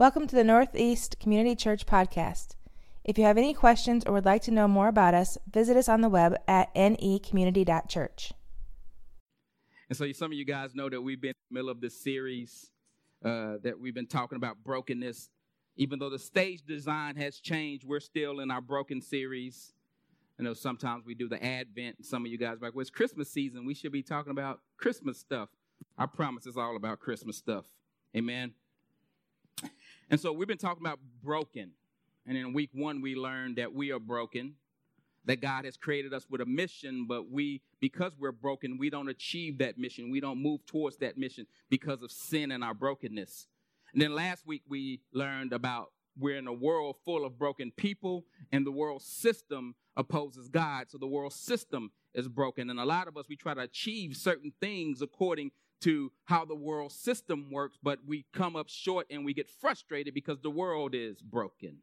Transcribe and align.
Welcome 0.00 0.26
to 0.28 0.34
the 0.34 0.44
Northeast 0.44 1.20
Community 1.20 1.54
Church 1.54 1.84
podcast. 1.84 2.56
If 3.04 3.18
you 3.18 3.24
have 3.24 3.36
any 3.36 3.52
questions 3.52 4.02
or 4.06 4.14
would 4.14 4.24
like 4.24 4.40
to 4.44 4.50
know 4.50 4.66
more 4.66 4.88
about 4.88 5.12
us, 5.12 5.36
visit 5.52 5.76
us 5.76 5.90
on 5.90 6.00
the 6.00 6.08
web 6.08 6.36
at 6.48 6.74
necommunity.church. 6.74 8.32
And 9.90 9.98
so, 9.98 10.10
some 10.12 10.32
of 10.32 10.38
you 10.38 10.46
guys 10.46 10.74
know 10.74 10.88
that 10.88 11.02
we've 11.02 11.20
been 11.20 11.32
in 11.32 11.34
the 11.50 11.54
middle 11.54 11.68
of 11.68 11.82
this 11.82 12.02
series 12.02 12.70
uh, 13.22 13.56
that 13.62 13.78
we've 13.78 13.92
been 13.92 14.06
talking 14.06 14.36
about 14.36 14.64
brokenness. 14.64 15.28
Even 15.76 15.98
though 15.98 16.08
the 16.08 16.18
stage 16.18 16.62
design 16.62 17.16
has 17.16 17.38
changed, 17.38 17.84
we're 17.84 18.00
still 18.00 18.40
in 18.40 18.50
our 18.50 18.62
broken 18.62 19.02
series. 19.02 19.74
I 20.38 20.44
know 20.44 20.54
sometimes 20.54 21.04
we 21.04 21.14
do 21.14 21.28
the 21.28 21.44
Advent, 21.44 22.06
some 22.06 22.24
of 22.24 22.32
you 22.32 22.38
guys 22.38 22.56
are 22.56 22.60
like, 22.64 22.74
well, 22.74 22.80
it's 22.80 22.88
Christmas 22.88 23.30
season. 23.30 23.66
We 23.66 23.74
should 23.74 23.92
be 23.92 24.02
talking 24.02 24.30
about 24.30 24.60
Christmas 24.78 25.18
stuff. 25.18 25.50
I 25.98 26.06
promise 26.06 26.46
it's 26.46 26.56
all 26.56 26.76
about 26.76 27.00
Christmas 27.00 27.36
stuff. 27.36 27.66
Amen. 28.16 28.54
And 30.10 30.20
so 30.20 30.32
we've 30.32 30.48
been 30.48 30.58
talking 30.58 30.84
about 30.84 30.98
broken. 31.22 31.70
And 32.26 32.36
in 32.36 32.52
week 32.52 32.70
one, 32.72 33.00
we 33.00 33.14
learned 33.14 33.56
that 33.56 33.72
we 33.72 33.92
are 33.92 34.00
broken, 34.00 34.54
that 35.24 35.40
God 35.40 35.64
has 35.64 35.76
created 35.76 36.12
us 36.12 36.26
with 36.28 36.40
a 36.40 36.46
mission, 36.46 37.06
but 37.08 37.30
we, 37.30 37.62
because 37.80 38.12
we're 38.18 38.32
broken, 38.32 38.76
we 38.76 38.90
don't 38.90 39.08
achieve 39.08 39.58
that 39.58 39.78
mission. 39.78 40.10
We 40.10 40.20
don't 40.20 40.42
move 40.42 40.66
towards 40.66 40.96
that 40.98 41.16
mission 41.16 41.46
because 41.70 42.02
of 42.02 42.10
sin 42.10 42.50
and 42.50 42.64
our 42.64 42.74
brokenness. 42.74 43.46
And 43.92 44.02
then 44.02 44.14
last 44.14 44.46
week, 44.46 44.62
we 44.68 45.00
learned 45.12 45.52
about 45.52 45.92
we're 46.18 46.36
in 46.36 46.48
a 46.48 46.52
world 46.52 46.96
full 47.04 47.24
of 47.24 47.38
broken 47.38 47.72
people, 47.76 48.24
and 48.52 48.66
the 48.66 48.72
world 48.72 49.02
system 49.02 49.74
opposes 49.96 50.48
God. 50.48 50.90
So 50.90 50.98
the 50.98 51.06
world 51.06 51.32
system 51.32 51.92
is 52.14 52.28
broken. 52.28 52.68
And 52.68 52.80
a 52.80 52.84
lot 52.84 53.08
of 53.08 53.16
us, 53.16 53.26
we 53.28 53.36
try 53.36 53.54
to 53.54 53.60
achieve 53.60 54.16
certain 54.16 54.52
things 54.60 55.02
according 55.02 55.52
to 55.80 56.12
how 56.24 56.44
the 56.44 56.54
world 56.54 56.92
system 56.92 57.50
works, 57.50 57.78
but 57.82 57.98
we 58.06 58.24
come 58.32 58.56
up 58.56 58.68
short 58.68 59.06
and 59.10 59.24
we 59.24 59.34
get 59.34 59.48
frustrated 59.48 60.14
because 60.14 60.40
the 60.40 60.50
world 60.50 60.94
is 60.94 61.20
broken. 61.20 61.78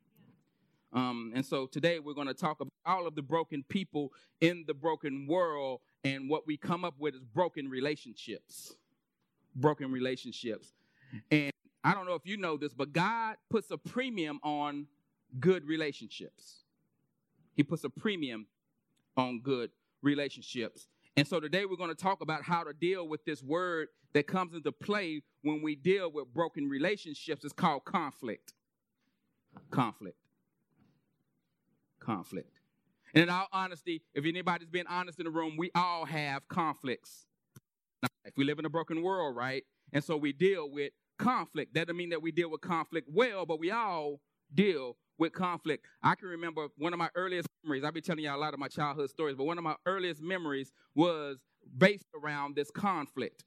Um, 0.94 1.34
and 1.36 1.46
so 1.46 1.66
today 1.66 2.00
we're 2.00 2.14
going 2.14 2.28
to 2.28 2.34
talk 2.34 2.62
about 2.62 2.72
all 2.86 3.08
of 3.08 3.16
the 3.16 3.22
broken 3.22 3.64
people 3.68 4.14
in 4.40 4.64
the 4.68 4.74
broken 4.74 5.28
world, 5.28 5.82
and 6.04 6.30
what 6.30 6.48
we 6.48 6.58
come 6.58 6.86
up 6.86 6.96
with 6.98 7.16
is 7.16 7.24
broken 7.24 7.70
relationships. 7.70 8.76
Broken 9.56 9.92
relationships. 9.92 10.74
And 11.30 11.52
I 11.84 11.94
don't 11.94 12.06
know 12.06 12.16
if 12.16 12.26
you 12.26 12.38
know 12.38 12.58
this, 12.58 12.74
but 12.74 12.94
God 12.94 13.36
puts 13.50 13.70
a 13.72 13.78
premium 13.78 14.40
on 14.44 14.88
good 15.40 15.66
relationships. 15.66 16.64
He 17.56 17.64
puts 17.64 17.84
a 17.84 17.90
premium 17.90 18.48
on 19.16 19.42
good 19.42 19.72
relationships. 20.02 20.88
And 21.18 21.28
so 21.28 21.40
today 21.40 21.66
we're 21.66 21.78
going 21.78 21.90
to 21.90 21.96
talk 21.96 22.22
about 22.22 22.44
how 22.44 22.64
to 22.64 22.74
deal 22.74 23.08
with 23.08 23.26
this 23.26 23.42
word 23.42 23.88
that 24.14 24.28
comes 24.28 24.54
into 24.54 24.72
play 24.72 25.24
when 25.42 25.64
we 25.64 25.76
deal 25.76 26.12
with 26.12 26.32
broken 26.32 26.70
relationships. 26.70 27.44
It's 27.44 27.54
called 27.54 27.86
conflict. 27.86 28.54
Conflict. 29.72 30.20
Conflict. 32.00 32.60
And 33.16 33.24
in 33.24 33.30
all 33.32 33.48
honesty, 33.52 34.04
if 34.14 34.26
anybody's 34.28 34.70
being 34.70 34.86
honest 34.88 35.18
in 35.18 35.26
the 35.26 35.32
room, 35.32 35.58
we 35.58 35.72
all 35.74 36.06
have 36.06 36.48
conflicts. 36.50 37.26
If 38.24 38.38
we 38.38 38.44
live 38.44 38.60
in 38.60 38.66
a 38.66 38.70
broken 38.70 39.02
world, 39.02 39.36
right? 39.36 39.64
And 39.94 40.04
so 40.04 40.18
we 40.18 40.34
deal 40.34 40.70
with 40.70 40.92
conflict. 41.18 41.74
That 41.74 41.88
doesn't 41.88 41.98
mean 41.98 42.10
that 42.10 42.22
we 42.22 42.32
deal 42.32 42.52
with 42.52 42.62
conflict 42.62 43.10
well, 43.12 43.44
but 43.48 43.60
we 43.60 43.72
all 43.72 44.22
deal 44.54 44.98
with 45.18 45.34
conflict. 45.34 45.86
I 46.04 46.16
can 46.16 46.28
remember 46.30 46.68
one 46.78 46.94
of 46.94 47.00
my 47.00 47.10
earliest 47.16 47.48
memories. 47.64 47.84
I've 47.84 47.94
been 47.94 48.04
telling 48.04 48.24
you 48.24 48.34
a 48.34 48.38
lot 48.38 48.54
of 48.54 48.60
my 48.60 48.68
childhood 48.68 49.10
stories, 49.10 49.36
but 49.36 49.46
one 49.46 49.58
of 49.58 49.64
my 49.64 49.76
earliest 49.86 50.22
memories 50.22 50.72
was 50.96 51.38
based 51.78 52.08
around 52.22 52.56
this 52.56 52.70
conflict. 52.72 53.44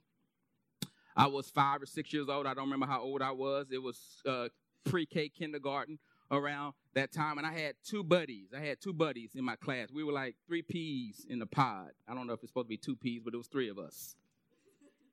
I 1.17 1.27
was 1.27 1.51
five 1.51 1.83
or 1.83 1.87
six 1.87 2.13
years 2.13 2.29
old. 2.29 2.47
I 2.47 2.55
don't 2.55 2.65
remember 2.65 2.87
how 2.87 3.03
old 3.03 3.23
I 3.23 3.33
was. 3.33 3.67
It 3.71 3.83
was 3.83 3.99
uh, 4.27 4.49
pre 4.85 5.07
K 5.07 5.29
kindergarten 5.29 5.99
around 6.31 6.75
that 6.95 7.13
time. 7.13 7.39
And 7.39 7.47
I 7.47 7.53
had 7.53 7.75
two 7.85 8.05
buddies. 8.05 8.49
I 8.57 8.61
had 8.61 8.81
two 8.81 8.93
buddies 8.93 9.33
in 9.35 9.45
my 9.45 9.57
class. 9.57 9.89
We 9.93 10.05
were 10.05 10.13
like 10.13 10.37
three 10.47 10.63
peas 10.63 11.27
in 11.29 11.39
the 11.39 11.47
pod. 11.47 11.91
I 12.09 12.15
don't 12.15 12.27
know 12.27 12.33
if 12.33 12.43
it's 12.43 12.51
supposed 12.51 12.67
to 12.67 12.69
be 12.69 12.77
two 12.77 12.97
peas, 12.97 13.23
but 13.25 13.35
it 13.35 13.37
was 13.37 13.49
three 13.49 13.69
of 13.69 13.79
us. 13.79 14.15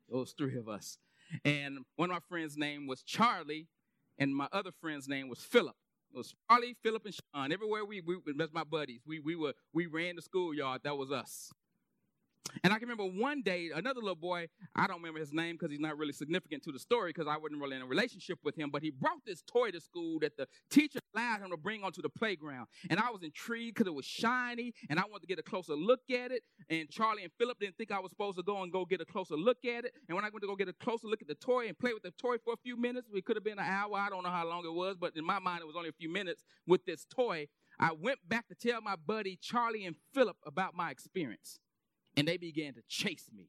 It 0.10 0.16
was 0.16 0.34
three 0.34 0.58
of 0.58 0.70
us. 0.70 0.98
And 1.44 1.80
one 1.96 2.10
of 2.10 2.16
my 2.16 2.22
friends' 2.30 2.56
name 2.56 2.88
was 2.88 3.04
Charlie, 3.04 3.68
and 4.20 4.36
my 4.36 4.48
other 4.52 4.72
friend's 4.82 5.08
name 5.08 5.30
was 5.30 5.40
Philip. 5.40 5.76
It 6.14 6.18
was 6.18 6.34
Charlie, 6.50 6.76
Philip, 6.84 7.06
and 7.06 7.14
Sean. 7.14 7.52
Everywhere 7.52 7.86
we, 7.86 8.02
we 8.02 8.18
that's 8.38 8.54
my 8.54 8.64
buddies. 8.64 9.02
We 9.06 9.20
we 9.20 9.36
were 9.36 9.54
we 9.74 9.88
ran 9.88 10.16
the 10.16 10.22
schoolyard. 10.22 10.82
That 10.84 10.98
was 10.98 11.12
us. 11.12 11.52
And 12.64 12.74
I 12.74 12.80
can 12.80 12.88
remember 12.88 13.06
one 13.06 13.42
day, 13.42 13.70
another 13.74 14.00
little 14.00 14.16
boy, 14.16 14.48
I 14.76 14.88
don't 14.88 14.98
remember 14.98 15.20
his 15.20 15.34
name 15.34 15.56
because 15.56 15.72
he's 15.72 15.80
not 15.80 15.98
really 15.98 16.14
significant 16.14 16.64
to 16.64 16.72
the 16.72 16.80
story 16.80 17.12
because 17.12 17.28
I 17.28 17.38
wasn't 17.38 17.62
really 17.62 17.76
in 17.76 17.82
a 17.82 17.86
relationship 17.86 18.40
with 18.44 18.56
him, 18.56 18.70
but 18.72 18.82
he 18.82 18.92
brought 18.92 19.26
this 19.26 19.42
toy 19.42 19.72
to 19.72 19.80
school 19.80 20.20
that 20.20 20.38
the 20.38 20.48
teacher 20.70 21.00
allowed 21.16 21.42
him 21.42 21.52
to 21.52 21.58
bring 21.58 21.84
onto 21.84 22.02
the 22.02 22.10
playground. 22.10 22.68
And 22.90 23.00
I 23.00 23.10
was 23.12 23.24
intrigued 23.24 23.76
because 23.76 23.88
it 23.88 23.94
was 23.94 24.06
shiny 24.06 24.74
and 24.90 25.00
I 25.00 25.04
wanted 25.04 25.22
to 25.22 25.28
get 25.28 25.40
a 25.40 25.44
closer 25.44 25.76
look 25.76 26.02
at 26.10 26.32
it. 26.32 26.44
And 26.70 26.90
Charlie 26.90 27.24
and 27.24 27.32
Philip 27.38 27.60
didn't 27.60 27.78
think 27.78 27.92
I 27.92 28.00
was 28.00 28.12
supposed 28.12 28.38
to 28.38 28.44
go 28.44 28.64
and 28.64 28.72
go 28.72 28.86
get 28.86 29.02
a 29.02 29.06
closer 29.06 29.36
look 29.36 29.64
at 29.66 29.86
it. 29.86 29.94
And 30.08 30.16
when 30.16 30.26
I 30.26 30.30
went 30.30 30.42
to 30.42 30.48
go 30.48 30.56
get 30.56 30.70
a 30.70 30.74
closer 30.74 31.08
look 31.08 31.22
at 31.22 31.28
the 31.28 31.36
toy 31.36 31.68
and 31.68 31.78
play 31.78 31.94
with 31.94 32.04
the 32.04 32.12
toy 32.12 32.38
for 32.44 32.54
a 32.54 32.58
few 32.58 32.78
minutes, 32.78 33.08
it 33.14 33.26
could 33.26 33.36
have 33.36 33.44
been 33.44 33.60
an 33.60 33.66
hour, 33.66 33.96
I 33.96 34.10
don't 34.10 34.24
know 34.24 34.30
how 34.30 34.48
long 34.48 34.66
it 34.66 34.74
was, 34.74 34.98
but 35.00 35.16
in 35.16 35.26
my 35.26 35.40
mind, 35.40 35.62
it 35.62 35.68
was 35.68 35.76
only 35.76 35.90
a 35.90 35.94
few 35.94 36.12
minutes 36.12 36.44
with 36.66 36.86
this 36.86 37.06
toy. 37.06 37.48
I 37.80 37.92
went 37.92 38.20
back 38.28 38.48
to 38.48 38.56
tell 38.56 38.82
my 38.82 38.96
buddy 38.96 39.38
Charlie 39.40 39.86
and 39.86 39.96
Philip 40.14 40.38
about 40.46 40.76
my 40.76 40.90
experience 40.90 41.60
and 42.18 42.28
they 42.28 42.38
began 42.38 42.74
to 42.74 42.82
chase 42.88 43.30
me. 43.34 43.48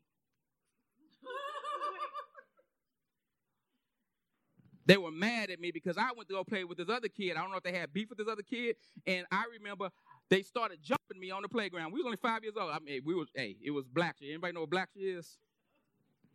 they 4.87 4.99
were 4.99 5.11
mad 5.11 5.51
at 5.51 5.59
me 5.59 5.71
because 5.71 5.99
I 5.99 6.11
went 6.17 6.29
to 6.29 6.35
go 6.35 6.45
play 6.45 6.65
with 6.65 6.79
this 6.79 6.89
other 6.89 7.09
kid. 7.09 7.37
I 7.37 7.41
don't 7.41 7.51
know 7.51 7.57
if 7.57 7.63
they 7.63 7.73
had 7.73 7.93
beef 7.93 8.11
with 8.11 8.19
this 8.19 8.29
other 8.29 8.43
kid. 8.43 8.77
And 9.07 9.27
I 9.33 9.45
remember 9.59 9.91
they 10.29 10.43
started 10.43 10.79
jumping 10.83 11.19
me 11.19 11.31
on 11.31 11.43
the 11.43 11.49
playground. 11.49 11.93
We 11.93 11.99
was 11.99 12.07
only 12.07 12.19
five 12.19 12.43
years 12.45 12.55
old. 12.61 12.71
I 12.71 12.79
mean, 12.79 13.03
we 13.05 13.15
was, 13.15 13.29
hey, 13.35 13.57
it 13.65 13.71
was 13.71 13.87
Blackshear. 13.87 14.29
Anybody 14.31 14.53
know 14.53 14.61
what 14.61 14.71
Blackshear 14.71 15.19
is? 15.19 15.39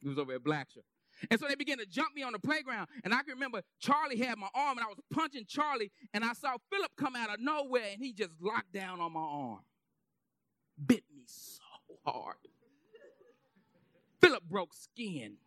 It 0.04 0.08
was 0.08 0.18
over 0.18 0.34
at 0.34 0.44
Blackshear. 0.44 0.84
And 1.30 1.40
so 1.40 1.48
they 1.48 1.56
began 1.56 1.78
to 1.78 1.86
jump 1.86 2.16
me 2.16 2.24
on 2.24 2.34
the 2.34 2.40
playground. 2.40 2.88
And 3.04 3.14
I 3.14 3.22
can 3.22 3.36
remember 3.36 3.62
Charlie 3.80 4.18
had 4.18 4.38
my 4.40 4.50
arm 4.56 4.78
and 4.78 4.86
I 4.86 4.90
was 4.90 4.98
punching 5.12 5.46
Charlie. 5.48 5.92
And 6.14 6.26
I 6.26 6.34
saw 6.34 6.58
Philip 6.72 6.92
come 6.98 7.16
out 7.16 7.32
of 7.32 7.40
nowhere 7.40 7.90
and 7.94 8.02
he 8.02 8.12
just 8.12 8.34
locked 8.42 8.74
down 8.74 9.00
on 9.00 9.14
my 9.14 9.20
arm. 9.20 9.60
Bit 10.84 11.04
me 11.16 11.24
so 11.28 11.63
hard. 12.06 12.38
Philip 14.22 14.44
broke 14.44 14.74
skin. 14.74 15.38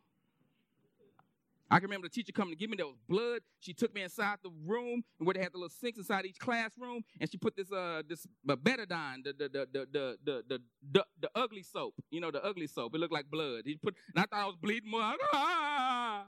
I 1.69 1.81
can 1.81 1.89
remember 1.89 2.06
the 2.06 2.12
teacher 2.15 2.33
coming 2.33 2.53
to 2.55 2.56
give 2.56 2.71
me 2.71 2.77
there 2.77 2.87
was 2.87 2.99
blood. 3.09 3.41
She 3.61 3.72
took 3.72 3.93
me 3.93 4.03
inside 4.03 4.39
the 4.44 4.50
room 4.65 5.03
where 5.19 5.34
they 5.34 5.41
had 5.41 5.53
the 5.53 5.59
little 5.59 5.69
sinks 5.69 5.99
inside 5.99 6.25
each 6.25 6.39
classroom, 6.39 7.03
and 7.21 7.28
she 7.31 7.39
put 7.39 7.56
this 7.56 7.72
uh 7.72 8.03
this 8.09 8.25
uh, 8.49 8.55
betadine, 8.55 9.25
the 9.25 9.33
the 9.33 9.49
the 9.49 9.69
the 9.72 9.87
the 9.93 10.16
the, 10.25 10.61
the, 10.93 11.05
the, 11.21 11.31
ugly 11.34 11.65
soap, 11.65 11.95
you 12.11 12.21
know, 12.21 12.31
the 12.31 12.45
ugly 12.45 12.69
soap. 12.69 12.95
It 12.95 12.99
looked 12.99 13.12
like 13.12 13.28
blood. 13.28 13.62
He 13.65 13.77
put, 13.77 13.97
and 14.15 14.22
I 14.22 14.27
thought 14.27 14.45
I 14.45 14.47
was 14.47 14.56
bleeding 14.56 14.91
more. 14.91 15.15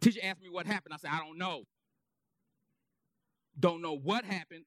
Teacher 0.00 0.20
asked 0.22 0.40
me 0.40 0.48
what 0.48 0.66
happened. 0.66 0.94
I 0.94 0.96
said 0.96 1.10
I 1.12 1.18
don't 1.18 1.36
know. 1.36 1.64
Don't 3.60 3.82
know 3.82 3.96
what 3.96 4.24
happened. 4.24 4.64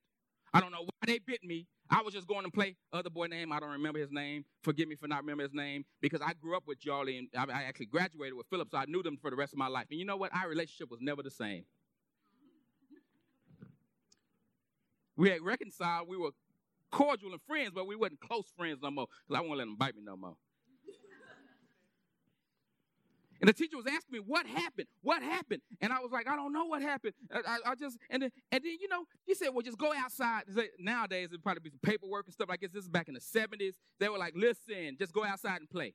I 0.54 0.62
don't 0.62 0.72
know 0.72 0.86
they 1.06 1.20
bit 1.20 1.44
me. 1.44 1.68
I 1.90 2.02
was 2.02 2.14
just 2.14 2.28
going 2.28 2.46
to 2.46 2.52
play 2.52 2.76
other 2.92 3.10
boy 3.10 3.28
name. 3.28 3.52
I 3.52 3.60
don't 3.60 3.72
remember 3.72 4.00
his 4.00 4.12
name. 4.12 4.44
Forgive 4.64 4.88
me 4.88 4.96
for 4.96 5.08
not 5.08 5.22
remembering 5.22 5.50
his 5.50 5.54
name 5.56 5.86
because 6.02 6.22
I 6.22 6.34
grew 6.34 6.58
up 6.58 6.64
with 6.66 6.80
Charlie 6.80 7.18
and 7.18 7.28
I, 7.38 7.64
actually 7.64 7.86
graduated 7.88 8.36
with 8.36 8.48
Philip, 8.48 8.70
so 8.72 8.78
I 8.78 8.86
knew 8.86 9.04
them 9.04 9.18
for 9.18 9.30
the 9.30 9.36
rest 9.36 9.54
of 9.54 9.60
my 9.60 9.68
life. 9.68 9.86
And 9.92 10.00
you 10.00 10.06
know 10.06 10.18
what? 10.18 10.34
Our 10.36 10.50
relationship 10.50 10.90
was 10.90 11.00
never 11.02 11.22
the 11.22 11.30
same. 11.30 11.66
We 15.16 15.30
had 15.30 15.42
reconciled. 15.42 16.08
We 16.08 16.18
were 16.18 16.32
cordial 16.92 17.32
and 17.32 17.42
friends, 17.48 17.72
but 17.74 17.88
we 17.88 17.96
wasn't 17.96 18.20
close 18.20 18.52
friends 18.58 18.80
no 18.82 18.92
more 18.92 19.08
because 19.28 19.40
I 19.40 19.46
won't 19.46 19.58
let 19.58 19.66
them 19.66 19.76
bite 19.78 19.96
me 19.96 20.02
no 20.04 20.18
more. 20.18 20.36
And 23.46 23.50
the 23.50 23.54
teacher 23.54 23.78
was 23.78 23.86
asking 23.86 24.12
me, 24.12 24.20
what 24.26 24.48
happened? 24.48 24.88
What 25.04 25.22
happened? 25.22 25.62
And 25.80 25.94
I 25.94 26.00
was 26.00 26.12
like, 26.12 26.28
I 26.28 26.36
don't 26.36 26.52
know 26.52 26.66
what 26.66 26.82
happened. 26.82 27.14
I, 27.32 27.60
I, 27.64 27.76
just, 27.76 27.96
and 28.10 28.24
then, 28.24 28.32
and 28.52 28.64
then, 28.64 28.78
you 28.82 28.88
know, 28.88 29.06
he 29.24 29.36
said, 29.36 29.50
well, 29.54 29.62
just 29.62 29.78
go 29.78 29.94
outside. 29.94 30.46
Nowadays, 30.80 31.28
it'd 31.28 31.44
probably 31.44 31.62
be 31.62 31.70
some 31.70 31.78
paperwork 31.84 32.26
and 32.26 32.34
stuff 32.34 32.50
like 32.50 32.62
this. 32.62 32.72
This 32.72 32.86
is 32.86 32.90
back 32.90 33.08
in 33.08 33.14
the 33.14 33.20
70s. 33.20 33.74
They 34.00 34.10
were 34.10 34.18
like, 34.18 34.34
listen, 34.36 34.98
just 34.98 35.14
go 35.14 35.24
outside 35.24 35.60
and 35.60 35.70
play. 35.70 35.94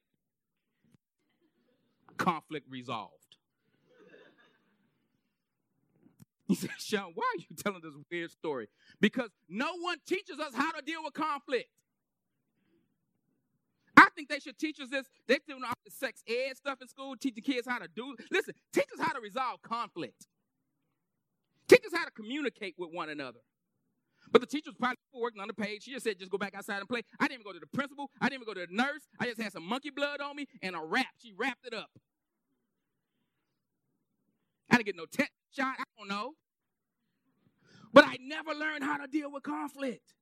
Conflict 2.18 2.68
resolved. 2.70 3.14
He 6.46 6.54
said, 6.54 6.70
Sean, 6.78 7.10
why 7.16 7.24
are 7.34 7.40
you 7.40 7.56
telling 7.56 7.80
this 7.82 7.94
weird 8.12 8.30
story? 8.30 8.68
Because 9.00 9.30
no 9.48 9.72
one 9.80 9.98
teaches 10.06 10.38
us 10.38 10.54
how 10.54 10.70
to 10.70 10.82
deal 10.82 11.02
with 11.02 11.14
conflict. 11.14 11.68
I 14.10 14.12
think 14.14 14.28
they 14.28 14.40
should 14.40 14.58
teach 14.58 14.80
us 14.80 14.88
this. 14.90 15.06
They're 15.28 15.38
doing 15.46 15.62
all 15.64 15.72
the 15.84 15.90
sex 15.90 16.22
ed 16.28 16.56
stuff 16.56 16.82
in 16.82 16.88
school, 16.88 17.14
teaching 17.16 17.44
kids 17.44 17.66
how 17.68 17.78
to 17.78 17.88
do. 17.88 18.16
Listen, 18.30 18.54
teach 18.72 18.86
us 18.98 19.00
how 19.00 19.12
to 19.12 19.20
resolve 19.20 19.62
conflict. 19.62 20.26
Teach 21.68 21.84
us 21.86 21.92
how 21.94 22.04
to 22.04 22.10
communicate 22.10 22.74
with 22.76 22.90
one 22.92 23.08
another. 23.08 23.38
But 24.32 24.40
the 24.40 24.46
teacher 24.46 24.70
was 24.70 24.76
probably 24.76 24.96
working 25.14 25.40
on 25.40 25.48
the 25.48 25.54
page. 25.54 25.84
She 25.84 25.92
just 25.92 26.04
said, 26.04 26.18
just 26.18 26.30
go 26.30 26.38
back 26.38 26.54
outside 26.56 26.78
and 26.78 26.88
play. 26.88 27.02
I 27.18 27.24
didn't 27.24 27.40
even 27.40 27.44
go 27.44 27.52
to 27.52 27.60
the 27.60 27.66
principal. 27.66 28.10
I 28.20 28.28
didn't 28.28 28.42
even 28.42 28.54
go 28.54 28.60
to 28.60 28.66
the 28.66 28.74
nurse. 28.74 29.02
I 29.18 29.26
just 29.26 29.40
had 29.40 29.52
some 29.52 29.64
monkey 29.64 29.90
blood 29.90 30.20
on 30.20 30.34
me 30.36 30.46
and 30.62 30.74
a 30.74 30.80
wrap. 30.80 31.06
She 31.22 31.32
wrapped 31.36 31.66
it 31.66 31.74
up. 31.74 31.90
I 34.70 34.76
didn't 34.76 34.86
get 34.86 34.96
no 34.96 35.06
test 35.06 35.30
shot. 35.52 35.76
I 35.78 35.84
don't 35.98 36.08
know. 36.08 36.32
But 37.92 38.04
I 38.04 38.18
never 38.20 38.52
learned 38.54 38.84
how 38.84 38.98
to 38.98 39.06
deal 39.06 39.32
with 39.32 39.42
conflict. 39.42 40.14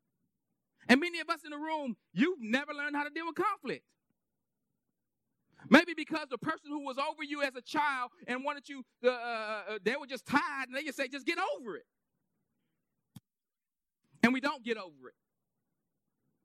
And 0.88 1.00
many 1.00 1.20
of 1.20 1.28
us 1.28 1.40
in 1.44 1.50
the 1.50 1.58
room, 1.58 1.96
you've 2.12 2.40
never 2.40 2.72
learned 2.72 2.96
how 2.96 3.04
to 3.04 3.10
deal 3.10 3.26
with 3.26 3.36
conflict. 3.36 3.84
Maybe 5.68 5.92
because 5.94 6.28
the 6.30 6.38
person 6.38 6.70
who 6.70 6.84
was 6.84 6.96
over 6.98 7.22
you 7.22 7.42
as 7.42 7.54
a 7.56 7.60
child 7.60 8.10
and 8.26 8.44
wanted 8.44 8.68
you, 8.68 8.84
uh, 9.04 9.08
uh, 9.08 9.12
uh, 9.70 9.78
they 9.84 9.96
were 9.96 10.06
just 10.06 10.24
tired 10.24 10.68
and 10.68 10.76
they 10.76 10.82
just 10.82 10.96
say, 10.96 11.08
just 11.08 11.26
get 11.26 11.38
over 11.58 11.76
it. 11.76 11.84
And 14.22 14.32
we 14.32 14.40
don't 14.40 14.64
get 14.64 14.78
over 14.78 15.08
it. 15.08 15.14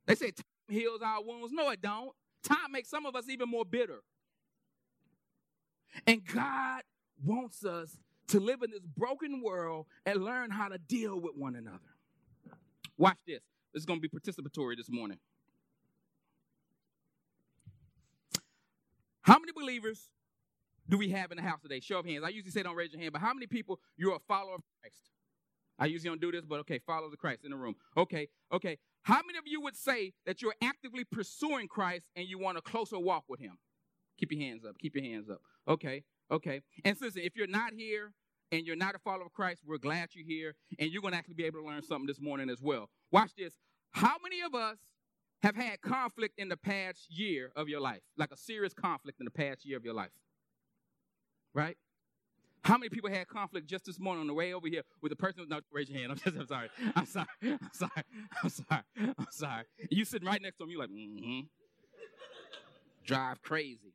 They 0.06 0.16
say 0.16 0.32
time 0.32 0.44
heals 0.68 1.02
our 1.02 1.24
wounds. 1.24 1.54
No, 1.54 1.70
it 1.70 1.82
don't. 1.82 2.12
Time 2.44 2.72
makes 2.72 2.90
some 2.90 3.06
of 3.06 3.16
us 3.16 3.30
even 3.30 3.50
more 3.50 3.66
bitter. 3.66 4.02
And 6.06 6.26
God 6.26 6.82
wants 7.24 7.64
us 7.64 7.98
to 8.28 8.40
live 8.40 8.64
in 8.64 8.72
this 8.72 8.86
broken 8.98 9.42
world 9.42 9.86
and 10.06 10.24
learn 10.24 10.50
how 10.50 10.68
to 10.68 10.78
deal 10.78 11.20
with 11.20 11.34
one 11.36 11.56
another. 11.56 11.80
Watch 12.98 13.20
this. 13.26 13.42
Is 13.74 13.86
going 13.86 14.00
to 14.00 14.08
be 14.08 14.10
participatory 14.10 14.78
this 14.78 14.90
morning. 14.90 15.18
How 19.22 19.40
many 19.40 19.52
believers 19.52 20.10
do 20.88 20.98
we 20.98 21.10
have 21.10 21.32
in 21.32 21.38
the 21.38 21.44
house 21.44 21.62
today? 21.62 21.80
Show 21.80 22.00
of 22.00 22.06
hands. 22.06 22.24
I 22.24 22.30
usually 22.30 22.52
say 22.52 22.62
don't 22.62 22.76
raise 22.76 22.92
your 22.92 23.02
hand, 23.02 23.14
but 23.14 23.22
how 23.22 23.34
many 23.34 23.48
people 23.48 23.80
you're 23.98 24.16
a 24.16 24.20
follower 24.28 24.56
of 24.56 24.62
Christ? 24.80 25.10
I 25.80 25.88
usually 25.88 26.10
don't 26.10 26.22
do 26.22 26.32
this, 26.32 26.46
but 26.46 26.60
okay, 26.62 26.80
followers 26.86 27.14
of 27.14 27.20
Christ 27.20 27.46
in 27.46 27.52
the 27.52 27.58
room. 27.58 27.76
Okay, 27.98 28.28
okay. 28.52 28.78
How 29.04 29.22
many 29.26 29.38
of 29.38 29.46
you 29.46 29.60
would 29.62 29.76
say 29.76 30.14
that 30.26 30.42
you're 30.42 30.56
actively 30.62 31.04
pursuing 31.04 31.68
Christ 31.68 32.06
and 32.16 32.28
you 32.28 32.38
want 32.38 32.58
a 32.58 32.62
closer 32.62 33.00
walk 33.00 33.24
with 33.28 33.40
Him? 33.40 33.58
Keep 34.20 34.34
your 34.34 34.42
hands 34.42 34.66
up. 34.66 34.78
Keep 34.78 34.96
your 34.96 35.04
hands 35.04 35.30
up. 35.30 35.42
Okay, 35.68 36.04
okay. 36.30 36.62
And 36.86 36.96
listen, 37.02 37.22
if 37.24 37.36
you're 37.36 37.48
not 37.48 37.74
here 37.74 38.14
and 38.54 38.68
you're 38.68 38.76
not 38.76 38.94
a 38.94 39.00
follower 39.00 39.26
of 39.26 39.34
Christ, 39.34 39.64
we're 39.66 39.80
glad 39.80 40.10
you're 40.14 40.26
here 40.26 40.54
and 40.78 40.92
you're 40.92 41.02
going 41.02 41.14
to 41.14 41.18
actually 41.18 41.34
be 41.34 41.46
able 41.46 41.62
to 41.62 41.66
learn 41.66 41.82
something 41.82 42.06
this 42.06 42.22
morning 42.22 42.52
as 42.52 42.62
well. 42.62 42.88
Watch 43.12 43.32
this. 43.36 43.58
How 43.92 44.16
many 44.22 44.42
of 44.42 44.54
us 44.54 44.78
have 45.42 45.56
had 45.56 45.82
conflict 45.82 46.36
in 46.38 46.50
the 46.50 46.58
past 46.58 47.08
year 47.10 47.52
of 47.56 47.68
your 47.68 47.82
life? 47.82 48.02
Like 48.16 48.32
a 48.32 48.38
serious 48.38 48.74
conflict 48.74 49.20
in 49.20 49.26
the 49.26 49.32
past 49.32 49.66
year 49.66 49.76
of 49.76 49.84
your 49.84 49.96
life? 49.96 50.12
Right? 51.56 51.78
How 52.64 52.78
many 52.78 52.90
people 52.90 53.10
had 53.10 53.28
conflict 53.28 53.68
just 53.68 53.86
this 53.86 54.00
morning 54.00 54.22
on 54.22 54.28
the 54.28 54.34
way 54.36 54.54
over 54.54 54.68
here 54.68 54.84
with 55.02 55.10
the 55.10 55.16
person? 55.16 55.46
No, 55.50 55.60
raise 55.72 55.90
your 55.90 56.00
hand. 56.00 56.12
I'm 56.12 56.18
just, 56.24 56.38
I'm 56.38 56.46
sorry. 56.48 56.70
I'm 56.96 57.06
sorry. 57.08 57.28
I'm 57.42 57.70
sorry. 57.72 58.04
I'm 58.44 58.50
sorry. 58.50 58.84
I'm 59.18 59.28
sorry. 59.32 59.64
You 59.90 60.06
sitting 60.06 60.28
right 60.28 60.42
next 60.42 60.58
to 60.58 60.64
him. 60.64 60.70
You're 60.70 60.80
like, 60.80 60.92
mm-hmm. 60.92 61.42
Drive 63.06 63.42
crazy. 63.42 63.93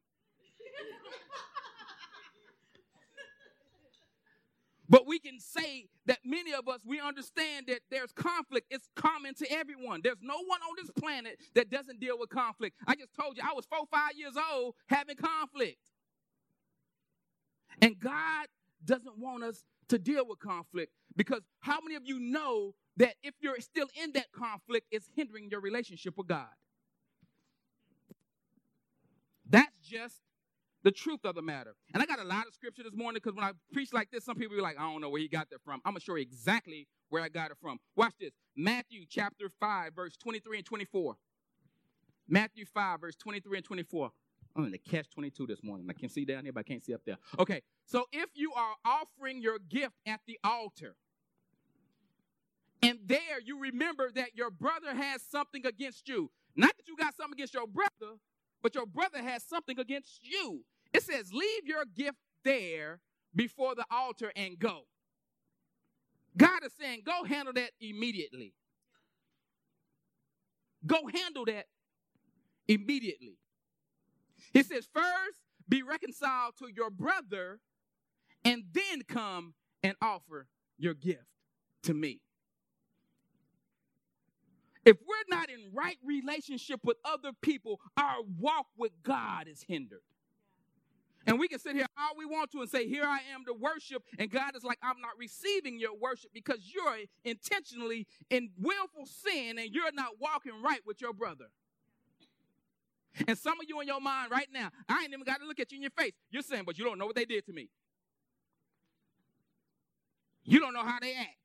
We 5.08 5.19
can 5.19 5.40
say 5.40 5.87
that 6.06 6.19
many 6.25 6.52
of 6.52 6.69
us, 6.69 6.82
we 6.87 7.00
understand 7.00 7.66
that 7.69 7.81
there's 7.90 8.12
conflict. 8.12 8.66
It's 8.70 8.88
common 8.94 9.34
to 9.37 9.50
everyone. 9.50 10.00
There's 10.05 10.20
no 10.20 10.37
one 10.37 10.60
on 10.60 10.76
this 10.76 10.90
planet 10.90 11.38
that 11.55 11.70
doesn't 11.70 11.99
deal 11.99 12.19
with 12.19 12.28
conflict. 12.28 12.76
I 12.87 12.94
just 12.94 13.14
told 13.19 13.37
you, 13.37 13.43
I 13.43 13.55
was 13.55 13.64
four, 13.64 13.87
five 13.90 14.12
years 14.16 14.34
old 14.52 14.75
having 14.87 15.16
conflict. 15.16 15.78
And 17.81 17.99
God 17.99 18.46
doesn't 18.84 19.19
want 19.19 19.44
us 19.44 19.64
to 19.88 19.99
deal 19.99 20.26
with 20.26 20.38
conflict 20.38 20.93
because 21.16 21.43
how 21.60 21.81
many 21.81 21.94
of 21.94 22.02
you 22.05 22.20
know 22.20 22.75
that 22.99 23.14
if 23.22 23.34
you're 23.40 23.60
still 23.60 23.88
in 24.02 24.12
that 24.12 24.31
conflict, 24.32 24.87
it's 24.90 25.08
hindering 25.16 25.49
your 25.50 25.60
relationship 25.60 26.14
with 26.19 26.26
God? 26.28 26.46
That's 29.49 29.78
just 29.78 30.20
the 30.88 30.93
truth 30.93 31.20
of 31.25 31.35
the 31.35 31.43
matter. 31.43 31.75
And 31.93 32.02
I 32.02 32.06
got 32.06 32.19
a 32.19 32.25
lot 32.25 32.46
of 32.46 32.55
scripture 32.55 32.82
this 32.82 32.94
morning 32.94 33.20
because 33.23 33.37
when 33.37 33.44
I 33.44 33.50
preach 33.75 33.93
like 33.93 34.11
this, 34.11 34.25
some 34.25 34.37
people 34.37 34.56
be 34.56 34.62
like, 34.62 34.79
I 34.79 34.90
don't 34.90 35.02
know 35.02 35.11
where 35.11 35.20
he 35.20 35.29
got 35.29 35.50
that 35.50 35.62
from. 35.62 35.82
I'm 35.85 35.93
going 35.93 36.00
to 36.00 36.05
show 36.05 36.14
you 36.14 36.23
exactly 36.23 36.88
where 37.11 37.23
I 37.23 37.29
got 37.29 37.50
it 37.50 37.58
from. 37.61 37.79
Watch 37.94 38.14
this 38.19 38.31
Matthew 38.56 39.05
chapter 39.06 39.50
5, 39.61 39.94
verse 39.94 40.17
23 40.17 40.56
and 40.56 40.67
24. 40.67 41.17
Matthew 42.26 42.64
5, 42.73 43.02
verse 43.02 43.17
23 43.17 43.58
and 43.58 43.64
24. 43.67 44.11
I'm 44.56 44.64
in 44.64 44.73
the 44.73 44.79
catch 44.79 45.11
22 45.11 45.46
this 45.46 45.62
morning. 45.62 45.87
I 45.90 45.93
can 45.93 46.08
see 46.08 46.25
down 46.25 46.44
here, 46.44 46.55
but 46.55 46.61
I 46.61 46.62
can't 46.62 46.82
see 46.82 46.94
up 46.94 47.02
there. 47.05 47.19
Okay, 47.38 47.61
so 47.84 48.06
if 48.11 48.31
you 48.32 48.55
are 48.55 48.73
offering 48.87 49.43
your 49.43 49.58
gift 49.58 49.96
at 50.06 50.20
the 50.26 50.38
altar, 50.43 50.96
and 52.82 52.99
there 53.05 53.41
you 53.44 53.61
remember 53.61 54.11
that 54.14 54.34
your 54.34 54.50
brother 54.50 54.94
has 54.94 55.20
something 55.31 55.67
against 55.67 56.08
you, 56.08 56.31
not 56.56 56.75
that 56.79 56.88
you 56.88 56.96
got 56.96 57.14
something 57.14 57.34
against 57.34 57.52
your 57.52 57.67
brother, 57.67 58.17
but 58.62 58.75
your 58.75 58.87
brother 58.87 59.23
has 59.23 59.44
something 59.44 59.79
against 59.79 60.20
you. 60.23 60.64
It 60.93 61.02
says, 61.02 61.32
Leave 61.32 61.67
your 61.67 61.85
gift 61.85 62.19
there 62.44 63.00
before 63.35 63.75
the 63.75 63.85
altar 63.90 64.32
and 64.35 64.58
go. 64.58 64.82
God 66.37 66.64
is 66.64 66.73
saying, 66.79 67.02
Go 67.05 67.25
handle 67.25 67.52
that 67.55 67.70
immediately. 67.81 68.55
Go 70.87 71.08
handle 71.12 71.44
that 71.46 71.67
immediately. 72.67 73.38
He 74.52 74.62
says, 74.62 74.88
First 74.93 75.38
be 75.69 75.82
reconciled 75.82 76.55
to 76.58 76.69
your 76.75 76.91
brother, 76.91 77.61
and 78.44 78.64
then 78.73 79.02
come 79.06 79.55
and 79.82 79.94
offer 80.00 80.46
your 80.79 80.94
gift 80.94 81.25
to 81.82 81.93
me. 81.93 82.20
If 84.84 84.96
we're 85.06 85.37
not 85.37 85.50
in 85.50 85.70
right 85.75 85.99
relationship 86.02 86.81
with 86.82 86.96
other 87.05 87.32
people, 87.43 87.79
our 87.99 88.23
walk 88.38 88.67
with 88.76 88.93
God 89.02 89.46
is 89.46 89.62
hindered. 89.69 90.00
And 91.29 91.39
we 91.39 91.47
can 91.47 91.59
sit 91.59 91.77
here 91.77 91.85
all 91.99 92.17
we 92.17 92.25
want 92.25 92.51
to 92.53 92.63
and 92.63 92.71
say, 92.71 92.89
Here 92.89 93.05
I 93.05 93.19
am 93.35 93.45
to 93.45 93.53
worship. 93.53 94.03
And 94.19 94.31
God 94.31 94.57
is 94.57 94.65
like, 94.65 94.79
I'm 94.83 94.99
not 95.03 95.11
receiving 95.19 95.79
your 95.79 95.95
worship 95.95 96.31
because 96.33 96.73
you're 96.75 96.97
intentionally 97.23 98.07
in 98.31 98.49
willful 98.59 99.05
sin 99.05 99.59
and 99.59 99.69
you're 99.71 99.93
not 99.93 100.13
walking 100.19 100.53
right 100.65 100.81
with 100.87 101.03
your 101.03 101.13
brother. 101.13 101.45
And 103.27 103.37
some 103.37 103.61
of 103.61 103.69
you 103.69 103.79
in 103.81 103.87
your 103.87 104.01
mind 104.01 104.31
right 104.31 104.49
now, 104.55 104.71
I 104.89 105.03
ain't 105.03 105.13
even 105.13 105.25
got 105.25 105.41
to 105.41 105.47
look 105.47 105.61
at 105.61 105.71
you 105.71 105.77
in 105.77 105.83
your 105.83 105.91
face. 105.91 106.13
You're 106.31 106.43
saying, 106.43 106.63
But 106.65 106.79
you 106.79 106.85
don't 106.87 106.97
know 106.99 107.05
what 107.05 107.15
they 107.15 107.27
did 107.27 107.45
to 107.45 107.53
me. 107.53 107.69
You 110.45 110.61
don't 110.61 110.73
know 110.73 110.85
how 110.85 110.99
they 110.99 111.13
act. 111.13 111.37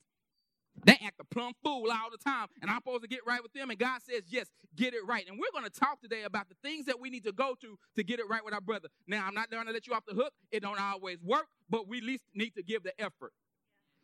They 0.86 1.00
act 1.06 1.20
a 1.20 1.24
plumb 1.24 1.54
fool 1.64 1.90
all 1.92 2.10
the 2.12 2.18
time, 2.18 2.48
and 2.62 2.70
I'm 2.70 2.78
supposed 2.78 3.04
to 3.04 3.08
get 3.08 3.22
right 3.26 3.42
with 3.42 3.54
them. 3.54 3.70
And 3.70 3.80
God 3.80 4.02
says, 4.02 4.24
Yes, 4.28 4.48
get 4.76 4.94
it 4.94 5.06
right. 5.08 5.26
And 5.28 5.40
we're 5.40 5.52
going 5.58 5.70
to 5.70 5.80
talk 5.80 6.02
today 6.02 6.24
about 6.24 6.50
the 6.50 6.56
things 6.64 6.86
that 6.86 7.00
we 7.00 7.10
need 7.10 7.24
to 7.24 7.32
go 7.32 7.56
to 7.62 7.78
to 7.96 8.04
get 8.04 8.20
it 8.20 8.28
right 8.30 8.44
with 8.44 8.54
our 8.54 8.62
brother. 8.62 8.90
Now, 9.08 9.26
I'm 9.28 9.34
not 9.34 9.50
going 9.50 9.66
to 9.66 9.72
let 9.72 9.88
you 9.88 9.94
off 9.94 10.04
the 10.08 10.16
hook. 10.16 10.34
It 10.52 10.62
don't 10.62 10.80
always 10.80 11.20
work, 11.24 11.48
but 11.70 11.88
we 11.88 12.00
at 12.00 12.04
least 12.04 12.24
need 12.34 12.52
to 12.56 12.64
give 12.64 12.84
the 12.84 13.00
effort. 13.00 13.34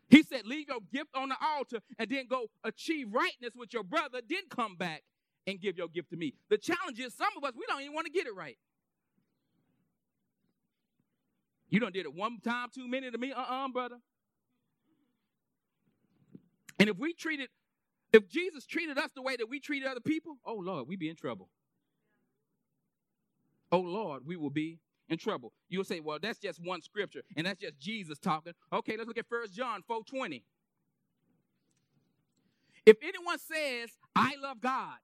He 0.09 0.23
said, 0.23 0.45
Leave 0.45 0.67
your 0.69 0.79
gift 0.91 1.09
on 1.15 1.29
the 1.29 1.35
altar 1.41 1.79
and 1.97 2.09
then 2.09 2.27
go 2.27 2.47
achieve 2.63 3.07
rightness 3.11 3.51
with 3.55 3.73
your 3.73 3.83
brother, 3.83 4.21
then 4.27 4.41
come 4.49 4.75
back 4.75 5.03
and 5.47 5.59
give 5.59 5.77
your 5.77 5.87
gift 5.87 6.09
to 6.11 6.17
me. 6.17 6.33
The 6.49 6.57
challenge 6.57 6.99
is 6.99 7.13
some 7.15 7.29
of 7.37 7.43
us, 7.43 7.53
we 7.55 7.65
don't 7.67 7.81
even 7.81 7.93
want 7.93 8.05
to 8.07 8.11
get 8.11 8.27
it 8.27 8.35
right. 8.35 8.57
You 11.69 11.79
don't 11.79 11.93
did 11.93 12.05
it 12.05 12.13
one 12.13 12.39
time 12.43 12.69
too 12.73 12.87
many 12.87 13.11
to 13.11 13.17
me, 13.17 13.31
uh-uh, 13.31 13.67
brother. 13.69 13.97
And 16.79 16.89
if 16.89 16.97
we 16.97 17.13
treated, 17.13 17.49
if 18.13 18.27
Jesus 18.27 18.65
treated 18.65 18.97
us 18.97 19.11
the 19.13 19.21
way 19.21 19.35
that 19.35 19.49
we 19.49 19.59
treated 19.59 19.87
other 19.87 19.99
people, 19.99 20.37
oh 20.45 20.55
Lord, 20.55 20.87
we'd 20.87 20.99
be 20.99 21.09
in 21.09 21.15
trouble. 21.15 21.49
Oh 23.71 23.79
Lord, 23.79 24.23
we 24.25 24.35
will 24.35 24.49
be 24.49 24.79
in 25.09 25.17
trouble. 25.17 25.51
You'll 25.67 25.83
say, 25.83 25.99
well, 25.99 26.19
that's 26.21 26.39
just 26.39 26.59
one 26.63 26.81
scripture, 26.81 27.21
and 27.35 27.45
that's 27.45 27.59
just 27.59 27.77
Jesus 27.79 28.17
talking. 28.17 28.53
Okay, 28.71 28.95
let's 28.97 29.07
look 29.07 29.17
at 29.17 29.27
First 29.27 29.53
John 29.53 29.83
4:20. 29.89 30.43
If 32.85 32.97
anyone 33.03 33.37
says, 33.37 33.89
I 34.15 34.35
love 34.41 34.61
God 34.61 34.97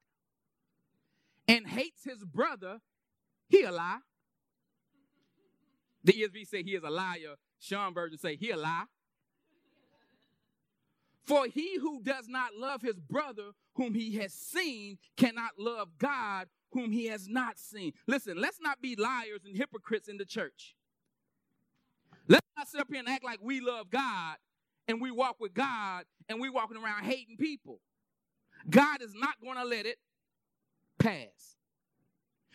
and 1.47 1.67
hates 1.67 2.03
his 2.03 2.23
brother, 2.23 2.79
he 3.47 3.63
a 3.63 3.71
lie. 3.71 3.99
The 6.03 6.13
ESV 6.13 6.47
say 6.47 6.63
he 6.63 6.75
is 6.75 6.83
a 6.83 6.89
liar. 6.89 7.35
Sean 7.59 7.93
Version 7.93 8.17
say 8.17 8.37
he 8.37 8.51
a 8.51 8.57
lie. 8.57 8.85
For 11.25 11.47
he 11.47 11.77
who 11.79 12.01
does 12.03 12.27
not 12.27 12.55
love 12.55 12.81
his 12.81 12.99
brother 12.99 13.51
whom 13.75 13.93
he 13.93 14.15
has 14.17 14.33
seen 14.33 14.97
cannot 15.17 15.51
love 15.57 15.97
God 15.97 16.47
whom 16.71 16.91
he 16.91 17.07
has 17.07 17.27
not 17.27 17.57
seen. 17.57 17.93
Listen, 18.07 18.39
let's 18.39 18.59
not 18.61 18.81
be 18.81 18.95
liars 18.95 19.41
and 19.45 19.55
hypocrites 19.55 20.07
in 20.07 20.17
the 20.17 20.25
church. 20.25 20.75
Let's 22.27 22.45
not 22.57 22.67
sit 22.67 22.81
up 22.81 22.87
here 22.89 22.99
and 22.99 23.09
act 23.09 23.23
like 23.23 23.39
we 23.41 23.59
love 23.61 23.89
God 23.89 24.37
and 24.87 25.01
we 25.01 25.11
walk 25.11 25.37
with 25.39 25.53
God 25.53 26.05
and 26.29 26.39
we 26.39 26.49
walking 26.49 26.77
around 26.77 27.05
hating 27.05 27.37
people. 27.37 27.79
God 28.69 29.01
is 29.01 29.13
not 29.15 29.35
going 29.41 29.57
to 29.57 29.65
let 29.65 29.85
it 29.85 29.97
pass. 30.99 31.55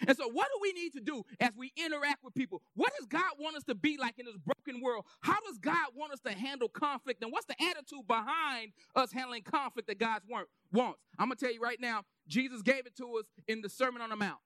And 0.06 0.16
so, 0.16 0.28
what 0.28 0.48
do 0.48 0.58
we 0.62 0.72
need 0.72 0.92
to 0.94 1.00
do 1.00 1.22
as 1.40 1.50
we 1.56 1.72
interact 1.76 2.24
with 2.24 2.34
people? 2.34 2.62
What 2.74 2.92
does 2.98 3.06
God 3.06 3.32
want 3.38 3.56
us 3.56 3.64
to 3.64 3.74
be 3.74 3.96
like 3.98 4.18
in 4.18 4.26
this 4.26 4.36
broken 4.36 4.82
world? 4.82 5.04
How 5.20 5.38
does 5.46 5.58
God 5.58 5.88
want 5.94 6.12
us 6.12 6.20
to 6.20 6.32
handle 6.32 6.68
conflict? 6.68 7.22
And 7.22 7.32
what's 7.32 7.46
the 7.46 7.56
attitude 7.62 8.06
behind 8.06 8.72
us 8.94 9.12
handling 9.12 9.42
conflict 9.42 9.88
that 9.88 9.98
God 9.98 10.22
wants? 10.28 10.50
I'm 11.18 11.28
going 11.28 11.36
to 11.36 11.44
tell 11.44 11.52
you 11.52 11.60
right 11.60 11.80
now, 11.80 12.02
Jesus 12.26 12.62
gave 12.62 12.86
it 12.86 12.96
to 12.96 13.16
us 13.18 13.26
in 13.46 13.60
the 13.60 13.68
Sermon 13.68 14.02
on 14.02 14.10
the 14.10 14.16
Mount. 14.16 14.38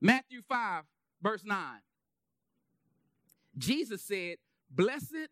Matthew 0.00 0.40
5, 0.48 0.84
verse 1.22 1.44
9. 1.44 1.58
Jesus 3.58 4.02
said, 4.02 4.36
Blessed 4.70 5.28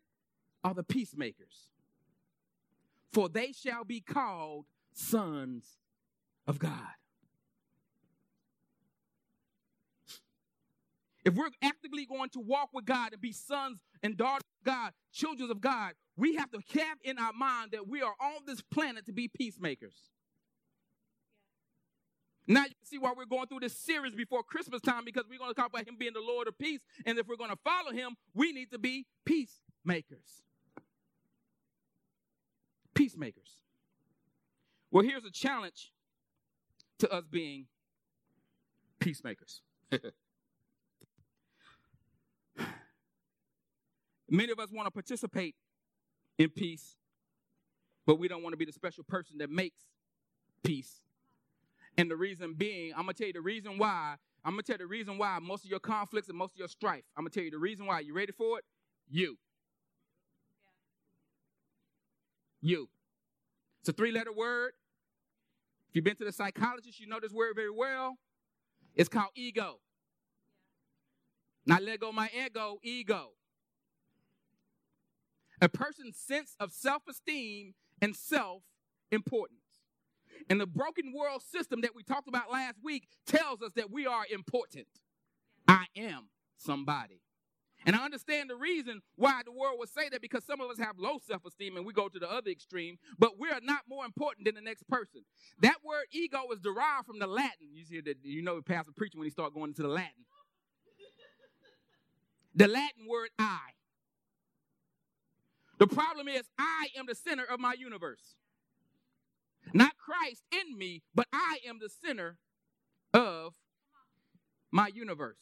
are 0.63 0.73
the 0.73 0.83
peacemakers, 0.83 1.69
for 3.11 3.29
they 3.29 3.51
shall 3.51 3.83
be 3.83 4.01
called 4.01 4.65
sons 4.93 5.79
of 6.45 6.59
God. 6.59 6.93
If 11.29 11.35
we're 11.35 11.51
actively 11.61 12.07
going 12.07 12.29
to 12.31 12.39
walk 12.39 12.69
with 12.73 12.85
God 12.85 13.13
and 13.13 13.21
be 13.21 13.31
sons 13.31 13.77
and 14.01 14.17
daughters 14.17 14.47
of 14.61 14.65
God, 14.65 14.93
children 15.13 15.51
of 15.51 15.61
God, 15.61 15.93
we 16.17 16.33
have 16.37 16.49
to 16.49 16.59
have 16.79 16.97
in 17.03 17.19
our 17.19 17.33
mind 17.33 17.69
that 17.73 17.87
we 17.87 18.01
are 18.01 18.15
on 18.19 18.47
this 18.47 18.61
planet 18.61 19.05
to 19.05 19.13
be 19.13 19.27
peacemakers. 19.27 20.09
Now 22.47 22.61
you 22.61 22.69
can 22.69 22.85
see 22.85 22.97
why 22.97 23.13
we're 23.15 23.25
going 23.25 23.45
through 23.45 23.59
this 23.59 23.77
series 23.77 24.15
before 24.15 24.41
Christmas 24.41 24.81
time 24.81 25.05
because 25.05 25.25
we're 25.29 25.37
going 25.37 25.51
to 25.51 25.53
talk 25.53 25.69
about 25.69 25.87
him 25.87 25.97
being 25.99 26.13
the 26.13 26.19
Lord 26.19 26.47
of 26.47 26.57
peace. 26.57 26.79
And 27.05 27.19
if 27.19 27.27
we're 27.27 27.37
going 27.37 27.51
to 27.51 27.59
follow 27.63 27.91
him, 27.91 28.15
we 28.33 28.51
need 28.51 28.71
to 28.71 28.79
be 28.79 29.05
peacemakers. 29.23 30.41
Peacemakers. 32.95 33.59
Well, 34.89 35.03
here's 35.03 35.25
a 35.25 35.31
challenge 35.31 35.93
to 36.97 37.11
us 37.11 37.25
being 37.29 37.67
peacemakers. 38.99 39.61
Many 44.29 44.51
of 44.51 44.59
us 44.59 44.71
want 44.71 44.87
to 44.87 44.91
participate 44.91 45.55
in 46.37 46.49
peace, 46.49 46.95
but 48.05 48.19
we 48.19 48.27
don't 48.27 48.43
want 48.43 48.53
to 48.53 48.57
be 48.57 48.65
the 48.65 48.71
special 48.71 49.03
person 49.03 49.37
that 49.39 49.49
makes 49.49 49.79
peace. 50.63 51.01
And 51.97 52.09
the 52.09 52.15
reason 52.15 52.53
being, 52.53 52.93
I'm 52.93 53.01
gonna 53.01 53.13
tell 53.13 53.27
you 53.27 53.33
the 53.33 53.41
reason 53.41 53.77
why. 53.77 54.15
I'm 54.45 54.53
gonna 54.53 54.63
tell 54.63 54.75
you 54.75 54.79
the 54.79 54.87
reason 54.87 55.17
why 55.17 55.37
most 55.39 55.65
of 55.65 55.69
your 55.69 55.79
conflicts 55.79 56.29
and 56.29 56.37
most 56.37 56.53
of 56.53 56.59
your 56.59 56.67
strife. 56.67 57.03
I'm 57.17 57.23
gonna 57.23 57.31
tell 57.31 57.43
you 57.43 57.51
the 57.51 57.59
reason 57.59 57.85
why. 57.85 57.99
You 57.99 58.13
ready 58.13 58.31
for 58.31 58.59
it? 58.59 58.65
You. 59.09 59.37
You. 62.61 62.89
It's 63.81 63.89
a 63.89 63.93
three 63.93 64.11
letter 64.11 64.31
word. 64.31 64.73
If 65.89 65.95
you've 65.95 66.05
been 66.05 66.15
to 66.17 66.25
the 66.25 66.31
psychologist, 66.31 66.99
you 66.99 67.07
know 67.07 67.19
this 67.19 67.33
word 67.33 67.55
very 67.55 67.71
well. 67.71 68.17
It's 68.95 69.09
called 69.09 69.31
ego. 69.35 69.79
Not 71.65 71.83
let 71.83 71.99
go 71.99 72.11
my 72.11 72.29
ego, 72.33 72.79
ego. 72.83 73.31
A 75.61 75.69
person's 75.69 76.17
sense 76.17 76.55
of 76.59 76.71
self 76.71 77.03
esteem 77.09 77.73
and 78.01 78.15
self 78.15 78.63
importance. 79.11 79.59
And 80.49 80.59
the 80.59 80.67
broken 80.67 81.13
world 81.13 81.41
system 81.43 81.81
that 81.81 81.95
we 81.95 82.03
talked 82.03 82.27
about 82.27 82.51
last 82.51 82.77
week 82.83 83.07
tells 83.25 83.61
us 83.61 83.71
that 83.75 83.91
we 83.91 84.05
are 84.05 84.25
important. 84.31 84.87
I 85.67 85.85
am 85.95 86.29
somebody. 86.57 87.21
And 87.85 87.95
I 87.95 88.03
understand 88.03 88.49
the 88.49 88.55
reason 88.55 89.01
why 89.15 89.41
the 89.45 89.51
world 89.51 89.79
would 89.79 89.89
say 89.89 90.09
that 90.09 90.21
because 90.21 90.43
some 90.43 90.59
of 90.59 90.69
us 90.69 90.77
have 90.79 90.99
low 90.99 91.17
self 91.25 91.45
esteem 91.45 91.77
and 91.77 91.85
we 91.85 91.93
go 91.93 92.09
to 92.09 92.19
the 92.19 92.29
other 92.29 92.51
extreme, 92.51 92.97
but 93.17 93.39
we 93.39 93.49
are 93.49 93.61
not 93.61 93.81
more 93.87 94.05
important 94.05 94.45
than 94.45 94.55
the 94.55 94.61
next 94.61 94.87
person. 94.87 95.23
That 95.61 95.77
word 95.83 96.05
ego 96.11 96.39
is 96.51 96.59
derived 96.59 97.05
from 97.05 97.19
the 97.19 97.27
Latin. 97.27 97.69
You 97.73 97.85
see 97.85 98.01
that 98.01 98.17
you 98.23 98.41
know 98.41 98.57
the 98.57 98.61
pastor 98.61 98.91
preaching 98.95 99.19
when 99.19 99.27
he 99.27 99.31
start 99.31 99.53
going 99.53 99.69
into 99.69 99.83
the 99.83 99.87
Latin. 99.87 100.25
The 102.55 102.67
Latin 102.67 103.07
word 103.07 103.29
I. 103.37 103.59
The 105.79 105.87
problem 105.87 106.27
is 106.27 106.43
I 106.57 106.89
am 106.97 107.05
the 107.07 107.15
center 107.15 107.45
of 107.45 107.59
my 107.59 107.73
universe. 107.73 108.35
Not 109.73 109.93
Christ 109.97 110.43
in 110.51 110.77
me, 110.77 111.01
but 111.15 111.27
I 111.33 111.59
am 111.67 111.79
the 111.79 111.89
center 111.89 112.37
of 113.13 113.53
my 114.71 114.87
universe. 114.93 115.37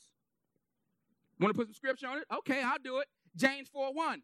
Want 1.39 1.53
to 1.53 1.57
put 1.57 1.67
some 1.67 1.73
scripture 1.73 2.07
on 2.07 2.19
it? 2.19 2.25
Okay, 2.31 2.61
I'll 2.63 2.77
do 2.83 2.99
it. 2.99 3.07
James 3.35 3.67
4 3.69 3.93
1. 3.93 4.21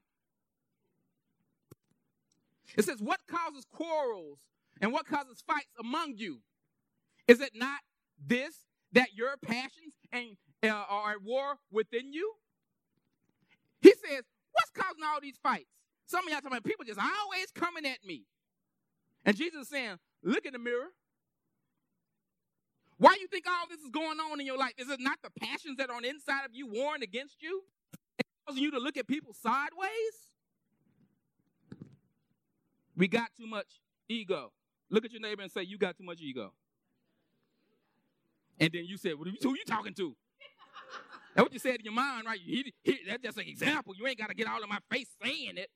It 2.78 2.86
says, 2.86 3.02
What 3.02 3.20
causes 3.28 3.66
quarrels 3.72 4.40
and 4.82 4.92
what 4.92 5.08
causes 5.08 5.44
fights 5.46 5.74
among 5.80 6.16
you? 6.18 6.42
Is 7.28 7.40
it 7.40 7.52
not 7.56 7.80
this 8.24 8.62
that 8.92 9.10
your 9.16 9.36
passions 9.42 9.94
and 10.12 10.38
uh, 10.64 10.86
are 10.90 11.14
at 11.14 11.24
war 11.24 11.58
within 11.72 12.14
you? 12.14 12.34
He 13.82 13.90
says, 13.92 14.24
What's 14.52 14.72
causing 14.76 15.04
all 15.04 15.20
these 15.22 15.38
fights? 15.42 15.70
Some 16.06 16.26
of 16.26 16.32
y'all 16.32 16.42
talking 16.42 16.58
about 16.58 16.64
people 16.64 16.86
just 16.86 17.00
always 17.00 17.52
coming 17.54 17.86
at 17.86 18.04
me. 18.06 18.26
And 19.26 19.36
Jesus 19.36 19.64
is 19.64 19.70
saying, 19.70 19.98
look 20.24 20.46
in 20.46 20.54
the 20.54 20.60
mirror. 20.60 20.90
Why 22.98 23.16
do 23.16 23.22
you 23.22 23.28
think 23.28 23.46
all 23.48 23.68
this 23.70 23.80
is 23.80 23.90
going 23.90 24.20
on 24.20 24.40
in 24.40 24.46
your 24.46 24.58
life? 24.58 24.74
Is 24.78 24.90
it 24.90 25.00
not 25.00 25.18
the 25.24 25.30
passions 25.40 25.78
that 25.78 25.90
are 25.90 25.96
on 25.96 26.04
the 26.04 26.10
inside 26.10 26.46
of 26.46 26.52
you 26.54 26.68
warring 26.68 27.04
against 27.04 27.42
you? 27.42 27.64
causing 28.46 28.64
you 28.64 28.72
to 28.72 28.80
look 28.80 28.98
at 28.98 29.08
people 29.08 29.34
sideways? 29.34 29.90
We 32.96 33.08
got 33.08 33.30
too 33.38 33.48
much 33.48 33.68
ego. 34.08 34.52
Look 34.90 35.06
at 35.06 35.12
your 35.12 35.22
neighbor 35.22 35.42
and 35.42 35.52
say, 35.52 35.64
You 35.64 35.78
got 35.78 35.98
too 35.98 36.04
much 36.04 36.20
ego. 36.22 36.54
And 38.60 38.72
then 38.72 38.86
you 38.86 38.98
said, 38.98 39.14
well, 39.18 39.32
Who 39.42 39.54
are 39.54 39.58
you 39.58 39.66
talking 39.66 39.94
to? 39.96 40.16
That's 41.36 41.46
what 41.46 41.54
you 41.54 41.60
said 41.60 41.78
in 41.78 41.86
your 41.86 41.94
mind, 41.94 42.28
right? 42.28 42.40
He, 42.40 42.72
he, 42.84 43.00
that's 43.08 43.24
just 43.24 43.38
an 43.40 43.48
example. 43.48 43.96
You 43.98 44.06
ain't 44.06 44.20
got 44.20 44.30
to 44.30 44.36
get 44.36 44.48
all 44.48 44.62
in 44.62 44.70
my 44.70 44.78
face 44.92 45.08
saying 45.24 45.58
it. 45.58 45.70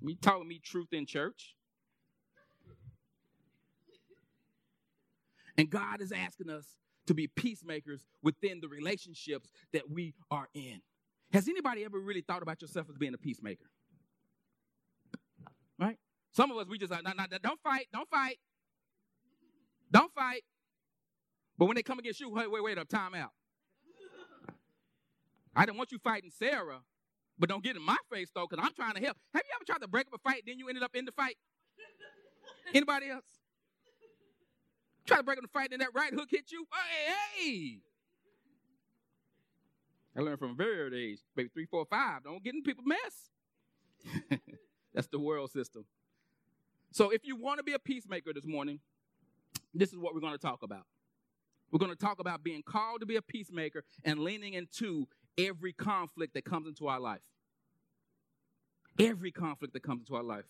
Me 0.00 0.16
telling 0.20 0.48
me 0.48 0.58
truth 0.58 0.92
in 0.92 1.06
church. 1.06 1.54
And 5.58 5.70
God 5.70 6.00
is 6.00 6.12
asking 6.12 6.50
us 6.50 6.66
to 7.06 7.14
be 7.14 7.26
peacemakers 7.28 8.04
within 8.22 8.60
the 8.60 8.68
relationships 8.68 9.50
that 9.72 9.90
we 9.90 10.14
are 10.30 10.48
in. 10.54 10.82
Has 11.32 11.48
anybody 11.48 11.84
ever 11.84 11.98
really 11.98 12.20
thought 12.20 12.42
about 12.42 12.60
yourself 12.60 12.88
as 12.90 12.96
being 12.96 13.14
a 13.14 13.18
peacemaker? 13.18 13.70
Right? 15.78 15.98
Some 16.32 16.50
of 16.50 16.58
us, 16.58 16.66
we 16.68 16.78
just 16.78 16.92
like, 16.92 17.04
don't 17.04 17.60
fight, 17.62 17.86
don't 17.92 18.08
fight, 18.10 18.38
don't 19.90 20.12
fight. 20.12 20.42
But 21.58 21.66
when 21.66 21.76
they 21.76 21.82
come 21.82 21.98
against 21.98 22.20
you, 22.20 22.28
wait, 22.30 22.50
wait, 22.50 22.62
wait 22.62 22.78
up, 22.78 22.88
time 22.88 23.14
out. 23.14 23.30
I 25.54 25.64
didn't 25.64 25.78
want 25.78 25.90
you 25.90 25.98
fighting 25.98 26.30
Sarah, 26.30 26.80
but 27.38 27.48
don't 27.48 27.62
get 27.62 27.76
in 27.76 27.82
my 27.82 27.96
face 28.10 28.30
though, 28.34 28.46
because 28.48 28.64
I'm 28.64 28.74
trying 28.74 28.94
to 28.94 29.00
help. 29.00 29.16
Have 29.34 29.42
you 29.44 29.52
ever 29.56 29.64
tried 29.64 29.82
to 29.84 29.88
break 29.88 30.06
up 30.06 30.14
a 30.14 30.28
fight, 30.28 30.42
then 30.46 30.58
you 30.58 30.68
ended 30.68 30.82
up 30.82 30.94
in 30.94 31.04
the 31.04 31.12
fight? 31.12 31.36
Anybody 32.74 33.10
else? 33.10 33.24
Try 35.06 35.18
to 35.18 35.22
break 35.22 35.38
up 35.38 35.42
the 35.42 35.48
fight, 35.48 35.72
and 35.72 35.80
that 35.80 35.90
right 35.94 36.12
hook 36.12 36.28
hit 36.30 36.50
you. 36.50 36.66
Hey, 36.72 37.12
hey! 37.44 37.78
I 40.16 40.20
learned 40.20 40.38
from 40.38 40.52
a 40.52 40.54
very 40.54 40.80
early 40.80 41.12
age, 41.12 41.18
maybe 41.36 41.50
three, 41.50 41.66
four, 41.66 41.84
five. 41.84 42.24
Don't 42.24 42.42
get 42.42 42.54
in 42.54 42.62
people's 42.62 42.86
mess. 42.86 44.40
That's 44.94 45.06
the 45.08 45.18
world 45.18 45.50
system. 45.50 45.84
So 46.90 47.10
if 47.10 47.26
you 47.26 47.36
want 47.36 47.58
to 47.58 47.62
be 47.62 47.74
a 47.74 47.78
peacemaker 47.78 48.32
this 48.32 48.46
morning, 48.46 48.80
this 49.74 49.92
is 49.92 49.98
what 49.98 50.14
we're 50.14 50.20
going 50.20 50.32
to 50.32 50.38
talk 50.38 50.62
about. 50.62 50.86
We're 51.70 51.78
going 51.78 51.92
to 51.92 51.98
talk 51.98 52.18
about 52.18 52.42
being 52.42 52.62
called 52.62 53.00
to 53.00 53.06
be 53.06 53.16
a 53.16 53.22
peacemaker 53.22 53.84
and 54.04 54.20
leaning 54.20 54.54
into 54.54 55.06
every 55.38 55.72
conflict 55.72 56.34
that 56.34 56.44
comes 56.44 56.66
into 56.66 56.88
our 56.88 57.00
life. 57.00 57.20
Every 58.98 59.30
conflict 59.30 59.74
that 59.74 59.82
comes 59.82 60.02
into 60.02 60.16
our 60.16 60.22
life. 60.22 60.46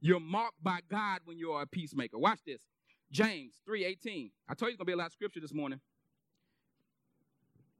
You're 0.00 0.20
marked 0.20 0.62
by 0.62 0.80
God 0.88 1.20
when 1.24 1.38
you 1.38 1.52
are 1.52 1.62
a 1.62 1.66
peacemaker. 1.66 2.18
Watch 2.18 2.40
this. 2.44 2.62
James 3.10 3.60
3:18. 3.66 4.32
I 4.48 4.54
told 4.54 4.68
you 4.68 4.74
it's 4.74 4.78
gonna 4.78 4.86
be 4.86 4.92
a 4.92 4.96
lot 4.96 5.06
of 5.06 5.12
scripture 5.12 5.40
this 5.40 5.54
morning. 5.54 5.80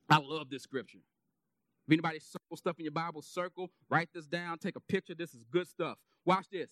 I 0.08 0.18
love 0.18 0.50
this 0.50 0.62
scripture. 0.62 0.98
If 1.86 1.92
anybody 1.92 2.18
circle 2.18 2.56
stuff 2.56 2.78
in 2.78 2.84
your 2.84 2.92
Bible, 2.92 3.20
circle, 3.22 3.70
write 3.90 4.08
this 4.12 4.26
down, 4.26 4.58
take 4.58 4.76
a 4.76 4.80
picture. 4.80 5.14
This 5.14 5.34
is 5.34 5.44
good 5.44 5.68
stuff. 5.68 5.98
Watch 6.24 6.48
this. 6.50 6.70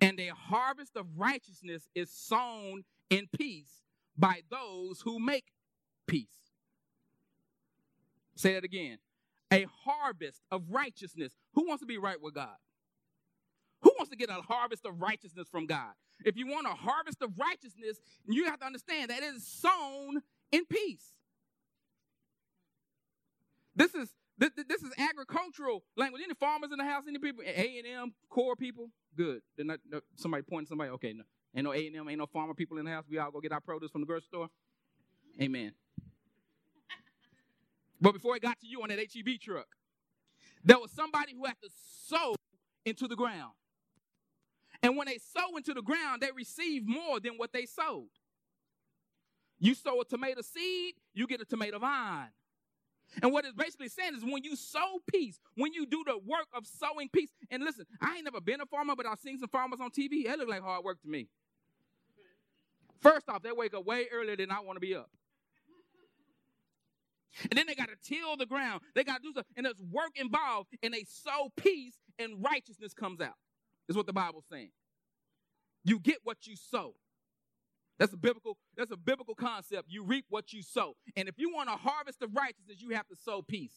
And 0.00 0.18
a 0.20 0.28
harvest 0.28 0.96
of 0.96 1.06
righteousness 1.18 1.88
is 1.94 2.10
sown 2.10 2.84
in 3.10 3.28
peace 3.36 3.82
by 4.16 4.42
those 4.50 5.00
who 5.02 5.18
make 5.18 5.52
peace. 6.06 6.47
Say 8.38 8.54
that 8.54 8.64
again. 8.64 8.98
A 9.52 9.66
harvest 9.84 10.42
of 10.52 10.62
righteousness. 10.70 11.32
Who 11.54 11.66
wants 11.66 11.80
to 11.80 11.86
be 11.86 11.98
right 11.98 12.20
with 12.22 12.34
God? 12.34 12.56
Who 13.82 13.92
wants 13.98 14.10
to 14.10 14.16
get 14.16 14.30
a 14.30 14.34
harvest 14.34 14.86
of 14.86 15.00
righteousness 15.00 15.48
from 15.50 15.66
God? 15.66 15.92
If 16.24 16.36
you 16.36 16.46
want 16.46 16.66
a 16.66 16.70
harvest 16.70 17.20
of 17.20 17.32
righteousness, 17.36 17.98
you 18.28 18.44
have 18.44 18.60
to 18.60 18.66
understand 18.66 19.10
that 19.10 19.22
it 19.22 19.34
is 19.34 19.46
sown 19.46 20.22
in 20.52 20.64
peace. 20.66 21.04
This 23.74 23.94
is 23.94 24.14
this, 24.38 24.52
is 24.82 24.92
agricultural 24.98 25.82
language. 25.96 26.22
Any 26.24 26.34
farmers 26.34 26.70
in 26.70 26.78
the 26.78 26.84
house? 26.84 27.04
Any 27.08 27.18
people? 27.18 27.42
A 27.44 27.78
and 27.78 27.86
M 27.86 28.14
core 28.28 28.54
people? 28.54 28.90
Good. 29.16 29.40
They're 29.56 29.66
not 29.66 29.80
no, 29.88 30.00
somebody 30.14 30.44
pointing 30.48 30.68
somebody. 30.68 30.90
Okay, 30.90 31.12
no, 31.12 31.24
ain't 31.56 31.64
no 31.64 31.72
A 31.72 31.86
and 31.86 31.96
M, 31.96 32.08
ain't 32.08 32.18
no 32.18 32.26
farmer 32.26 32.54
people 32.54 32.78
in 32.78 32.84
the 32.84 32.90
house. 32.92 33.04
We 33.10 33.18
all 33.18 33.32
go 33.32 33.40
get 33.40 33.50
our 33.50 33.60
produce 33.60 33.90
from 33.90 34.02
the 34.02 34.06
grocery 34.06 34.26
store. 34.28 34.48
Amen. 35.40 35.72
But 38.00 38.12
before 38.12 38.36
it 38.36 38.42
got 38.42 38.60
to 38.60 38.66
you 38.66 38.82
on 38.82 38.88
that 38.88 38.98
HEB 38.98 39.40
truck, 39.40 39.66
there 40.64 40.78
was 40.78 40.90
somebody 40.90 41.34
who 41.34 41.44
had 41.44 41.56
to 41.62 41.70
sow 42.06 42.34
into 42.84 43.08
the 43.08 43.16
ground. 43.16 43.52
And 44.82 44.96
when 44.96 45.06
they 45.06 45.18
sow 45.18 45.56
into 45.56 45.74
the 45.74 45.82
ground, 45.82 46.22
they 46.22 46.30
receive 46.34 46.86
more 46.86 47.18
than 47.20 47.34
what 47.36 47.52
they 47.52 47.66
sowed. 47.66 48.08
You 49.58 49.74
sow 49.74 50.00
a 50.00 50.04
tomato 50.04 50.42
seed, 50.42 50.94
you 51.14 51.26
get 51.26 51.40
a 51.40 51.44
tomato 51.44 51.78
vine. 51.80 52.28
And 53.22 53.32
what 53.32 53.44
it's 53.44 53.54
basically 53.54 53.88
saying 53.88 54.14
is 54.14 54.22
when 54.22 54.44
you 54.44 54.54
sow 54.54 55.00
peace, 55.10 55.40
when 55.56 55.72
you 55.72 55.86
do 55.86 56.04
the 56.06 56.18
work 56.18 56.46
of 56.52 56.66
sowing 56.66 57.08
peace, 57.08 57.30
and 57.50 57.64
listen, 57.64 57.86
I 58.00 58.16
ain't 58.16 58.24
never 58.24 58.40
been 58.40 58.60
a 58.60 58.66
farmer, 58.66 58.94
but 58.94 59.06
I've 59.06 59.18
seen 59.18 59.38
some 59.38 59.48
farmers 59.48 59.80
on 59.80 59.90
TV. 59.90 60.26
That 60.26 60.38
look 60.38 60.48
like 60.48 60.62
hard 60.62 60.84
work 60.84 61.00
to 61.02 61.08
me. 61.08 61.28
First 63.00 63.28
off, 63.28 63.42
they 63.42 63.52
wake 63.52 63.74
up 63.74 63.86
way 63.86 64.06
earlier 64.12 64.36
than 64.36 64.50
I 64.50 64.60
want 64.60 64.76
to 64.76 64.80
be 64.80 64.94
up. 64.94 65.10
And 67.42 67.58
then 67.58 67.66
they 67.66 67.74
got 67.74 67.88
to 67.88 67.96
till 68.02 68.36
the 68.36 68.46
ground. 68.46 68.82
They 68.94 69.04
got 69.04 69.16
to 69.16 69.22
do 69.22 69.32
stuff. 69.32 69.46
And 69.56 69.66
there's 69.66 69.80
work 69.90 70.12
involved. 70.16 70.68
And 70.82 70.92
they 70.92 71.04
sow 71.08 71.50
peace 71.56 71.96
and 72.18 72.44
righteousness 72.44 72.94
comes 72.94 73.20
out. 73.20 73.36
Is 73.88 73.96
what 73.96 74.06
the 74.06 74.12
Bible's 74.12 74.44
saying. 74.50 74.70
You 75.84 75.98
get 75.98 76.18
what 76.24 76.46
you 76.46 76.56
sow. 76.56 76.94
That's 77.98 78.12
a 78.12 78.16
biblical, 78.16 78.56
that's 78.76 78.92
a 78.92 78.96
biblical 78.96 79.34
concept. 79.34 79.86
You 79.88 80.04
reap 80.04 80.26
what 80.28 80.52
you 80.52 80.62
sow. 80.62 80.94
And 81.16 81.28
if 81.28 81.34
you 81.38 81.52
want 81.52 81.68
to 81.68 81.76
harvest 81.76 82.22
of 82.22 82.34
righteousness, 82.34 82.80
you 82.80 82.90
have 82.90 83.08
to 83.08 83.16
sow 83.16 83.42
peace. 83.42 83.74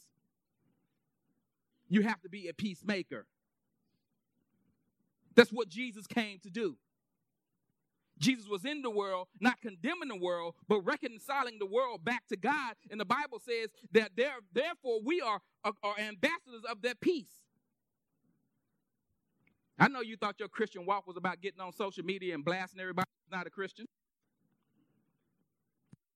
You 1.89 2.03
have 2.03 2.21
to 2.21 2.29
be 2.29 2.47
a 2.47 2.53
peacemaker. 2.53 3.25
That's 5.35 5.51
what 5.51 5.69
Jesus 5.69 6.07
came 6.07 6.39
to 6.39 6.49
do. 6.49 6.77
Jesus 8.21 8.47
was 8.47 8.63
in 8.65 8.83
the 8.83 8.89
world, 8.89 9.27
not 9.39 9.59
condemning 9.61 10.07
the 10.07 10.15
world, 10.15 10.53
but 10.67 10.81
reconciling 10.81 11.57
the 11.59 11.65
world 11.65 12.05
back 12.05 12.27
to 12.27 12.37
God. 12.37 12.75
And 12.91 12.99
the 12.99 13.05
Bible 13.05 13.41
says 13.43 13.69
that 13.91 14.11
there, 14.15 14.35
therefore 14.53 14.99
we 15.03 15.19
are, 15.21 15.41
are, 15.65 15.99
ambassadors 15.99 16.63
of 16.69 16.83
that 16.83 17.01
peace. 17.01 17.41
I 19.79 19.87
know 19.87 20.01
you 20.01 20.15
thought 20.15 20.35
your 20.39 20.49
Christian 20.49 20.85
walk 20.85 21.07
was 21.07 21.17
about 21.17 21.41
getting 21.41 21.59
on 21.59 21.73
social 21.73 22.05
media 22.05 22.35
and 22.35 22.45
blasting 22.45 22.79
everybody 22.79 23.07
who's 23.25 23.35
not 23.35 23.47
a 23.47 23.49
Christian. 23.49 23.87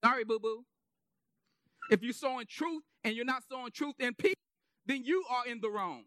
Sorry, 0.04 0.24
boo 0.24 0.40
boo. 0.40 0.64
If 1.90 2.04
you're 2.04 2.14
sowing 2.14 2.46
truth 2.48 2.84
and 3.04 3.16
you're 3.16 3.26
not 3.26 3.44
sowing 3.50 3.72
truth 3.72 3.96
in 4.00 4.14
peace, 4.14 4.36
then 4.86 5.04
you 5.04 5.24
are 5.30 5.48
in 5.48 5.60
the 5.60 5.70
wrong. 5.70 6.04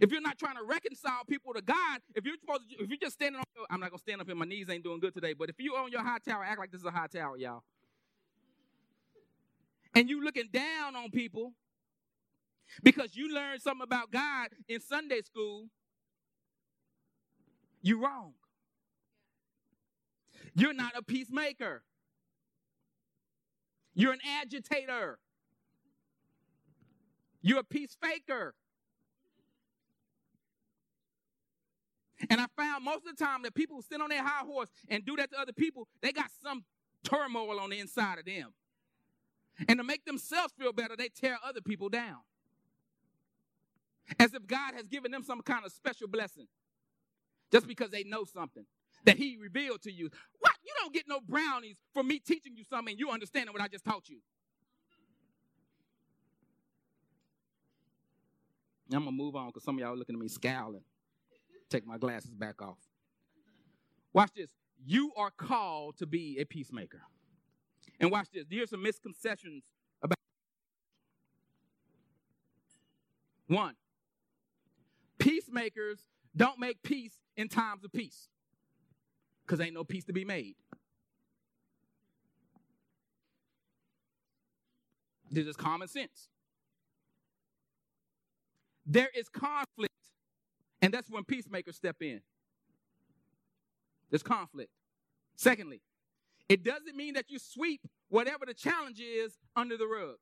If 0.00 0.10
you're 0.10 0.20
not 0.20 0.38
trying 0.38 0.56
to 0.56 0.64
reconcile 0.64 1.24
people 1.28 1.54
to 1.54 1.62
God, 1.62 2.00
if 2.14 2.24
you're 2.24 2.36
supposed 2.40 2.62
to, 2.70 2.82
if 2.82 2.88
you're 2.88 2.98
just 2.98 3.14
standing 3.14 3.38
on, 3.40 3.66
I'm 3.70 3.80
not 3.80 3.90
gonna 3.90 3.98
stand 3.98 4.20
up 4.20 4.26
here. 4.26 4.36
My 4.36 4.44
knees 4.44 4.68
ain't 4.68 4.84
doing 4.84 5.00
good 5.00 5.14
today. 5.14 5.34
But 5.34 5.50
if 5.50 5.56
you 5.58 5.74
on 5.76 5.92
your 5.92 6.02
high 6.02 6.18
tower, 6.18 6.44
act 6.44 6.58
like 6.58 6.72
this 6.72 6.80
is 6.80 6.86
a 6.86 6.90
high 6.90 7.06
tower, 7.06 7.36
y'all. 7.36 7.62
And 9.94 10.08
you 10.08 10.24
looking 10.24 10.48
down 10.52 10.96
on 10.96 11.10
people 11.10 11.52
because 12.82 13.14
you 13.14 13.32
learned 13.32 13.62
something 13.62 13.84
about 13.84 14.10
God 14.10 14.48
in 14.68 14.80
Sunday 14.80 15.22
school, 15.22 15.68
you're 17.82 18.00
wrong. 18.00 18.32
You're 20.56 20.72
not 20.72 20.92
a 20.96 21.02
peacemaker. 21.02 21.82
You're 23.94 24.12
an 24.12 24.20
agitator. 24.40 25.18
You're 27.42 27.60
a 27.60 27.64
peace 27.64 27.96
faker. 28.00 28.54
And 32.30 32.40
I 32.40 32.46
found 32.56 32.84
most 32.84 33.06
of 33.06 33.16
the 33.16 33.24
time 33.24 33.42
that 33.42 33.54
people 33.54 33.76
who 33.76 33.82
sit 33.82 34.00
on 34.00 34.08
their 34.08 34.22
high 34.22 34.44
horse 34.46 34.68
and 34.88 35.04
do 35.04 35.16
that 35.16 35.30
to 35.32 35.38
other 35.38 35.52
people, 35.52 35.88
they 36.00 36.12
got 36.12 36.30
some 36.42 36.64
turmoil 37.02 37.58
on 37.60 37.70
the 37.70 37.78
inside 37.78 38.18
of 38.18 38.24
them. 38.24 38.52
And 39.68 39.78
to 39.78 39.84
make 39.84 40.04
themselves 40.04 40.52
feel 40.58 40.72
better, 40.72 40.96
they 40.96 41.08
tear 41.08 41.38
other 41.44 41.60
people 41.60 41.88
down. 41.88 42.18
As 44.18 44.34
if 44.34 44.46
God 44.46 44.74
has 44.74 44.86
given 44.86 45.10
them 45.10 45.22
some 45.22 45.40
kind 45.40 45.64
of 45.64 45.72
special 45.72 46.08
blessing 46.08 46.46
just 47.50 47.66
because 47.66 47.90
they 47.90 48.04
know 48.04 48.24
something 48.24 48.64
that 49.04 49.16
He 49.16 49.36
revealed 49.40 49.82
to 49.82 49.92
you. 49.92 50.10
What? 50.40 50.52
You 50.64 50.72
don't 50.80 50.92
get 50.92 51.04
no 51.08 51.20
brownies 51.20 51.76
for 51.92 52.02
me 52.02 52.18
teaching 52.18 52.56
you 52.56 52.64
something 52.64 52.96
you 52.98 53.10
understanding 53.10 53.52
what 53.52 53.62
I 53.62 53.68
just 53.68 53.84
taught 53.84 54.08
you. 54.08 54.18
I'm 58.92 59.00
gonna 59.00 59.12
move 59.12 59.34
on 59.34 59.48
because 59.48 59.64
some 59.64 59.76
of 59.76 59.80
y'all 59.80 59.96
looking 59.96 60.14
at 60.14 60.20
me 60.20 60.28
scowling. 60.28 60.82
Take 61.74 61.88
my 61.88 61.98
glasses 61.98 62.30
back 62.30 62.62
off. 62.62 62.78
Watch 64.12 64.30
this. 64.36 64.50
You 64.86 65.10
are 65.16 65.32
called 65.32 65.96
to 65.98 66.06
be 66.06 66.38
a 66.38 66.44
peacemaker. 66.44 67.00
And 67.98 68.12
watch 68.12 68.28
this. 68.32 68.44
Here's 68.48 68.70
some 68.70 68.80
misconceptions 68.80 69.64
about 70.00 70.16
one. 73.48 73.74
Peacemakers 75.18 75.98
don't 76.36 76.60
make 76.60 76.80
peace 76.84 77.18
in 77.36 77.48
times 77.48 77.82
of 77.82 77.92
peace 77.92 78.28
because 79.44 79.60
ain't 79.60 79.74
no 79.74 79.82
peace 79.82 80.04
to 80.04 80.12
be 80.12 80.24
made. 80.24 80.54
This 85.28 85.48
is 85.48 85.56
common 85.56 85.88
sense. 85.88 86.28
There 88.86 89.08
is 89.12 89.28
conflict, 89.28 89.90
and 90.84 90.92
that's 90.92 91.08
when 91.08 91.24
peacemakers 91.24 91.76
step 91.76 91.96
in. 92.02 92.20
There's 94.10 94.22
conflict. 94.22 94.70
Secondly, 95.34 95.80
it 96.46 96.62
doesn't 96.62 96.94
mean 96.94 97.14
that 97.14 97.30
you 97.30 97.38
sweep 97.38 97.80
whatever 98.10 98.44
the 98.44 98.52
challenge 98.52 99.00
is 99.00 99.32
under 99.56 99.78
the 99.78 99.86
rug. 99.86 100.16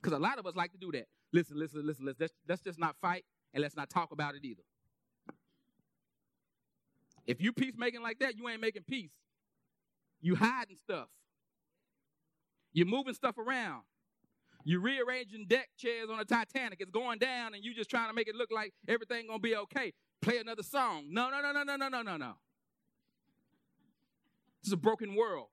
Because 0.00 0.16
a 0.16 0.18
lot 0.18 0.38
of 0.38 0.46
us 0.46 0.56
like 0.56 0.72
to 0.72 0.78
do 0.78 0.90
that. 0.92 1.08
Listen, 1.30 1.58
listen, 1.58 1.86
listen, 1.86 2.06
let's, 2.18 2.32
let's 2.48 2.62
just 2.62 2.78
not 2.78 2.96
fight 3.02 3.26
and 3.52 3.60
let's 3.60 3.76
not 3.76 3.90
talk 3.90 4.12
about 4.12 4.34
it 4.34 4.46
either. 4.46 4.62
If 7.26 7.42
you 7.42 7.52
peacemaking 7.52 8.00
like 8.00 8.18
that, 8.20 8.34
you 8.34 8.48
ain't 8.48 8.62
making 8.62 8.84
peace. 8.84 9.12
You 10.22 10.36
hiding 10.36 10.78
stuff. 10.82 11.08
You're 12.72 12.86
moving 12.86 13.12
stuff 13.12 13.36
around. 13.36 13.82
You're 14.68 14.80
rearranging 14.80 15.46
deck 15.46 15.68
chairs 15.78 16.08
on 16.10 16.18
a 16.18 16.24
Titanic. 16.24 16.80
It's 16.80 16.90
going 16.90 17.20
down, 17.20 17.54
and 17.54 17.62
you 17.62 17.72
just 17.72 17.88
trying 17.88 18.08
to 18.08 18.12
make 18.12 18.26
it 18.26 18.34
look 18.34 18.50
like 18.50 18.74
everything 18.88 19.28
gonna 19.28 19.38
be 19.38 19.54
okay. 19.54 19.92
Play 20.20 20.38
another 20.38 20.64
song. 20.64 21.04
No, 21.08 21.30
no, 21.30 21.40
no, 21.40 21.52
no, 21.52 21.62
no, 21.62 21.76
no, 21.76 21.88
no, 21.88 22.02
no, 22.02 22.16
no. 22.16 22.32
This 24.60 24.66
is 24.66 24.72
a 24.72 24.76
broken 24.76 25.14
world. 25.14 25.46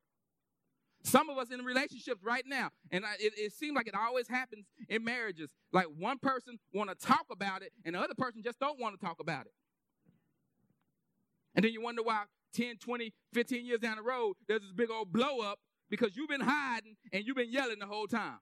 Some 1.04 1.30
of 1.30 1.38
us 1.38 1.52
in 1.52 1.64
relationships 1.64 2.24
right 2.24 2.44
now, 2.48 2.72
and 2.90 3.06
I, 3.06 3.14
it, 3.20 3.34
it 3.38 3.54
seems 3.54 3.76
like 3.76 3.88
it 3.88 3.94
always 3.94 4.28
happens 4.28 4.66
in 4.90 5.04
marriages. 5.04 5.52
Like 5.72 5.86
one 5.96 6.18
person 6.18 6.58
want 6.74 6.90
to 6.90 6.96
talk 6.96 7.28
about 7.32 7.62
it, 7.62 7.72
and 7.86 7.94
the 7.94 8.00
other 8.00 8.16
person 8.16 8.42
just 8.42 8.58
don't 8.60 8.80
want 8.80 9.00
to 9.00 9.06
talk 9.06 9.18
about 9.20 9.46
it. 9.46 9.54
And 11.54 11.64
then 11.64 11.72
you 11.72 11.84
wonder 11.84 12.02
why 12.02 12.24
10, 12.56 12.78
20, 12.78 13.14
15 13.32 13.64
years 13.64 13.80
down 13.80 13.98
the 13.98 14.02
road, 14.02 14.38
there's 14.48 14.62
this 14.62 14.72
big 14.72 14.90
old 14.90 15.14
blow 15.14 15.42
up 15.42 15.60
because 15.88 16.16
you've 16.18 16.30
been 16.30 16.42
hiding 16.42 16.96
and 17.12 17.24
you've 17.28 17.38
been 17.38 17.52
yelling 17.52 17.78
the 17.78 17.86
whole 17.86 18.08
time. 18.08 18.40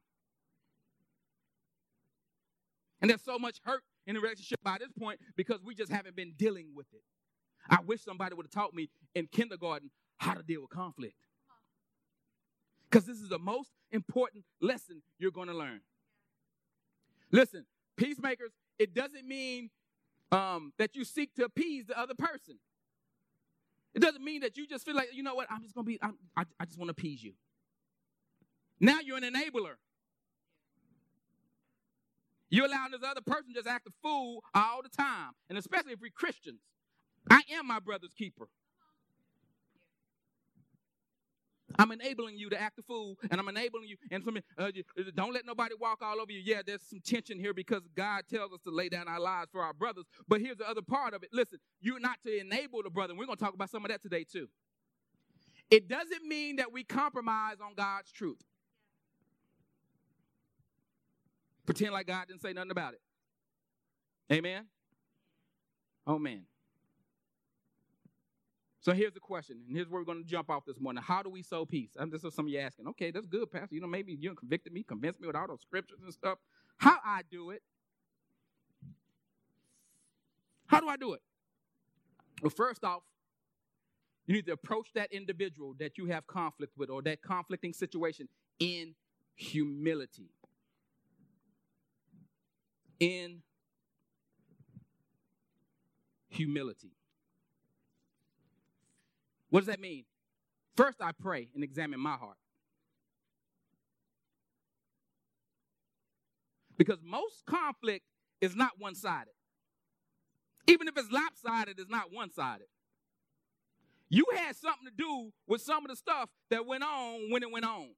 And 3.01 3.09
there's 3.09 3.23
so 3.23 3.39
much 3.39 3.59
hurt 3.63 3.83
in 4.05 4.15
the 4.15 4.21
relationship 4.21 4.59
by 4.63 4.77
this 4.79 4.91
point 4.91 5.19
because 5.35 5.63
we 5.63 5.73
just 5.73 5.91
haven't 5.91 6.15
been 6.15 6.33
dealing 6.37 6.67
with 6.75 6.87
it. 6.93 7.01
I 7.69 7.79
wish 7.85 8.03
somebody 8.03 8.35
would 8.35 8.45
have 8.45 8.51
taught 8.51 8.73
me 8.73 8.89
in 9.15 9.27
kindergarten 9.27 9.89
how 10.17 10.33
to 10.33 10.43
deal 10.43 10.61
with 10.61 10.69
conflict. 10.69 11.15
Because 12.89 13.05
this 13.05 13.17
is 13.17 13.29
the 13.29 13.39
most 13.39 13.71
important 13.91 14.43
lesson 14.61 15.01
you're 15.17 15.31
going 15.31 15.47
to 15.47 15.53
learn. 15.53 15.81
Listen, 17.31 17.65
peacemakers, 17.95 18.51
it 18.77 18.93
doesn't 18.93 19.25
mean 19.25 19.69
um, 20.31 20.73
that 20.77 20.95
you 20.95 21.03
seek 21.05 21.33
to 21.35 21.45
appease 21.45 21.87
the 21.87 21.97
other 21.97 22.13
person. 22.13 22.59
It 23.93 23.99
doesn't 24.01 24.23
mean 24.23 24.41
that 24.41 24.57
you 24.57 24.67
just 24.67 24.85
feel 24.85 24.95
like, 24.95 25.09
you 25.13 25.23
know 25.23 25.35
what, 25.35 25.47
I'm 25.49 25.61
just 25.61 25.73
going 25.73 25.85
to 25.85 25.91
be, 25.91 25.99
I'm, 26.01 26.15
I, 26.35 26.43
I 26.59 26.65
just 26.65 26.77
want 26.77 26.89
to 26.89 26.91
appease 26.91 27.23
you. 27.23 27.33
Now 28.79 28.99
you're 29.03 29.17
an 29.17 29.23
enabler. 29.23 29.75
You 32.51 32.67
allow 32.67 32.85
this 32.91 33.01
other 33.03 33.21
person 33.21 33.53
just 33.55 33.67
act 33.67 33.87
a 33.87 33.91
fool 34.03 34.43
all 34.53 34.81
the 34.83 34.89
time. 34.89 35.31
And 35.49 35.57
especially 35.57 35.93
if 35.93 36.01
we're 36.01 36.11
Christians. 36.11 36.59
I 37.29 37.41
am 37.53 37.65
my 37.65 37.79
brother's 37.79 38.13
keeper. 38.13 38.49
I'm 41.79 41.91
enabling 41.91 42.37
you 42.37 42.49
to 42.49 42.61
act 42.61 42.77
a 42.79 42.81
fool, 42.81 43.17
and 43.29 43.39
I'm 43.39 43.47
enabling 43.47 43.87
you. 43.87 43.95
And 44.11 44.23
some, 44.25 44.37
uh, 44.57 44.71
don't 45.15 45.33
let 45.33 45.45
nobody 45.45 45.73
walk 45.79 45.99
all 46.01 46.19
over 46.19 46.29
you. 46.29 46.41
Yeah, 46.43 46.61
there's 46.65 46.81
some 46.81 46.99
tension 46.99 47.39
here 47.39 47.53
because 47.53 47.81
God 47.95 48.23
tells 48.29 48.51
us 48.51 48.59
to 48.65 48.71
lay 48.71 48.89
down 48.89 49.07
our 49.07 49.21
lives 49.21 49.49
for 49.51 49.61
our 49.61 49.73
brothers. 49.73 50.03
But 50.27 50.41
here's 50.41 50.57
the 50.57 50.67
other 50.67 50.81
part 50.81 51.13
of 51.13 51.23
it. 51.23 51.29
Listen, 51.31 51.59
you're 51.79 51.99
not 51.99 52.17
to 52.25 52.37
enable 52.37 52.83
the 52.83 52.89
brother. 52.89 53.15
We're 53.15 53.25
going 53.25 53.37
to 53.37 53.43
talk 53.43 53.53
about 53.53 53.69
some 53.69 53.85
of 53.85 53.91
that 53.91 54.01
today 54.01 54.25
too. 54.29 54.49
It 55.69 55.87
doesn't 55.87 56.25
mean 56.25 56.57
that 56.57 56.73
we 56.73 56.83
compromise 56.83 57.57
on 57.63 57.75
God's 57.75 58.11
truth. 58.11 58.41
Pretend 61.65 61.93
like 61.93 62.07
God 62.07 62.27
didn't 62.27 62.41
say 62.41 62.53
nothing 62.53 62.71
about 62.71 62.93
it. 62.93 63.01
Amen. 64.31 64.65
Oh 66.07 66.17
man. 66.17 66.43
So 68.79 68.93
here's 68.93 69.13
the 69.13 69.19
question, 69.19 69.61
and 69.67 69.75
here's 69.75 69.87
where 69.87 70.01
we're 70.01 70.05
going 70.05 70.23
to 70.23 70.27
jump 70.27 70.49
off 70.49 70.65
this 70.65 70.79
morning. 70.79 71.03
How 71.05 71.21
do 71.21 71.29
we 71.29 71.43
sow 71.43 71.65
peace? 71.65 71.91
This 72.09 72.23
is 72.23 72.33
some 72.33 72.45
of 72.47 72.51
you 72.51 72.57
asking, 72.59 72.87
okay, 72.87 73.11
that's 73.11 73.27
good, 73.27 73.51
Pastor. 73.51 73.75
You 73.75 73.81
know, 73.81 73.85
maybe 73.85 74.17
you 74.19 74.33
convicted 74.33 74.73
me, 74.73 74.81
convinced 74.81 75.21
me 75.21 75.27
with 75.27 75.35
all 75.35 75.47
those 75.47 75.61
scriptures 75.61 75.99
and 76.03 76.11
stuff. 76.11 76.39
How 76.77 76.97
I 77.05 77.21
do 77.29 77.51
it? 77.51 77.61
How 80.65 80.79
do 80.79 80.87
I 80.87 80.97
do 80.97 81.13
it? 81.13 81.21
Well, 82.41 82.49
first 82.49 82.83
off, 82.83 83.03
you 84.25 84.33
need 84.33 84.47
to 84.47 84.53
approach 84.53 84.87
that 84.95 85.11
individual 85.13 85.75
that 85.77 85.99
you 85.99 86.07
have 86.07 86.25
conflict 86.25 86.73
with 86.75 86.89
or 86.89 87.03
that 87.03 87.21
conflicting 87.21 87.73
situation 87.73 88.29
in 88.59 88.95
humility. 89.35 90.31
In 93.01 93.41
humility. 96.29 96.91
What 99.49 99.61
does 99.61 99.67
that 99.67 99.79
mean? 99.79 100.05
First, 100.77 101.01
I 101.01 101.11
pray 101.11 101.49
and 101.55 101.63
examine 101.63 101.99
my 101.99 102.13
heart. 102.13 102.37
Because 106.77 106.99
most 107.03 107.43
conflict 107.47 108.05
is 108.39 108.55
not 108.55 108.73
one 108.77 108.93
sided. 108.93 109.33
Even 110.67 110.87
if 110.87 110.95
it's 110.95 111.11
lopsided, 111.11 111.79
it's 111.79 111.89
not 111.89 112.13
one 112.13 112.31
sided. 112.31 112.67
You 114.09 114.25
had 114.35 114.55
something 114.55 114.85
to 114.85 114.93
do 114.95 115.31
with 115.47 115.61
some 115.61 115.85
of 115.85 115.89
the 115.89 115.95
stuff 115.95 116.29
that 116.51 116.67
went 116.67 116.83
on 116.83 117.31
when 117.31 117.41
it 117.41 117.51
went 117.51 117.65
on. 117.65 117.89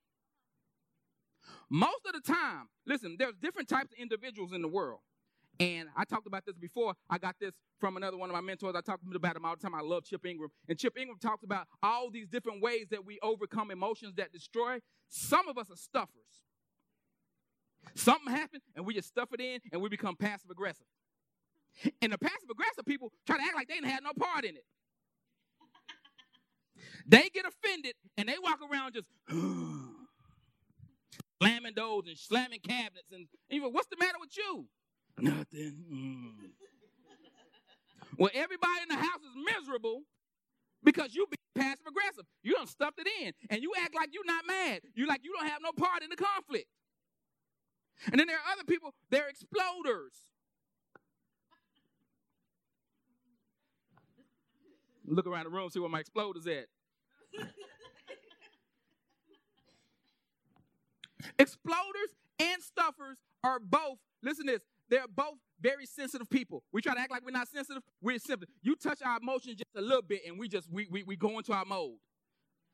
Most 1.74 2.06
of 2.06 2.14
the 2.14 2.22
time, 2.22 2.68
listen, 2.86 3.16
there's 3.18 3.34
different 3.42 3.68
types 3.68 3.92
of 3.92 3.98
individuals 3.98 4.54
in 4.54 4.62
the 4.62 4.68
world. 4.68 5.00
And 5.60 5.90
I 5.98 6.04
talked 6.04 6.28
about 6.28 6.46
this 6.46 6.56
before. 6.56 6.94
I 7.10 7.18
got 7.18 7.36
this 7.42 7.54
from 7.80 7.98
another 7.98 8.16
one 8.16 8.30
of 8.30 8.36
my 8.36 8.42
mentors. 8.42 8.76
I 8.76 8.82
talked 8.82 9.02
about 9.12 9.36
him 9.36 9.44
all 9.44 9.56
the 9.56 9.62
time. 9.62 9.74
I 9.74 9.82
love 9.82 10.04
Chip 10.04 10.24
Ingram. 10.24 10.52
And 10.70 10.78
Chip 10.78 10.96
Ingram 10.96 11.18
talks 11.18 11.44
about 11.44 11.66
all 11.82 12.12
these 12.12 12.28
different 12.28 12.62
ways 12.62 12.90
that 12.92 13.04
we 13.04 13.18
overcome 13.24 13.72
emotions 13.72 14.14
that 14.18 14.32
destroy. 14.32 14.82
Some 15.10 15.48
of 15.48 15.58
us 15.58 15.72
are 15.72 15.76
stuffers. 15.76 16.44
Something 17.96 18.32
happens 18.32 18.62
and 18.76 18.86
we 18.86 18.94
just 18.94 19.08
stuff 19.08 19.30
it 19.34 19.42
in 19.42 19.60
and 19.72 19.82
we 19.82 19.90
become 19.90 20.16
passive 20.16 20.52
aggressive. 20.52 20.86
And 22.04 22.14
the 22.14 22.20
passive 22.20 22.50
aggressive 22.52 22.86
people 22.86 23.12
try 23.26 23.38
to 23.38 23.44
act 23.44 23.56
like 23.56 23.68
they 23.68 23.74
didn't 23.74 23.90
have 23.90 24.04
no 24.04 24.12
part 24.14 24.46
in 24.46 24.58
it. 24.58 24.66
They 27.08 27.30
get 27.34 27.46
offended 27.46 27.96
and 28.16 28.30
they 28.30 28.36
walk 28.44 28.60
around 28.62 28.94
just 28.94 29.08
slamming 31.44 31.74
doors 31.74 32.06
and 32.08 32.18
slamming 32.18 32.60
cabinets 32.60 33.12
and 33.12 33.28
even 33.50 33.72
what's 33.72 33.88
the 33.88 33.98
matter 33.98 34.18
with 34.20 34.36
you? 34.38 34.66
Nothing. 35.20 35.84
Mm. 35.92 36.50
well, 38.18 38.32
everybody 38.34 38.82
in 38.82 38.90
the 38.90 38.96
house 38.96 39.22
is 39.22 39.36
miserable 39.36 40.02
because 40.84 41.14
you 41.14 41.28
be 41.30 41.38
passive 41.56 41.86
aggressive. 41.88 42.26
You 42.42 42.54
don't 42.54 42.70
stuff 42.70 42.94
it 42.98 43.08
in, 43.22 43.34
and 43.50 43.62
you 43.62 43.74
act 43.80 43.96
like 43.96 44.10
you're 44.12 44.26
not 44.26 44.46
mad. 44.48 44.82
You 44.96 45.08
like 45.08 45.22
you 45.24 45.34
don't 45.38 45.48
have 45.48 45.62
no 45.62 45.72
part 45.72 46.04
in 46.04 46.10
the 46.10 46.16
conflict. 46.16 46.68
And 48.12 48.20
then 48.20 48.28
there 48.28 48.38
are 48.38 48.52
other 48.54 48.64
people, 48.64 48.94
they're 49.10 49.30
exploders. 49.30 50.18
Look 55.06 55.28
around 55.28 55.46
the 55.46 55.50
room, 55.50 55.70
see 55.70 55.80
where 55.80 55.90
my 55.90 56.02
exploders 56.02 56.48
at. 56.48 56.68
Exploders 61.38 62.14
and 62.40 62.62
stuffers 62.62 63.20
are 63.44 63.60
both, 63.60 64.00
listen 64.22 64.46
to 64.48 64.54
this, 64.54 64.62
they're 64.90 65.08
both 65.08 65.38
very 65.62 65.86
sensitive 65.86 66.30
people. 66.30 66.64
We 66.72 66.82
try 66.82 66.94
to 66.94 67.00
act 67.00 67.12
like 67.12 67.26
we're 67.26 67.32
not 67.32 67.48
sensitive. 67.48 67.84
We're 68.02 68.20
sensitive. 68.20 68.50
You 68.62 68.76
touch 68.76 69.02
our 69.04 69.18
emotions 69.20 69.56
just 69.56 69.76
a 69.76 69.82
little 69.82 70.02
bit 70.02 70.22
and 70.28 70.38
we 70.38 70.48
just, 70.48 70.72
we, 70.72 70.88
we, 70.90 71.04
we 71.04 71.16
go 71.16 71.38
into 71.38 71.54
our 71.54 71.66
mode. 71.66 71.98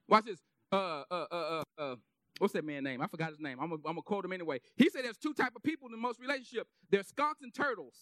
Watch 0.07 0.25
this. 0.25 0.39
Uh, 0.71 1.03
uh, 1.09 1.25
uh, 1.31 1.35
uh, 1.35 1.63
uh, 1.77 1.95
what's 2.39 2.53
that 2.53 2.65
man's 2.65 2.83
name? 2.83 3.01
I 3.01 3.07
forgot 3.07 3.29
his 3.29 3.39
name. 3.39 3.59
I'm 3.61 3.69
going 3.69 3.95
to 3.95 4.01
quote 4.01 4.25
him 4.25 4.33
anyway. 4.33 4.59
He 4.75 4.89
said 4.89 5.05
there's 5.05 5.17
two 5.17 5.33
type 5.33 5.53
of 5.55 5.63
people 5.63 5.87
in 5.93 5.99
most 5.99 6.19
relationships. 6.19 6.69
There's 6.89 7.07
skunks 7.07 7.41
and 7.41 7.53
turtles. 7.53 7.95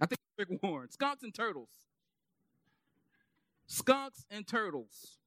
I 0.00 0.06
think 0.06 0.18
Rick 0.38 0.62
Warren. 0.62 0.90
Skunks 0.90 1.22
and 1.22 1.34
turtles. 1.34 1.70
Skunks 3.66 4.26
and 4.30 4.46
turtles. 4.46 5.18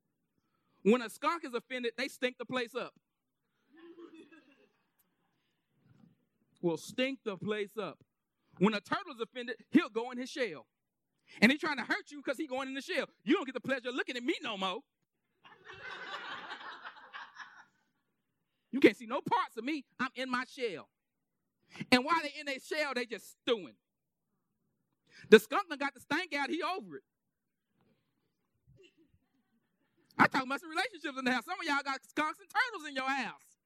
When 0.84 1.02
a 1.02 1.10
skunk 1.10 1.44
is 1.44 1.54
offended, 1.54 1.94
they 1.98 2.08
stink 2.08 2.38
the 2.38 2.46
place 2.46 2.76
up. 2.76 2.94
Will 6.68 6.78
stink 6.78 7.20
the 7.24 7.38
place 7.38 7.78
up. 7.82 7.98
When 8.60 8.74
a 8.74 8.82
turtle 8.82 9.14
is 9.16 9.22
offended, 9.22 9.56
he'll 9.72 9.90
go 9.90 10.12
in 10.12 10.18
his 10.18 10.30
shell. 10.30 10.66
And 11.42 11.52
he's 11.52 11.62
trying 11.62 11.78
to 11.78 11.84
hurt 11.84 12.12
you 12.12 12.22
because 12.24 12.38
he's 12.38 12.50
going 12.50 12.68
in 12.68 12.74
the 12.74 12.82
shell. 12.82 13.06
You 13.24 13.36
don't 13.36 13.46
get 13.46 13.54
the 13.54 13.62
pleasure 13.62 13.90
of 13.90 13.96
looking 13.96 14.18
at 14.18 14.24
me 14.24 14.36
no 14.44 14.58
more. 14.58 14.80
you 18.72 18.80
can't 18.80 18.96
see 18.96 19.06
no 19.06 19.22
parts 19.22 19.58
of 19.58 19.64
me. 19.64 19.86
I'm 20.00 20.10
in 20.16 20.30
my 20.30 20.44
shell. 20.48 20.90
And 21.92 22.04
while 22.04 22.18
they're 22.22 22.32
in 22.40 22.46
their 22.46 22.60
shell, 22.60 22.94
they 22.96 23.06
just 23.06 23.36
stewing. 23.42 23.76
The 25.30 25.40
skunk 25.40 25.70
done 25.70 25.78
got 25.78 25.94
the 25.94 26.00
stank 26.00 26.34
out, 26.34 26.50
he 26.50 26.62
over 26.64 26.98
it. 26.98 27.04
I 30.18 30.28
talk 30.28 30.44
about 30.44 30.60
some 30.60 30.70
relationships 30.70 31.20
in 31.20 31.26
the 31.26 31.32
house. 31.32 31.46
Some 31.46 31.60
of 31.60 31.66
y'all 31.66 31.84
got 31.84 32.00
skunks 32.10 32.40
and 32.40 32.50
turtles 32.50 32.90
in 32.90 32.96
your 32.96 33.10
house. 33.10 33.57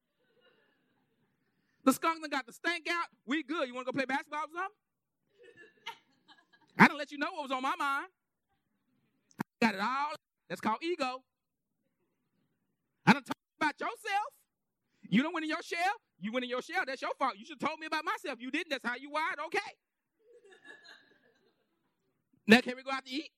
The 1.84 1.92
skunk 1.92 2.20
done 2.20 2.30
got 2.30 2.46
the 2.46 2.52
stank 2.52 2.86
out. 2.90 3.06
We 3.26 3.42
good. 3.42 3.66
You 3.66 3.74
want 3.74 3.86
to 3.86 3.92
go 3.92 3.96
play 3.96 4.06
basketball 4.06 4.44
or 4.44 4.54
something? 4.54 4.76
I 6.78 6.86
didn't 6.86 6.98
let 6.98 7.10
you 7.10 7.18
know 7.18 7.32
what 7.32 7.42
was 7.42 7.52
on 7.52 7.62
my 7.62 7.74
mind. 7.76 8.06
I 9.40 9.66
got 9.66 9.74
it 9.74 9.80
all. 9.80 10.14
That's 10.48 10.60
called 10.60 10.78
ego. 10.82 11.22
I 13.06 13.12
don't 13.12 13.24
talk 13.24 13.36
about 13.60 13.80
yourself. 13.80 14.28
You 15.08 15.22
don't 15.22 15.34
win 15.34 15.44
in 15.44 15.50
your 15.50 15.62
shell. 15.62 15.94
You 16.20 16.32
win 16.32 16.44
in 16.44 16.50
your 16.50 16.62
shell. 16.62 16.84
That's 16.86 17.02
your 17.02 17.10
fault. 17.18 17.34
You 17.36 17.44
should 17.44 17.58
have 17.60 17.68
told 17.68 17.80
me 17.80 17.86
about 17.86 18.04
myself. 18.04 18.40
You 18.40 18.50
didn't. 18.50 18.70
That's 18.70 18.86
how 18.86 18.96
you 18.96 19.10
wired. 19.10 19.38
Okay. 19.46 19.58
now 22.46 22.60
can 22.60 22.76
we 22.76 22.82
go 22.82 22.92
out 22.92 23.04
to 23.04 23.10
eat? 23.10 23.30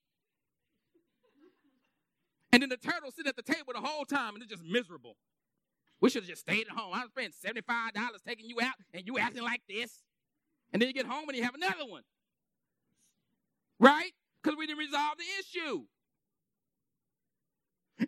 And 2.53 2.61
then 2.61 2.69
the 2.69 2.77
turtle 2.77 3.11
sit 3.11 3.27
at 3.27 3.35
the 3.35 3.41
table 3.41 3.73
the 3.73 3.81
whole 3.81 4.05
time 4.05 4.35
and 4.35 4.43
it's 4.43 4.51
just 4.51 4.63
miserable. 4.63 5.17
We 6.01 6.09
should 6.09 6.23
have 6.23 6.29
just 6.29 6.41
stayed 6.41 6.67
at 6.67 6.75
home. 6.75 6.93
I 6.93 7.01
was 7.01 7.11
paying 7.15 7.31
$75 7.31 7.63
taking 8.27 8.49
you 8.49 8.57
out 8.61 8.75
and 8.93 9.03
you 9.05 9.17
acting 9.17 9.43
like 9.43 9.61
this. 9.67 10.03
And 10.73 10.81
then 10.81 10.87
you 10.87 10.93
get 10.93 11.05
home 11.05 11.27
and 11.29 11.37
you 11.37 11.43
have 11.43 11.55
another 11.55 11.85
one. 11.87 12.03
Right? 13.79 14.11
Because 14.41 14.57
we 14.57 14.67
didn't 14.67 14.79
resolve 14.79 15.17
the 15.17 15.23
issue. 15.39 15.85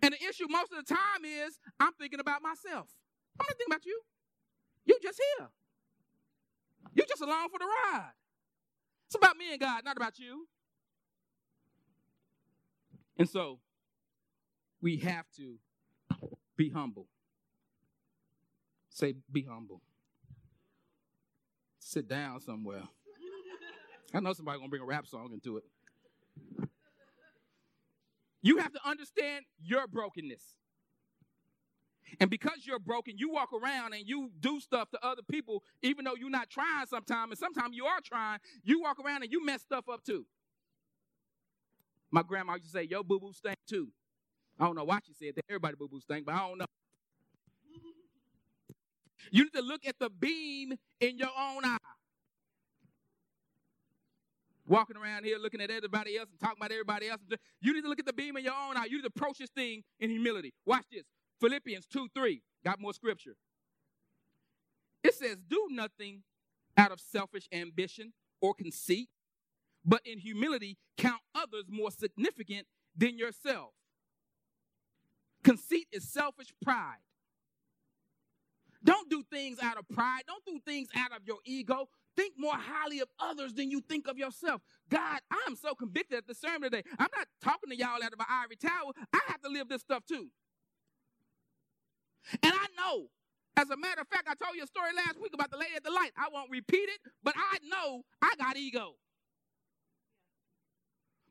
And 0.01 0.13
the 0.13 0.27
issue 0.27 0.47
most 0.49 0.71
of 0.73 0.85
the 0.85 0.93
time 0.93 1.23
is 1.23 1.59
I'm 1.79 1.93
thinking 1.93 2.19
about 2.19 2.41
myself. 2.41 2.89
I'm 3.39 3.45
not 3.47 3.57
thinking 3.57 3.71
about 3.71 3.85
you. 3.85 4.01
You're 4.85 4.99
just 5.01 5.21
here. 5.37 5.47
You're 6.93 7.05
just 7.05 7.21
along 7.21 7.49
for 7.49 7.59
the 7.59 7.65
ride. 7.65 8.11
It's 9.07 9.15
about 9.15 9.37
me 9.37 9.51
and 9.51 9.59
God, 9.59 9.83
not 9.85 9.95
about 9.95 10.19
you. 10.19 10.47
And 13.17 13.29
so 13.29 13.59
we 14.81 14.97
have 14.97 15.25
to 15.37 15.55
be 16.55 16.69
humble. 16.69 17.07
Say, 18.97 19.13
be 19.31 19.43
humble. 19.43 19.83
Sit 21.77 22.07
down 22.07 22.41
somewhere. 22.41 22.81
I 24.11 24.19
know 24.21 24.33
somebody 24.33 24.57
gonna 24.57 24.69
bring 24.69 24.81
a 24.81 24.85
rap 24.85 25.05
song 25.05 25.29
into 25.33 25.57
it. 25.57 25.63
You 28.41 28.57
have 28.57 28.73
to 28.73 28.79
understand 28.83 29.45
your 29.59 29.85
brokenness. 29.85 30.55
And 32.19 32.31
because 32.31 32.65
you're 32.65 32.79
broken, 32.79 33.13
you 33.17 33.29
walk 33.29 33.49
around 33.53 33.93
and 33.93 34.01
you 34.03 34.31
do 34.39 34.59
stuff 34.59 34.89
to 34.89 35.05
other 35.05 35.21
people, 35.29 35.61
even 35.83 36.03
though 36.03 36.15
you're 36.15 36.31
not 36.31 36.49
trying 36.49 36.87
sometimes, 36.87 37.29
and 37.29 37.37
sometimes 37.37 37.75
you 37.75 37.85
are 37.85 37.99
trying, 38.03 38.39
you 38.63 38.81
walk 38.81 38.97
around 38.99 39.21
and 39.21 39.31
you 39.31 39.45
mess 39.45 39.61
stuff 39.61 39.87
up 39.87 40.03
too. 40.03 40.25
My 42.09 42.23
grandma 42.23 42.53
used 42.53 42.65
to 42.65 42.71
say, 42.71 42.87
Yo, 42.89 43.03
boo 43.03 43.19
boo 43.19 43.31
stink 43.31 43.57
too. 43.69 43.89
I 44.59 44.65
don't 44.65 44.75
know 44.75 44.85
why 44.85 45.01
she 45.05 45.13
said 45.13 45.35
that. 45.35 45.43
Everybody 45.47 45.75
boo 45.77 45.87
boo 45.87 46.01
stink, 46.01 46.25
but 46.25 46.33
I 46.33 46.39
don't 46.39 46.57
know. 46.57 46.65
You 49.31 49.43
need 49.43 49.53
to 49.53 49.61
look 49.61 49.85
at 49.85 49.97
the 49.99 50.09
beam 50.09 50.73
in 50.99 51.17
your 51.17 51.29
own 51.29 51.65
eye. 51.65 51.77
Walking 54.67 54.97
around 54.97 55.23
here 55.23 55.37
looking 55.37 55.61
at 55.61 55.71
everybody 55.71 56.17
else 56.17 56.27
and 56.29 56.39
talking 56.39 56.57
about 56.59 56.71
everybody 56.71 57.07
else. 57.07 57.21
You 57.61 57.73
need 57.73 57.83
to 57.83 57.87
look 57.87 57.99
at 57.99 58.05
the 58.05 58.13
beam 58.13 58.35
in 58.35 58.43
your 58.43 58.53
own 58.53 58.75
eye. 58.75 58.85
You 58.85 58.97
need 58.97 59.03
to 59.03 59.11
approach 59.15 59.37
this 59.37 59.49
thing 59.49 59.83
in 59.99 60.09
humility. 60.09 60.53
Watch 60.65 60.85
this. 60.91 61.03
Philippians 61.39 61.85
2 61.87 62.09
3. 62.13 62.41
Got 62.65 62.81
more 62.81 62.93
scripture. 62.93 63.35
It 65.03 65.13
says, 65.13 65.37
Do 65.47 65.67
nothing 65.69 66.23
out 66.75 66.91
of 66.91 66.99
selfish 66.99 67.47
ambition 67.53 68.11
or 68.41 68.53
conceit, 68.53 69.09
but 69.85 70.01
in 70.05 70.19
humility 70.19 70.77
count 70.97 71.21
others 71.33 71.65
more 71.69 71.91
significant 71.91 72.67
than 72.95 73.17
yourself. 73.17 73.69
Conceit 75.43 75.87
is 75.93 76.11
selfish 76.11 76.53
pride. 76.61 76.97
Don't 78.87 79.09
do 79.11 79.23
things 79.31 79.59
out 79.61 79.77
of 79.77 79.87
pride. 79.89 80.23
Don't 80.27 80.45
do 80.45 80.61
things 80.65 80.89
out 80.97 81.11
of 81.11 81.19
your 81.27 81.39
ego. 81.45 81.89
Think 82.17 82.35
more 82.39 82.55
highly 82.55 83.01
of 83.01 83.09
others 83.19 83.53
than 83.53 83.69
you 83.69 83.81
think 83.81 84.07
of 84.07 84.17
yourself. 84.17 84.61
God, 84.89 85.19
I'm 85.45 85.57
so 85.57 85.75
convicted 85.75 86.19
at 86.19 86.27
the 86.27 86.35
sermon 86.35 86.63
today. 86.71 86.83
I'm 86.97 87.09
not 87.17 87.27
talking 87.43 87.69
to 87.71 87.77
y'all 87.77 88.01
out 88.03 88.13
of 88.13 88.19
an 88.21 88.27
ivory 88.31 88.57
tower. 88.57 88.93
I 89.13 89.19
have 89.27 89.41
to 89.43 89.49
live 89.49 89.69
this 89.69 89.81
stuff 89.81 90.05
too. 90.07 90.29
And 92.43 92.53
I 92.53 92.67
know, 92.77 93.07
as 93.57 93.69
a 93.71 93.77
matter 93.77 94.01
of 94.01 94.07
fact, 94.07 94.29
I 94.29 94.35
told 94.43 94.55
you 94.57 94.63
a 94.63 94.67
story 94.67 94.91
last 94.95 95.21
week 95.21 95.33
about 95.35 95.51
the 95.51 95.57
lady 95.57 95.73
at 95.75 95.83
the 95.83 95.91
light. 95.91 96.11
I 96.17 96.29
won't 96.33 96.51
repeat 96.51 96.89
it, 96.89 97.01
but 97.23 97.35
I 97.37 97.59
know 97.67 98.03
I 98.21 98.35
got 98.39 98.57
ego. 98.57 98.93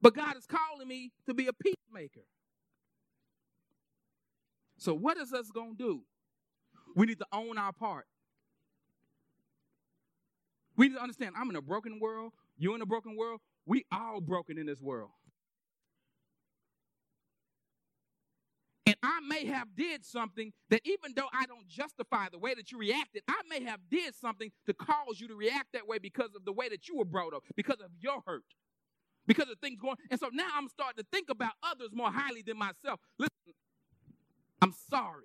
But 0.02 0.14
God 0.14 0.36
is 0.36 0.46
calling 0.46 0.88
me 0.88 1.12
to 1.26 1.34
be 1.34 1.48
a 1.48 1.54
peacemaker. 1.54 2.26
So, 4.78 4.94
what 4.94 5.18
is 5.18 5.32
us 5.32 5.50
going 5.50 5.76
to 5.76 5.84
do? 5.84 6.02
We 6.96 7.06
need 7.06 7.18
to 7.18 7.26
own 7.30 7.58
our 7.58 7.72
part. 7.72 8.06
We 10.76 10.88
need 10.88 10.94
to 10.94 11.02
understand 11.02 11.34
I'm 11.38 11.50
in 11.50 11.56
a 11.56 11.62
broken 11.62 12.00
world. 12.00 12.32
You're 12.58 12.74
in 12.74 12.82
a 12.82 12.86
broken 12.86 13.16
world. 13.16 13.40
We 13.66 13.84
all 13.92 14.20
broken 14.20 14.58
in 14.58 14.66
this 14.66 14.80
world. 14.80 15.10
And 18.86 18.96
I 19.02 19.18
may 19.28 19.46
have 19.46 19.74
did 19.76 20.04
something 20.04 20.52
that 20.70 20.80
even 20.84 21.12
though 21.16 21.26
I 21.32 21.44
don't 21.46 21.66
justify 21.68 22.28
the 22.30 22.38
way 22.38 22.54
that 22.54 22.70
you 22.70 22.78
reacted, 22.78 23.22
I 23.28 23.40
may 23.50 23.64
have 23.64 23.80
did 23.90 24.14
something 24.14 24.50
to 24.66 24.74
cause 24.74 25.20
you 25.20 25.28
to 25.28 25.34
react 25.34 25.72
that 25.72 25.88
way 25.88 25.98
because 25.98 26.34
of 26.36 26.44
the 26.44 26.52
way 26.52 26.68
that 26.68 26.88
you 26.88 26.96
were 26.96 27.04
brought 27.04 27.34
up, 27.34 27.42
because 27.56 27.80
of 27.80 27.90
your 28.00 28.22
hurt, 28.26 28.44
because 29.26 29.50
of 29.50 29.58
things 29.58 29.80
going. 29.80 29.96
And 30.10 30.20
so 30.20 30.28
now 30.32 30.48
I'm 30.54 30.68
starting 30.68 31.02
to 31.02 31.06
think 31.12 31.28
about 31.30 31.52
others 31.62 31.88
more 31.92 32.12
highly 32.12 32.42
than 32.42 32.56
myself. 32.58 33.00
Listen, 33.18 33.54
I'm 34.62 34.72
sorry. 34.88 35.24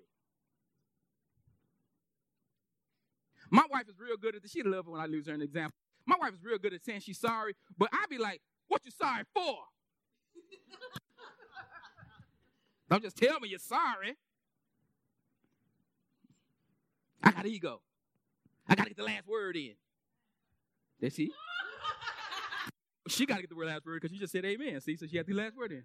My 3.52 3.64
wife 3.70 3.86
is 3.86 4.00
real 4.00 4.16
good 4.16 4.34
at 4.34 4.42
this. 4.42 4.50
She 4.50 4.62
love 4.62 4.86
it 4.86 4.90
when 4.90 5.00
I 5.00 5.04
lose 5.04 5.26
her 5.26 5.34
an 5.34 5.42
example. 5.42 5.74
My 6.06 6.16
wife 6.18 6.32
is 6.32 6.42
real 6.42 6.56
good 6.56 6.72
at 6.72 6.82
saying 6.82 7.00
she's 7.00 7.20
sorry, 7.20 7.54
but 7.76 7.90
I 7.92 8.06
be 8.08 8.16
like, 8.16 8.40
what 8.66 8.82
you 8.86 8.90
sorry 8.90 9.24
for? 9.34 9.58
Don't 12.90 13.02
just 13.02 13.16
tell 13.16 13.38
me 13.40 13.50
you're 13.50 13.58
sorry. 13.58 14.16
I 17.22 17.30
got 17.30 17.44
ego. 17.44 17.82
I 18.66 18.74
got 18.74 18.84
to 18.84 18.88
get 18.88 18.96
the 18.96 19.04
last 19.04 19.28
word 19.28 19.56
in. 19.56 19.74
Did 20.98 21.12
she? 21.12 21.30
she 23.08 23.26
got 23.26 23.36
to 23.36 23.42
get 23.42 23.50
the 23.50 23.56
last 23.56 23.84
word 23.84 24.00
because 24.00 24.14
she 24.14 24.18
just 24.18 24.32
said 24.32 24.46
amen. 24.46 24.80
See, 24.80 24.96
so 24.96 25.06
she 25.06 25.18
had 25.18 25.26
the 25.26 25.34
last 25.34 25.58
word 25.58 25.72
in. 25.72 25.84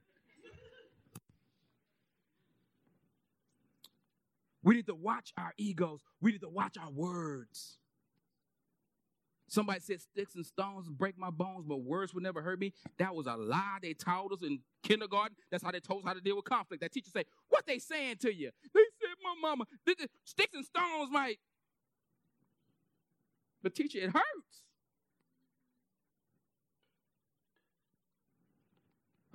We 4.68 4.76
need 4.76 4.88
to 4.88 4.96
watch 4.96 5.32
our 5.38 5.54
egos. 5.56 6.02
We 6.20 6.34
need 6.34 6.42
to 6.42 6.50
watch 6.50 6.76
our 6.78 6.92
words. 6.92 7.78
Somebody 9.48 9.80
said 9.80 10.02
sticks 10.02 10.36
and 10.36 10.46
stones 10.46 10.90
break 10.90 11.18
my 11.18 11.30
bones, 11.30 11.64
but 11.66 11.78
words 11.78 12.14
would 12.14 12.22
never 12.22 12.42
hurt 12.42 12.60
me. 12.60 12.74
That 12.98 13.16
was 13.16 13.28
a 13.28 13.38
lie 13.38 13.78
they 13.82 13.94
taught 13.94 14.34
us 14.34 14.42
in 14.42 14.60
kindergarten. 14.84 15.38
That's 15.50 15.64
how 15.64 15.72
they 15.72 15.80
told 15.80 16.04
us 16.04 16.08
how 16.10 16.16
to 16.16 16.20
deal 16.20 16.36
with 16.36 16.44
conflict. 16.44 16.82
That 16.82 16.92
teacher 16.92 17.10
said, 17.10 17.28
"What 17.48 17.66
they 17.66 17.80
saying 17.80 18.18
to 18.18 18.34
you?" 18.34 18.52
They 18.74 18.84
said, 19.00 19.16
"My 19.24 19.36
mama, 19.40 19.64
sticks 20.26 20.54
and 20.54 20.66
stones 20.66 21.12
might." 21.12 21.40
But 23.62 23.74
teacher, 23.74 24.00
it 24.00 24.10
hurts. 24.10 24.64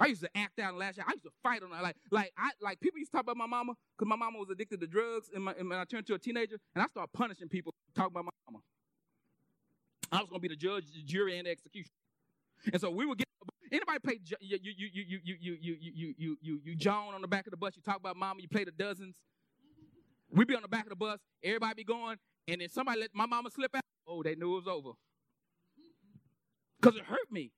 I 0.02 0.06
used 0.06 0.22
to 0.22 0.36
act 0.36 0.58
out 0.58 0.70
and 0.70 0.78
lash 0.78 0.98
out. 0.98 1.06
I 1.06 1.12
used 1.12 1.22
to 1.22 1.30
fight 1.42 1.62
on 1.62 1.70
her. 1.70 1.80
Like, 1.80 1.96
like 2.10 2.32
I 2.36 2.50
like 2.60 2.80
people 2.80 2.98
used 2.98 3.12
to 3.12 3.18
talk 3.18 3.22
about 3.22 3.36
my 3.36 3.46
mama 3.46 3.74
because 3.96 4.08
my 4.08 4.16
mama 4.16 4.38
was 4.38 4.50
addicted 4.50 4.80
to 4.80 4.86
drugs 4.88 5.30
and, 5.32 5.44
my, 5.44 5.54
and 5.56 5.68
when 5.70 5.78
I 5.78 5.84
turned 5.84 6.06
to 6.08 6.14
a 6.14 6.18
teenager, 6.18 6.56
and 6.74 6.82
I 6.82 6.86
started 6.86 7.12
punishing 7.12 7.48
people 7.48 7.72
talking 7.94 8.10
about 8.12 8.24
my 8.24 8.30
mama. 8.48 8.64
I 10.10 10.20
was 10.20 10.28
gonna 10.28 10.40
be 10.40 10.48
the 10.48 10.56
judge, 10.56 10.86
the 10.92 11.02
jury, 11.02 11.38
and 11.38 11.46
the 11.46 11.52
execution. 11.52 11.92
And 12.72 12.80
so 12.80 12.90
we 12.90 13.06
would 13.06 13.18
get 13.18 13.28
anybody 13.70 13.98
play 14.00 14.20
you 14.24 14.36
you 14.40 14.58
you 14.60 14.72
you 14.76 15.18
you 15.20 15.36
you 15.40 15.58
you 15.60 15.76
you 15.80 16.14
you 16.18 16.36
you 16.40 16.60
you 16.64 16.76
Joan 16.76 17.14
on 17.14 17.22
the 17.22 17.28
back 17.28 17.46
of 17.46 17.52
the 17.52 17.56
bus. 17.56 17.74
You 17.76 17.82
talk 17.82 17.96
about 17.96 18.16
mama. 18.16 18.42
You 18.42 18.48
play 18.48 18.64
the 18.64 18.72
dozens. 18.72 19.14
We 20.30 20.44
be 20.44 20.56
on 20.56 20.62
the 20.62 20.68
back 20.68 20.84
of 20.84 20.90
the 20.90 20.96
bus. 20.96 21.20
Everybody 21.44 21.74
be 21.74 21.84
going, 21.84 22.16
and 22.48 22.60
then 22.60 22.68
somebody 22.68 23.00
let 23.00 23.10
my 23.14 23.26
mama 23.26 23.50
slip 23.50 23.74
out. 23.74 23.82
Oh, 24.06 24.22
they 24.22 24.34
knew 24.34 24.52
it 24.54 24.64
was 24.64 24.68
over. 24.68 24.90
Cause 26.80 26.96
it 26.96 27.04
hurt 27.04 27.30
me. 27.30 27.52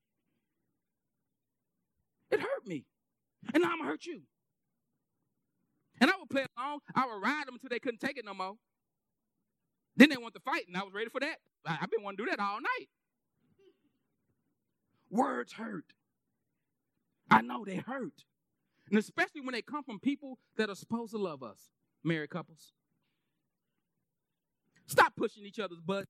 It 2.31 2.39
hurt 2.39 2.65
me, 2.65 2.85
and 3.53 3.63
now 3.63 3.71
I'm 3.71 3.77
gonna 3.79 3.89
hurt 3.89 4.05
you. 4.05 4.21
And 6.01 6.09
I 6.09 6.13
would 6.19 6.29
play 6.29 6.45
along. 6.57 6.79
I 6.93 7.05
would 7.05 7.21
ride 7.21 7.47
them 7.47 7.55
until 7.55 7.69
they 7.69 7.79
couldn't 7.79 7.99
take 7.99 8.17
it 8.17 8.25
no 8.25 8.33
more. 8.33 8.55
Then 9.95 10.09
they 10.09 10.17
want 10.17 10.33
to 10.33 10.41
fight, 10.41 10.67
and 10.67 10.75
I 10.75 10.83
was 10.83 10.93
ready 10.93 11.09
for 11.09 11.21
that. 11.21 11.37
I've 11.65 11.89
been 11.89 12.03
wanting 12.03 12.17
to 12.17 12.23
do 12.25 12.29
that 12.31 12.39
all 12.39 12.59
night. 12.59 12.89
Words 15.09 15.53
hurt. 15.53 15.93
I 17.29 17.41
know 17.41 17.63
they 17.63 17.77
hurt. 17.77 18.25
And 18.89 18.99
especially 18.99 19.41
when 19.41 19.53
they 19.53 19.61
come 19.61 19.83
from 19.83 19.99
people 19.99 20.37
that 20.57 20.69
are 20.69 20.75
supposed 20.75 21.11
to 21.11 21.17
love 21.17 21.41
us, 21.41 21.69
married 22.03 22.29
couples. 22.29 22.73
Stop 24.87 25.15
pushing 25.15 25.45
each 25.45 25.59
other's 25.59 25.79
buttons. 25.79 26.07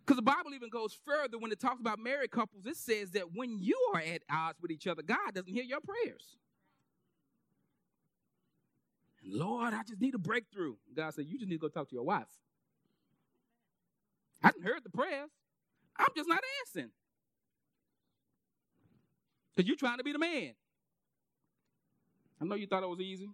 Because 0.00 0.16
the 0.16 0.22
Bible 0.22 0.54
even 0.54 0.70
goes 0.70 0.96
further 1.04 1.38
when 1.38 1.52
it 1.52 1.60
talks 1.60 1.80
about 1.80 1.98
married 1.98 2.30
couples. 2.30 2.66
It 2.66 2.76
says 2.76 3.10
that 3.12 3.34
when 3.34 3.58
you 3.58 3.78
are 3.94 4.00
at 4.00 4.22
odds 4.30 4.60
with 4.60 4.70
each 4.70 4.86
other, 4.86 5.02
God 5.02 5.34
doesn't 5.34 5.52
hear 5.52 5.64
your 5.64 5.80
prayers. 5.80 6.36
And 9.22 9.34
Lord, 9.34 9.74
I 9.74 9.82
just 9.82 10.00
need 10.00 10.14
a 10.14 10.18
breakthrough. 10.18 10.74
God 10.94 11.14
said, 11.14 11.26
You 11.26 11.38
just 11.38 11.48
need 11.48 11.56
to 11.56 11.60
go 11.60 11.68
talk 11.68 11.88
to 11.88 11.94
your 11.94 12.04
wife. 12.04 12.26
I 14.42 14.50
didn't 14.50 14.64
heard 14.64 14.84
the 14.84 14.90
prayers. 14.90 15.30
I'm 15.96 16.08
just 16.16 16.28
not 16.28 16.42
answering. 16.60 16.90
Because 19.54 19.68
you're 19.68 19.76
trying 19.76 19.98
to 19.98 20.04
be 20.04 20.12
the 20.12 20.18
man. 20.18 20.52
I 22.40 22.44
know 22.44 22.54
you 22.54 22.68
thought 22.68 22.84
it 22.84 22.88
was 22.88 23.00
easy. 23.00 23.30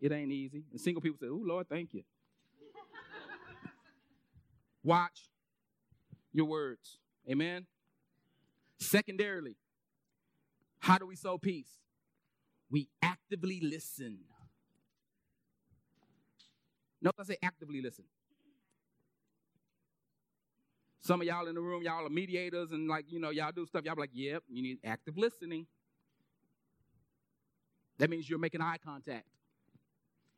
It 0.00 0.12
ain't 0.12 0.30
easy. 0.30 0.62
And 0.70 0.80
single 0.80 1.00
people 1.02 1.18
say, 1.20 1.26
Oh, 1.28 1.40
Lord, 1.42 1.68
thank 1.68 1.92
you. 1.92 2.02
Watch 4.84 5.28
your 6.32 6.46
words. 6.46 6.98
Amen. 7.30 7.66
Secondarily, 8.78 9.56
how 10.80 10.98
do 10.98 11.06
we 11.06 11.16
sow 11.16 11.38
peace? 11.38 11.78
We 12.70 12.88
actively 13.02 13.60
listen. 13.60 14.18
Notice 17.00 17.20
I 17.20 17.24
say 17.34 17.38
actively 17.42 17.82
listen. 17.82 18.04
Some 21.00 21.20
of 21.20 21.26
y'all 21.26 21.48
in 21.48 21.54
the 21.54 21.60
room, 21.60 21.82
y'all 21.82 22.06
are 22.06 22.10
mediators 22.10 22.70
and 22.70 22.88
like, 22.88 23.06
you 23.08 23.18
know, 23.18 23.30
y'all 23.30 23.52
do 23.52 23.66
stuff. 23.66 23.84
Y'all 23.84 23.96
be 23.96 24.02
like, 24.02 24.10
yep, 24.12 24.42
you 24.48 24.62
need 24.62 24.78
active 24.84 25.18
listening. 25.18 25.66
That 27.98 28.08
means 28.08 28.30
you're 28.30 28.38
making 28.38 28.60
eye 28.60 28.78
contact. 28.84 29.26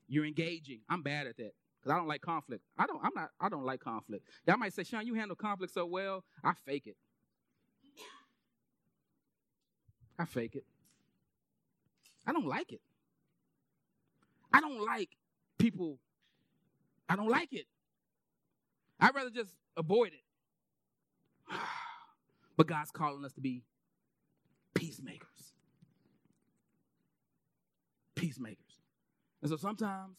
You're 0.09 0.25
engaging. 0.25 0.81
I'm 0.89 1.03
bad 1.03 1.27
at 1.27 1.37
that 1.37 1.53
because 1.85 1.95
I 1.95 1.99
don't 1.99 2.09
like 2.09 2.23
conflict. 2.23 2.65
I 2.79 2.87
don't, 2.87 3.01
I'm 3.05 3.13
not, 3.15 3.31
I 3.41 3.49
don't 3.49 3.65
like 3.65 3.81
conflict. 3.81 4.27
Y'all 4.47 4.57
might 4.57 4.73
say, 4.73 4.85
Sean, 4.85 5.07
you 5.07 5.15
handle 5.15 5.37
conflict 5.37 5.75
so 5.75 5.85
well. 5.85 6.25
I 6.43 6.55
fake 6.65 6.87
it. 6.87 6.97
I 10.19 10.25
fake 10.25 10.57
it. 10.57 10.65
I 12.27 12.33
don't 12.33 12.47
like 12.47 12.73
it. 12.73 12.81
I 14.53 14.61
don't 14.61 14.85
like 14.85 15.11
people 15.59 15.99
I 17.09 17.17
don't 17.17 17.29
like 17.29 17.53
it. 17.53 17.67
I'd 18.99 19.15
rather 19.15 19.31
just 19.31 19.53
avoid 19.77 20.13
it. 20.13 21.55
but 22.57 22.67
God's 22.67 22.91
calling 22.91 23.25
us 23.25 23.33
to 23.35 23.41
be 23.41 23.63
peacemakers. 24.75 25.53
Peacemakers. 28.15 28.81
And 29.43 29.51
so 29.51 29.57
sometimes 29.57 30.19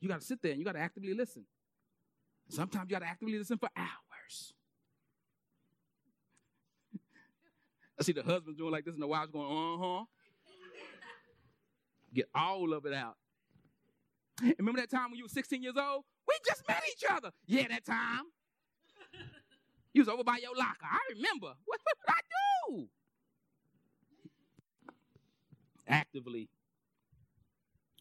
you 0.00 0.08
got 0.08 0.20
to 0.20 0.26
sit 0.26 0.40
there 0.42 0.52
and 0.52 0.58
you 0.58 0.64
got 0.64 0.72
to 0.72 0.80
actively 0.80 1.14
listen. 1.14 1.44
Sometimes 2.48 2.88
you 2.88 2.96
got 2.96 3.00
to 3.00 3.08
actively 3.08 3.38
listen 3.38 3.58
for 3.58 3.68
hours. 3.76 4.54
I 7.98 8.02
see 8.02 8.12
the 8.12 8.22
husband 8.22 8.56
doing 8.56 8.72
like 8.72 8.84
this 8.84 8.94
and 8.94 9.02
the 9.02 9.06
wife's 9.06 9.30
going, 9.30 9.46
uh 9.46 9.78
huh. 9.78 10.04
Get 12.12 12.28
all 12.34 12.72
of 12.72 12.84
it 12.86 12.92
out. 12.92 13.16
Remember 14.58 14.80
that 14.80 14.90
time 14.90 15.10
when 15.10 15.18
you 15.18 15.24
were 15.24 15.28
16 15.28 15.62
years 15.62 15.76
old? 15.78 16.04
We 16.26 16.34
just 16.46 16.66
met 16.66 16.82
each 16.90 17.04
other. 17.08 17.30
Yeah, 17.46 17.68
that 17.68 17.84
time. 17.84 18.24
You 19.92 20.02
was 20.02 20.08
over 20.08 20.22
by 20.22 20.36
your 20.40 20.54
locker. 20.56 20.84
I 20.84 21.00
remember. 21.16 21.52
What, 21.64 21.80
what 21.82 21.96
did 22.06 22.14
I 22.14 22.20
do? 22.68 22.88
Actively 25.88 26.48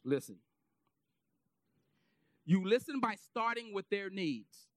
listen. 0.04 0.36
You 2.50 2.68
listen 2.68 3.00
by 3.00 3.14
starting 3.30 3.76
with 3.76 3.88
their 3.92 4.10
needs. 4.10 4.70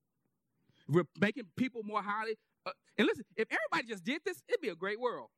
We're 0.87 1.07
making 1.19 1.45
people 1.57 1.81
more 1.83 2.03
highly. 2.03 2.37
Uh, 2.67 2.73
and 2.99 3.07
listen, 3.07 3.25
if 3.35 3.49
everybody 3.51 3.91
just 3.91 4.05
did 4.05 4.21
this, 4.27 4.43
it'd 4.47 4.61
be 4.61 4.69
a 4.69 4.75
great 4.75 5.01
world. 5.01 5.31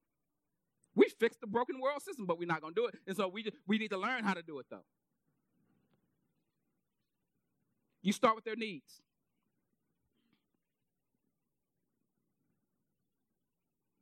We 0.96 1.08
fixed 1.20 1.40
the 1.40 1.46
broken 1.46 1.80
world 1.80 2.02
system, 2.02 2.26
but 2.26 2.36
we're 2.36 2.48
not 2.48 2.60
going 2.60 2.74
to 2.74 2.80
do 2.80 2.86
it. 2.88 2.96
And 3.06 3.16
so 3.16 3.28
we, 3.28 3.44
just, 3.44 3.56
we 3.68 3.78
need 3.78 3.92
to 3.92 3.98
learn 3.98 4.24
how 4.24 4.34
to 4.34 4.42
do 4.42 4.58
it, 4.58 4.66
though. 4.68 4.82
You 8.02 8.12
start 8.12 8.34
with 8.34 8.42
their 8.42 8.56
needs. 8.56 9.00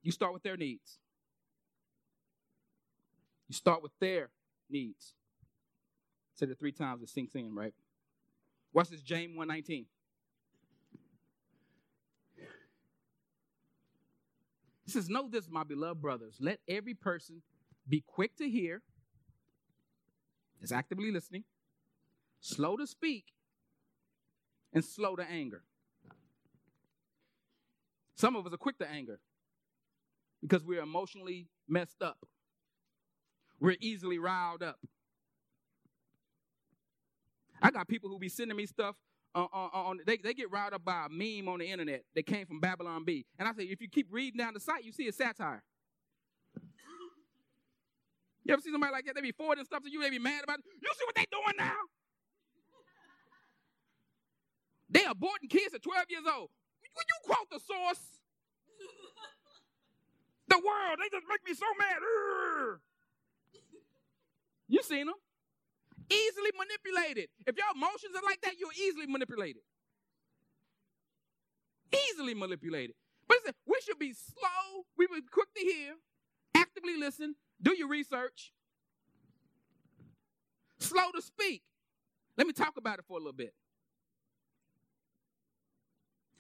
You 0.03 0.11
start 0.11 0.33
with 0.33 0.42
their 0.42 0.57
needs. 0.57 1.01
You 3.51 3.55
start 3.55 3.83
with 3.83 3.92
their 4.01 4.31
needs. 4.71 5.12
Said 6.33 6.49
it 6.49 6.59
three 6.59 6.73
times, 6.73 7.03
it 7.03 7.11
sinks 7.11 7.35
in, 7.35 7.55
right? 7.55 7.75
Watch 8.72 8.88
this, 8.88 9.02
James 9.02 9.37
119. 9.37 9.87
He 14.85 14.90
says, 14.90 15.08
Know 15.08 15.28
this, 15.28 15.48
my 15.48 15.64
beloved 15.64 16.00
brothers. 16.00 16.37
Let 16.40 16.58
every 16.68 16.94
person 16.94 17.42
be 17.88 18.02
quick 18.06 18.37
to 18.37 18.48
hear, 18.48 18.82
is 20.61 20.72
actively 20.72 21.11
listening, 21.11 21.44
slow 22.40 22.76
to 22.76 22.87
speak, 22.87 23.26
and 24.72 24.85
slow 24.85 25.16
to 25.16 25.22
anger. 25.22 25.62
Some 28.16 28.37
of 28.37 28.46
us 28.46 28.52
are 28.52 28.58
quick 28.58 28.78
to 28.78 28.88
anger 28.88 29.18
because 30.40 30.64
we're 30.64 30.82
emotionally 30.82 31.48
messed 31.68 32.02
up. 32.02 32.26
We're 33.61 33.76
easily 33.80 34.18
riled 34.18 34.62
up. 34.62 34.78
I 37.62 37.70
got 37.70 37.88
people 37.88 38.11
who 38.11 38.18
be 38.18 38.29
sending 38.29 38.57
me 38.57 38.66
stuff 38.66 38.96
on, 39.35 39.48
on, 39.53 39.70
on, 39.72 40.01
they, 40.05 40.18
they 40.18 40.35
get 40.35 40.51
riled 40.51 40.75
up 40.75 40.85
by 40.85 41.07
a 41.07 41.09
meme 41.09 41.48
on 41.48 41.61
the 41.61 41.66
internet 41.66 42.05
that 42.14 42.27
came 42.27 42.44
from 42.44 42.61
Babylon 42.61 43.05
Bee. 43.05 43.25
And 43.38 43.48
I 43.48 43.53
say, 43.55 43.62
if 43.64 43.81
you 43.81 43.88
keep 43.88 44.09
reading 44.11 44.38
down 44.38 44.53
the 44.55 44.61
site, 44.61 44.85
you 44.85 44.92
see 44.92 45.09
a 45.09 45.12
satire. 45.12 45.62
You 48.44 48.53
ever 48.53 48.61
see 48.61 48.72
somebody 48.72 48.92
like 48.92 49.07
that? 49.07 49.14
They 49.14 49.20
be 49.20 49.33
forwarding 49.33 49.64
stuff 49.64 49.85
to 49.85 49.90
you, 49.90 50.03
they 50.03 50.11
be 50.11 50.18
mad 50.18 50.42
about 50.44 50.59
it. 50.59 50.64
You 50.83 50.90
see 50.98 51.05
what 51.07 51.14
they 51.14 51.27
doing 51.31 51.55
now? 51.57 51.79
They 54.90 55.01
aborting 55.01 55.48
kids 55.48 55.75
at 55.75 55.83
12 55.83 56.05
years 56.11 56.25
old. 56.27 56.51
When 56.92 57.07
you 57.09 57.35
quote 57.35 57.48
the 57.51 57.61
source, 57.61 58.20
the 60.48 60.59
world, 60.59 60.98
they 61.01 61.09
just 61.09 61.27
make 61.31 61.40
me 61.46 61.55
so 61.55 61.64
mad. 61.79 62.79
You 64.68 64.83
seen 64.83 65.07
them. 65.07 65.14
Easily 66.11 66.51
manipulated. 66.59 67.29
If 67.47 67.57
your 67.57 67.67
emotions 67.75 68.15
are 68.17 68.23
like 68.25 68.41
that, 68.43 68.59
you're 68.59 68.73
easily 68.73 69.07
manipulated. 69.07 69.62
Easily 72.11 72.35
manipulated. 72.35 72.97
But 73.29 73.38
listen, 73.43 73.55
we 73.67 73.77
should 73.85 73.99
be 73.99 74.12
slow. 74.12 74.85
We 74.97 75.07
be 75.07 75.23
quick 75.31 75.49
to 75.55 75.61
hear, 75.61 75.95
actively 76.55 76.97
listen, 76.99 77.35
do 77.61 77.75
your 77.77 77.88
research, 77.88 78.53
slow 80.79 81.11
to 81.15 81.23
speak. 81.23 81.62
Let 82.37 82.47
me 82.47 82.53
talk 82.53 82.77
about 82.77 82.99
it 82.99 83.05
for 83.07 83.15
a 83.15 83.21
little 83.21 83.33
bit. 83.33 83.55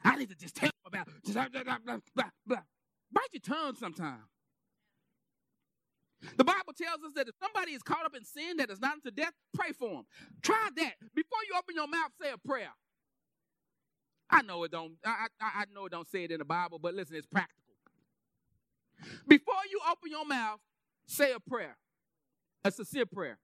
I 0.04 0.16
need 0.16 0.30
to 0.30 0.34
just 0.34 0.56
tell 0.56 0.70
about 0.86 1.06
blah, 1.24 1.48
blah, 1.48 1.62
blah, 1.62 1.98
blah, 2.14 2.30
blah. 2.46 2.62
Bite 3.12 3.28
your 3.32 3.40
tongue 3.40 3.74
sometime. 3.76 4.24
The 6.36 6.44
Bible 6.44 6.72
tells 6.76 7.02
us 7.04 7.12
that 7.16 7.28
if 7.28 7.34
somebody 7.40 7.72
is 7.72 7.82
caught 7.82 8.04
up 8.04 8.14
in 8.16 8.24
sin 8.24 8.56
that 8.58 8.70
is 8.70 8.80
not 8.80 8.94
unto 8.94 9.10
death, 9.10 9.32
pray 9.54 9.72
for 9.72 9.88
them. 9.88 10.04
Try 10.42 10.68
that. 10.76 10.94
Before 11.14 11.38
you 11.48 11.58
open 11.58 11.74
your 11.74 11.88
mouth, 11.88 12.10
say 12.20 12.30
a 12.32 12.38
prayer. 12.38 12.72
I 14.30 14.42
know 14.42 14.64
it 14.64 14.70
don't, 14.70 14.94
I, 15.04 15.26
I, 15.40 15.50
I 15.62 15.64
know 15.74 15.86
it 15.86 15.92
don't 15.92 16.08
say 16.08 16.24
it 16.24 16.30
in 16.30 16.38
the 16.38 16.44
Bible, 16.44 16.78
but 16.78 16.94
listen, 16.94 17.16
it's 17.16 17.26
practical. 17.26 17.58
Before 19.28 19.54
you 19.70 19.80
open 19.90 20.10
your 20.10 20.24
mouth, 20.24 20.60
say 21.06 21.32
a 21.32 21.40
prayer. 21.40 21.76
A 22.64 22.70
sincere 22.70 23.06
prayer. 23.06 23.38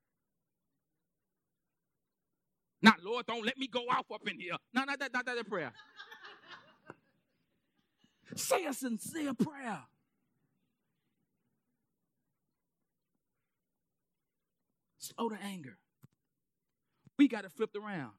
Not, 2.80 3.02
Lord, 3.02 3.26
don't 3.26 3.44
let 3.44 3.58
me 3.58 3.66
go 3.66 3.80
off 3.90 4.06
up 4.12 4.26
in 4.28 4.38
here. 4.38 4.54
No, 4.72 4.84
not 4.84 5.00
that, 5.00 5.12
not 5.12 5.26
that 5.26 5.48
prayer. 5.48 5.72
say 8.36 8.64
a 8.66 8.72
sincere 8.72 9.34
prayer. 9.34 9.80
Slow 15.16 15.28
to 15.28 15.36
anger. 15.42 15.78
We 17.16 17.28
got 17.28 17.44
it 17.44 17.52
around. 17.76 18.12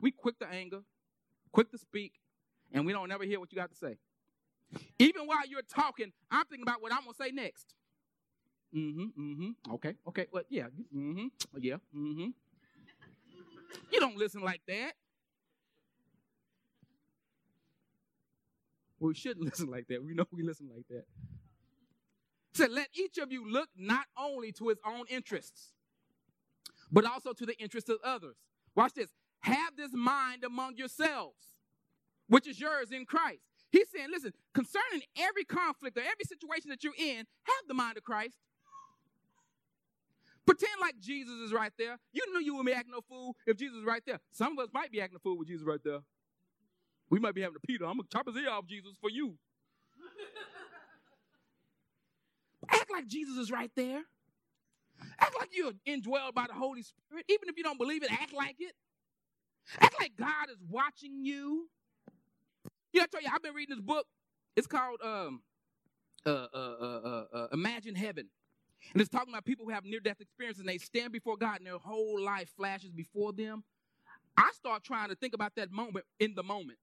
We 0.00 0.10
quick 0.10 0.38
to 0.40 0.46
anger, 0.46 0.80
quick 1.52 1.70
to 1.70 1.78
speak, 1.78 2.14
and 2.72 2.86
we 2.86 2.92
don't 2.92 3.08
never 3.08 3.24
hear 3.24 3.38
what 3.38 3.52
you 3.52 3.56
got 3.56 3.70
to 3.70 3.76
say. 3.76 3.98
Even 4.98 5.26
while 5.26 5.46
you're 5.46 5.62
talking, 5.62 6.12
I'm 6.30 6.46
thinking 6.46 6.62
about 6.62 6.82
what 6.82 6.92
I'm 6.92 7.00
gonna 7.00 7.14
say 7.14 7.30
next. 7.30 7.74
Mm-hmm. 8.74 9.22
Mm-hmm. 9.22 9.74
Okay. 9.74 9.94
Okay. 10.08 10.26
Well, 10.32 10.44
yeah. 10.48 10.66
Mm-hmm. 10.96 11.26
Yeah. 11.58 11.76
Mm-hmm. 11.94 12.28
You 13.90 14.00
don't 14.00 14.16
listen 14.16 14.40
like 14.40 14.62
that. 14.66 14.94
we 19.02 19.14
shouldn't 19.14 19.44
listen 19.44 19.70
like 19.70 19.88
that. 19.88 20.02
We 20.02 20.14
know 20.14 20.24
we 20.32 20.42
listen 20.42 20.68
like 20.74 20.86
that. 20.88 21.04
Said, 22.54 22.70
let 22.70 22.88
each 22.94 23.18
of 23.18 23.32
you 23.32 23.50
look 23.50 23.68
not 23.76 24.06
only 24.16 24.52
to 24.52 24.68
his 24.68 24.78
own 24.86 25.04
interests, 25.08 25.72
but 26.92 27.06
also 27.06 27.32
to 27.32 27.46
the 27.46 27.58
interest 27.58 27.88
of 27.88 27.96
others. 28.04 28.36
Watch 28.76 28.92
this. 28.92 29.08
Have 29.40 29.76
this 29.76 29.90
mind 29.92 30.44
among 30.44 30.76
yourselves, 30.76 31.56
which 32.28 32.46
is 32.46 32.60
yours 32.60 32.92
in 32.92 33.06
Christ. 33.06 33.42
He's 33.70 33.90
saying, 33.90 34.08
listen, 34.12 34.32
concerning 34.54 35.02
every 35.18 35.44
conflict 35.44 35.96
or 35.96 36.02
every 36.02 36.24
situation 36.26 36.68
that 36.70 36.84
you're 36.84 36.92
in, 36.98 37.18
have 37.18 37.66
the 37.66 37.74
mind 37.74 37.96
of 37.96 38.04
Christ. 38.04 38.36
Pretend 40.44 40.72
like 40.80 40.98
Jesus 41.00 41.34
is 41.40 41.52
right 41.52 41.72
there. 41.78 41.98
You 42.12 42.22
knew 42.32 42.40
you 42.40 42.54
would 42.56 42.66
be 42.66 42.72
acting 42.72 42.94
a 42.96 43.02
fool 43.02 43.36
if 43.46 43.56
Jesus 43.56 43.76
was 43.76 43.84
right 43.84 44.02
there. 44.04 44.18
Some 44.32 44.58
of 44.58 44.64
us 44.64 44.70
might 44.74 44.92
be 44.92 45.00
acting 45.00 45.16
a 45.16 45.20
fool 45.20 45.38
with 45.38 45.48
Jesus 45.48 45.66
right 45.66 45.80
there. 45.82 46.00
We 47.08 47.18
might 47.18 47.34
be 47.34 47.42
having 47.42 47.56
a 47.56 47.66
Peter. 47.66 47.84
I'm 47.84 47.96
gonna 47.96 48.08
chop 48.12 48.26
his 48.26 48.36
ear 48.36 48.50
off, 48.50 48.66
Jesus, 48.66 48.92
for 49.00 49.08
you. 49.08 49.34
Act 52.68 52.90
like 52.90 53.06
Jesus 53.06 53.36
is 53.36 53.50
right 53.50 53.70
there. 53.76 54.02
Act 55.18 55.34
like 55.38 55.50
you're 55.52 55.72
indwelled 55.86 56.34
by 56.34 56.46
the 56.46 56.54
Holy 56.54 56.82
Spirit. 56.82 57.24
Even 57.28 57.48
if 57.48 57.56
you 57.56 57.62
don't 57.64 57.78
believe 57.78 58.02
it, 58.02 58.12
act 58.12 58.32
like 58.32 58.56
it. 58.58 58.74
Act 59.80 59.94
like 60.00 60.12
God 60.16 60.50
is 60.50 60.58
watching 60.68 61.24
you. 61.24 61.68
You 62.92 63.00
know, 63.00 63.04
I 63.04 63.06
tell 63.06 63.22
you, 63.22 63.28
I've 63.32 63.42
been 63.42 63.54
reading 63.54 63.76
this 63.76 63.84
book. 63.84 64.06
It's 64.56 64.66
called 64.66 65.00
um, 65.02 65.42
uh, 66.26 66.46
uh, 66.52 67.24
uh, 67.32 67.46
Imagine 67.52 67.94
Heaven. 67.94 68.28
And 68.92 69.00
it's 69.00 69.10
talking 69.10 69.32
about 69.32 69.44
people 69.44 69.64
who 69.64 69.70
have 69.70 69.84
near 69.84 70.00
death 70.00 70.20
experiences 70.20 70.60
and 70.60 70.68
they 70.68 70.78
stand 70.78 71.12
before 71.12 71.36
God 71.36 71.58
and 71.58 71.66
their 71.66 71.78
whole 71.78 72.20
life 72.20 72.50
flashes 72.56 72.90
before 72.90 73.32
them. 73.32 73.62
I 74.36 74.50
start 74.54 74.82
trying 74.82 75.08
to 75.10 75.14
think 75.14 75.34
about 75.34 75.54
that 75.56 75.70
moment 75.70 76.04
in 76.18 76.34
the 76.34 76.42
moment. 76.42 76.78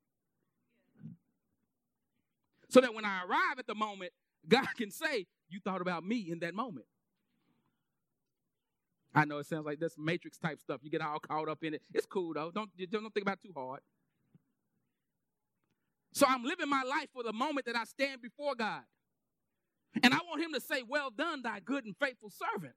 So 2.69 2.82
that 2.82 2.93
when 2.93 3.05
I 3.05 3.23
arrive 3.23 3.58
at 3.58 3.67
the 3.67 3.75
moment, 3.75 4.12
God 4.47 4.67
can 4.77 4.91
say, 4.91 5.25
You 5.49 5.60
thought 5.60 5.82
about 5.82 6.05
me 6.05 6.29
in 6.32 6.39
that 6.39 6.53
moment. 6.53 6.86
I 9.13 9.26
know 9.26 9.39
it 9.39 9.48
sounds 9.48 9.65
like 9.65 9.80
this 9.80 9.95
matrix 9.98 10.38
type 10.38 10.60
stuff. 10.60 10.82
You 10.84 10.91
get 10.91 11.02
all 11.02 11.19
caught 11.19 11.50
up 11.50 11.63
in 11.63 11.74
it. 11.74 11.82
It's 11.93 12.06
cool 12.06 12.34
though. 12.34 12.52
Don't, 12.54 12.69
don't 12.91 13.13
think 13.13 13.24
about 13.26 13.39
it 13.43 13.48
too 13.48 13.54
hard. 13.56 13.82
So 16.13 16.26
I'm 16.28 16.43
living 16.43 16.69
my 16.69 16.84
life 16.84 17.08
for 17.13 17.24
the 17.24 17.34
moment 17.34 17.65
that 17.65 17.76
I 17.76 17.84
stand 17.86 18.22
before 18.22 18.56
God. 18.56 18.82
And 20.04 20.13
I 20.13 20.17
want 20.28 20.41
him 20.41 20.54
to 20.54 20.62
say, 20.62 20.84
Well 20.88 21.10
done, 21.10 21.41
thy 21.41 21.60
good 21.60 21.86
and 21.86 21.95
faithful 22.00 22.30
servant. 22.32 22.74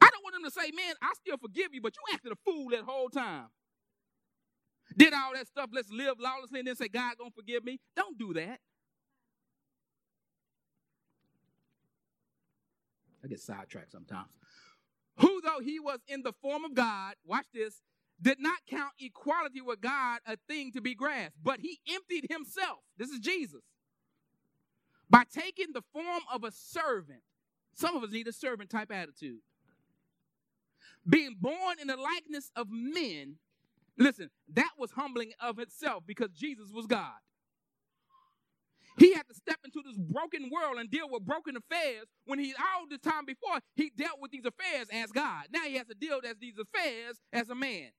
I 0.00 0.08
don't 0.10 0.22
want 0.22 0.36
him 0.36 0.44
to 0.44 0.50
say, 0.50 0.70
Man, 0.74 0.94
I 1.02 1.12
still 1.14 1.36
forgive 1.36 1.74
you, 1.74 1.80
but 1.80 1.94
you 1.96 2.14
acted 2.14 2.32
a 2.32 2.36
fool 2.44 2.70
that 2.70 2.82
whole 2.82 3.08
time. 3.08 3.46
Did 4.96 5.12
all 5.12 5.32
that 5.34 5.46
stuff, 5.46 5.70
let's 5.72 5.90
live 5.90 6.14
lawlessly, 6.20 6.60
and 6.60 6.68
then 6.68 6.76
say, 6.76 6.88
God 6.88 7.14
gonna 7.18 7.30
forgive 7.34 7.64
me. 7.64 7.80
Don't 7.96 8.18
do 8.18 8.32
that. 8.34 8.60
I 13.24 13.28
get 13.28 13.40
sidetracked 13.40 13.92
sometimes 13.92 14.28
who 15.18 15.40
though 15.42 15.60
he 15.62 15.78
was 15.78 16.00
in 16.08 16.22
the 16.22 16.32
form 16.32 16.64
of 16.64 16.74
God, 16.74 17.14
watch 17.24 17.46
this, 17.52 17.82
did 18.20 18.40
not 18.40 18.58
count 18.68 18.92
equality 18.98 19.60
with 19.60 19.80
God 19.80 20.20
a 20.26 20.36
thing 20.48 20.72
to 20.72 20.80
be 20.80 20.94
grasped, 20.94 21.36
but 21.42 21.60
he 21.60 21.78
emptied 21.88 22.26
himself. 22.30 22.78
This 22.96 23.10
is 23.10 23.18
Jesus. 23.20 23.62
By 25.10 25.24
taking 25.32 25.72
the 25.72 25.82
form 25.92 26.22
of 26.32 26.44
a 26.44 26.50
servant. 26.50 27.20
Some 27.74 27.96
of 27.96 28.02
us 28.02 28.12
need 28.12 28.28
a 28.28 28.32
servant 28.32 28.70
type 28.70 28.92
attitude. 28.92 29.40
Being 31.08 31.36
born 31.38 31.76
in 31.80 31.88
the 31.88 31.96
likeness 31.96 32.50
of 32.56 32.68
men, 32.70 33.36
listen, 33.98 34.30
that 34.54 34.70
was 34.78 34.92
humbling 34.92 35.32
of 35.40 35.58
itself 35.58 36.04
because 36.06 36.30
Jesus 36.30 36.70
was 36.72 36.86
God. 36.86 37.12
He 38.96 39.12
had 39.12 39.26
to 39.28 39.34
step 39.34 39.58
into 39.64 39.82
this 39.84 39.96
broken 39.96 40.50
world 40.50 40.78
and 40.78 40.90
deal 40.90 41.08
with 41.10 41.26
broken 41.26 41.56
affairs 41.56 42.06
when 42.26 42.38
he, 42.38 42.54
all 42.54 42.86
the 42.88 42.98
time 42.98 43.24
before, 43.26 43.58
he 43.74 43.90
dealt 43.96 44.20
with 44.20 44.30
these 44.30 44.44
affairs 44.44 44.88
as 44.92 45.10
God. 45.10 45.46
Now 45.52 45.62
he 45.64 45.74
has 45.74 45.86
to 45.88 45.94
deal 45.94 46.20
with 46.22 46.38
these 46.40 46.58
affairs 46.58 47.20
as 47.32 47.50
a 47.50 47.54
man. 47.54 47.90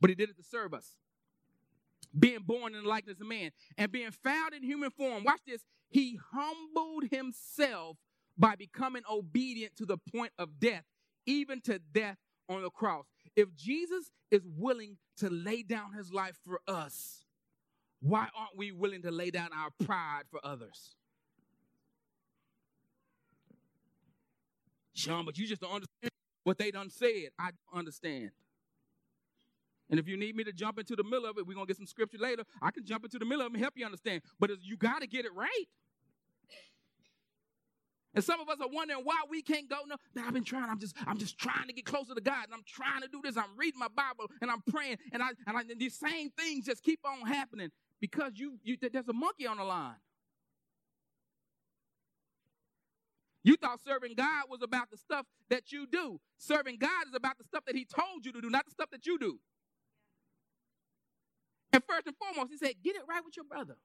But 0.00 0.10
he 0.10 0.14
did 0.14 0.30
it 0.30 0.36
to 0.36 0.44
serve 0.44 0.74
us. 0.74 0.96
Being 2.16 2.40
born 2.42 2.74
in 2.74 2.84
the 2.84 2.88
likeness 2.88 3.20
of 3.20 3.26
man 3.26 3.50
and 3.76 3.90
being 3.90 4.12
found 4.12 4.54
in 4.54 4.62
human 4.62 4.90
form. 4.90 5.24
Watch 5.24 5.40
this. 5.46 5.64
He 5.88 6.20
humbled 6.32 7.04
himself 7.10 7.96
by 8.38 8.54
becoming 8.54 9.02
obedient 9.10 9.76
to 9.76 9.86
the 9.86 9.96
point 10.14 10.32
of 10.38 10.60
death, 10.60 10.84
even 11.26 11.60
to 11.62 11.80
death 11.92 12.18
on 12.48 12.62
the 12.62 12.70
cross. 12.70 13.06
If 13.34 13.54
Jesus 13.56 14.10
is 14.30 14.42
willing 14.44 14.98
to 15.18 15.30
lay 15.30 15.62
down 15.62 15.92
his 15.92 16.12
life 16.12 16.36
for 16.44 16.60
us, 16.66 17.24
why 18.00 18.28
aren't 18.36 18.56
we 18.56 18.72
willing 18.72 19.02
to 19.02 19.10
lay 19.10 19.30
down 19.30 19.50
our 19.54 19.70
pride 19.86 20.24
for 20.30 20.40
others? 20.44 20.94
Sean, 24.94 25.24
but 25.24 25.38
you 25.38 25.46
just 25.46 25.60
don't 25.60 25.72
understand 25.72 26.10
what 26.44 26.58
they 26.58 26.70
done 26.70 26.90
said. 26.90 27.30
I 27.38 27.50
don't 27.50 27.78
understand. 27.78 28.30
And 29.90 30.00
if 30.00 30.08
you 30.08 30.16
need 30.16 30.34
me 30.34 30.44
to 30.44 30.52
jump 30.52 30.78
into 30.78 30.96
the 30.96 31.04
middle 31.04 31.26
of 31.26 31.36
it, 31.36 31.46
we're 31.46 31.54
going 31.54 31.66
to 31.66 31.70
get 31.70 31.76
some 31.76 31.86
scripture 31.86 32.18
later. 32.18 32.44
I 32.62 32.70
can 32.70 32.84
jump 32.84 33.04
into 33.04 33.18
the 33.18 33.24
middle 33.24 33.42
of 33.44 33.52
it 33.52 33.56
and 33.56 33.62
help 33.62 33.74
you 33.76 33.84
understand. 33.84 34.22
But 34.38 34.50
you 34.62 34.76
got 34.76 35.00
to 35.00 35.06
get 35.06 35.24
it 35.24 35.34
right. 35.34 35.64
And 38.14 38.22
some 38.22 38.40
of 38.40 38.48
us 38.48 38.58
are 38.60 38.68
wondering 38.68 39.00
why 39.02 39.22
we 39.28 39.42
can't 39.42 39.68
go. 39.68 39.78
No, 39.86 39.96
I've 40.24 40.32
been 40.32 40.44
trying. 40.44 40.70
I'm 40.70 40.78
just, 40.78 40.94
I'm 41.06 41.18
just 41.18 41.36
trying 41.36 41.66
to 41.66 41.72
get 41.72 41.84
closer 41.84 42.14
to 42.14 42.20
God. 42.20 42.44
And 42.44 42.54
I'm 42.54 42.62
trying 42.66 43.02
to 43.02 43.08
do 43.08 43.20
this. 43.22 43.36
I'm 43.36 43.56
reading 43.56 43.80
my 43.80 43.88
Bible 43.88 44.30
and 44.40 44.50
I'm 44.50 44.62
praying. 44.70 44.98
And 45.12 45.22
I 45.22 45.30
and, 45.46 45.56
I, 45.56 45.60
and 45.60 45.80
these 45.80 45.98
same 45.98 46.30
things 46.30 46.66
just 46.66 46.84
keep 46.84 47.00
on 47.04 47.26
happening 47.26 47.70
because 48.00 48.32
you, 48.36 48.58
you 48.62 48.76
there's 48.80 49.08
a 49.08 49.12
monkey 49.12 49.46
on 49.46 49.56
the 49.56 49.64
line. 49.64 49.96
You 53.42 53.56
thought 53.56 53.80
serving 53.84 54.14
God 54.14 54.44
was 54.48 54.62
about 54.62 54.90
the 54.90 54.96
stuff 54.96 55.26
that 55.50 55.72
you 55.72 55.86
do. 55.86 56.20
Serving 56.38 56.78
God 56.78 57.08
is 57.08 57.14
about 57.14 57.36
the 57.36 57.44
stuff 57.44 57.64
that 57.66 57.76
He 57.76 57.84
told 57.84 58.24
you 58.24 58.32
to 58.32 58.40
do, 58.40 58.48
not 58.48 58.64
the 58.64 58.70
stuff 58.70 58.90
that 58.90 59.06
you 59.06 59.18
do. 59.18 59.38
And 61.72 61.82
first 61.86 62.06
and 62.06 62.16
foremost, 62.16 62.52
He 62.52 62.56
said, 62.56 62.74
get 62.82 62.94
it 62.94 63.02
right 63.08 63.22
with 63.24 63.36
your 63.36 63.44
brother. 63.44 63.76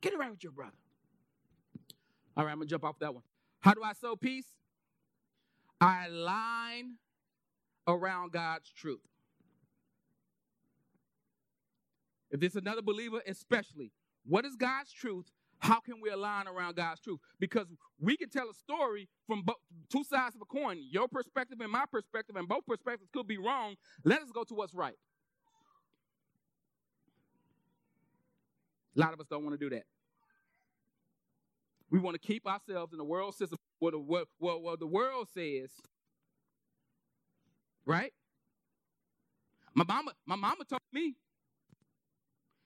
Get 0.00 0.14
it 0.14 0.18
right 0.18 0.30
with 0.30 0.42
your 0.42 0.52
brother. 0.52 0.72
All 2.36 2.44
right, 2.44 2.52
I'm 2.52 2.58
going 2.58 2.68
to 2.68 2.70
jump 2.70 2.84
off 2.84 2.98
that 3.00 3.14
one. 3.14 3.22
How 3.60 3.72
do 3.74 3.82
I 3.82 3.92
sow 3.94 4.16
peace? 4.16 4.46
I 5.80 6.06
align 6.06 6.96
around 7.86 8.32
God's 8.32 8.70
truth. 8.70 9.00
If 12.30 12.40
there's 12.40 12.56
another 12.56 12.82
believer, 12.82 13.22
especially, 13.26 13.92
what 14.26 14.44
is 14.44 14.56
God's 14.56 14.92
truth? 14.92 15.26
How 15.58 15.80
can 15.80 16.00
we 16.02 16.10
align 16.10 16.48
around 16.48 16.76
God's 16.76 17.00
truth? 17.00 17.20
Because 17.40 17.72
we 17.98 18.16
can 18.16 18.28
tell 18.28 18.50
a 18.50 18.54
story 18.54 19.08
from 19.26 19.42
bo- 19.42 19.54
two 19.88 20.04
sides 20.04 20.34
of 20.34 20.42
a 20.42 20.44
coin, 20.44 20.78
your 20.90 21.08
perspective 21.08 21.58
and 21.60 21.72
my 21.72 21.84
perspective, 21.90 22.36
and 22.36 22.46
both 22.46 22.66
perspectives 22.66 23.08
could 23.12 23.26
be 23.26 23.38
wrong. 23.38 23.76
Let 24.04 24.20
us 24.20 24.30
go 24.30 24.44
to 24.44 24.54
what's 24.54 24.74
right. 24.74 24.96
A 28.96 29.00
lot 29.00 29.14
of 29.14 29.20
us 29.20 29.26
don't 29.30 29.44
want 29.44 29.58
to 29.58 29.70
do 29.70 29.74
that. 29.74 29.84
We 31.90 31.98
want 31.98 32.20
to 32.20 32.26
keep 32.26 32.46
ourselves 32.46 32.92
in 32.92 32.98
the 32.98 33.04
world 33.04 33.34
system 33.34 33.58
what 33.78 33.92
the, 33.92 33.98
what, 33.98 34.26
what, 34.38 34.62
what 34.62 34.80
the 34.80 34.86
world 34.86 35.28
says, 35.32 35.70
right? 37.84 38.12
My 39.74 39.84
mama, 39.84 40.12
my 40.26 40.36
mama 40.36 40.64
taught 40.68 40.82
me, 40.92 41.14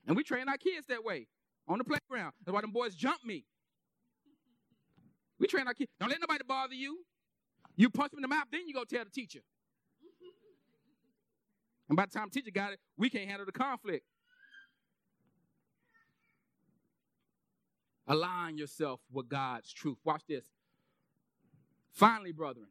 and 0.07 0.17
we 0.17 0.23
train 0.23 0.49
our 0.49 0.57
kids 0.57 0.87
that 0.87 1.05
way 1.05 1.27
on 1.69 1.79
the 1.79 1.85
playground. 1.85 2.33
That's 2.45 2.55
why 2.55 2.61
them 2.61 2.73
boys 2.73 2.95
jump 2.95 3.25
me. 3.25 3.45
We 5.39 5.47
train 5.47 5.67
our 5.67 5.75
kids. 5.75 5.91
Don't 5.99 6.11
let 6.11 6.21
nobody 6.21 6.45
bother 6.47 6.75
you. 6.75 7.01
You 7.77 7.91
punch 7.91 8.11
them 8.13 8.19
in 8.19 8.23
the 8.23 8.29
mouth, 8.29 8.45
then 8.53 8.69
you 8.69 8.75
go 8.75 8.85
tell 8.85 9.05
the 9.05 9.11
teacher. 9.11 9.41
And 11.89 11.97
by 11.97 12.07
the 12.07 12.13
time 12.13 12.29
the 12.33 12.41
teacher 12.41 12.53
got 12.53 12.73
it, 12.73 12.79
we 12.97 13.11
can't 13.11 13.29
handle 13.29 13.47
the 13.47 13.53
conflict. 13.53 14.05
Align 18.11 18.59
yourself 18.59 19.01
with 19.13 19.29
God's 19.29 19.73
truth. 19.73 19.99
Watch 20.05 20.23
this. 20.29 20.45
Finally, 21.93 22.33
brethren, 22.33 22.67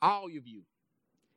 all 0.00 0.26
of 0.26 0.46
you 0.46 0.62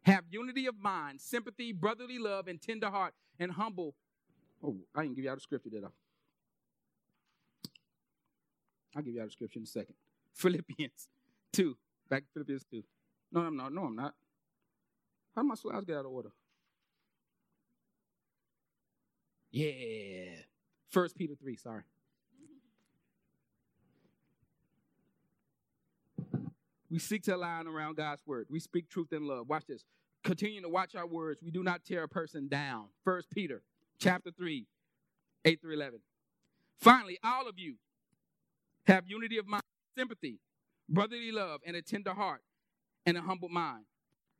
have 0.04 0.26
unity 0.30 0.68
of 0.68 0.76
mind, 0.80 1.20
sympathy, 1.20 1.74
brotherly 1.74 2.20
love, 2.20 2.48
and 2.48 2.62
tender 2.62 2.92
heart, 2.92 3.16
and 3.40 3.52
humble. 3.54 3.96
Oh, 4.64 4.76
I 4.96 5.02
didn't 5.02 5.16
give 5.16 5.26
you 5.26 5.32
out 5.32 5.38
the 5.38 5.42
scripture, 5.42 5.72
did 5.72 5.84
I? 5.84 5.88
I'll 8.96 9.02
give 9.02 9.16
you 9.16 9.22
out 9.22 9.26
the 9.26 9.32
scripture 9.32 9.58
in 9.58 9.64
a 9.64 9.66
second. 9.66 9.96
Philippians 10.36 11.08
2. 11.54 11.76
Back 12.08 12.22
to 12.22 12.30
Philippians 12.34 12.66
2. 12.70 12.84
No, 13.32 13.42
I'm 13.42 13.58
not. 13.58 13.74
No, 13.74 13.86
I'm 13.86 13.96
not. 13.96 14.14
How 15.36 15.42
did 15.42 15.48
my 15.48 15.56
slides 15.56 15.86
get 15.86 15.98
out 15.98 16.06
of 16.06 16.12
order? 16.12 16.30
Yeah. 19.50 20.44
First 20.94 21.18
Peter 21.18 21.34
3, 21.34 21.56
sorry. 21.56 21.82
We 26.92 27.00
seek 27.00 27.24
to 27.24 27.36
align 27.36 27.66
around 27.66 27.98
God's 27.98 28.22
word. 28.28 28.46
We 28.52 28.60
speak 28.60 28.90
truth 28.90 29.12
in 29.12 29.26
love. 29.26 29.50
Watch 29.50 29.66
this. 29.66 29.84
Continue 30.24 30.62
to 30.62 30.70
watch 30.70 30.94
our 30.94 31.08
words. 31.08 31.42
We 31.42 31.50
do 31.50 31.64
not 31.64 31.84
tear 31.84 32.04
a 32.04 32.08
person 32.08 32.48
down. 32.48 32.90
First 33.04 33.32
Peter 33.32 33.64
chapter 33.98 34.30
3, 34.30 34.68
8 35.44 35.62
through 35.62 35.74
11. 35.74 36.00
Finally, 36.80 37.18
all 37.24 37.50
of 37.50 37.58
you 37.58 37.78
have 38.86 39.06
unity 39.08 39.40
of 39.40 39.48
mind, 39.48 39.64
sympathy, 39.98 40.38
brotherly 40.88 41.32
love, 41.32 41.62
and 41.66 41.76
a 41.76 41.82
tender 41.82 42.14
heart, 42.14 42.42
and 43.08 43.18
a 43.18 43.22
humble 43.22 43.50
mind. 43.50 43.86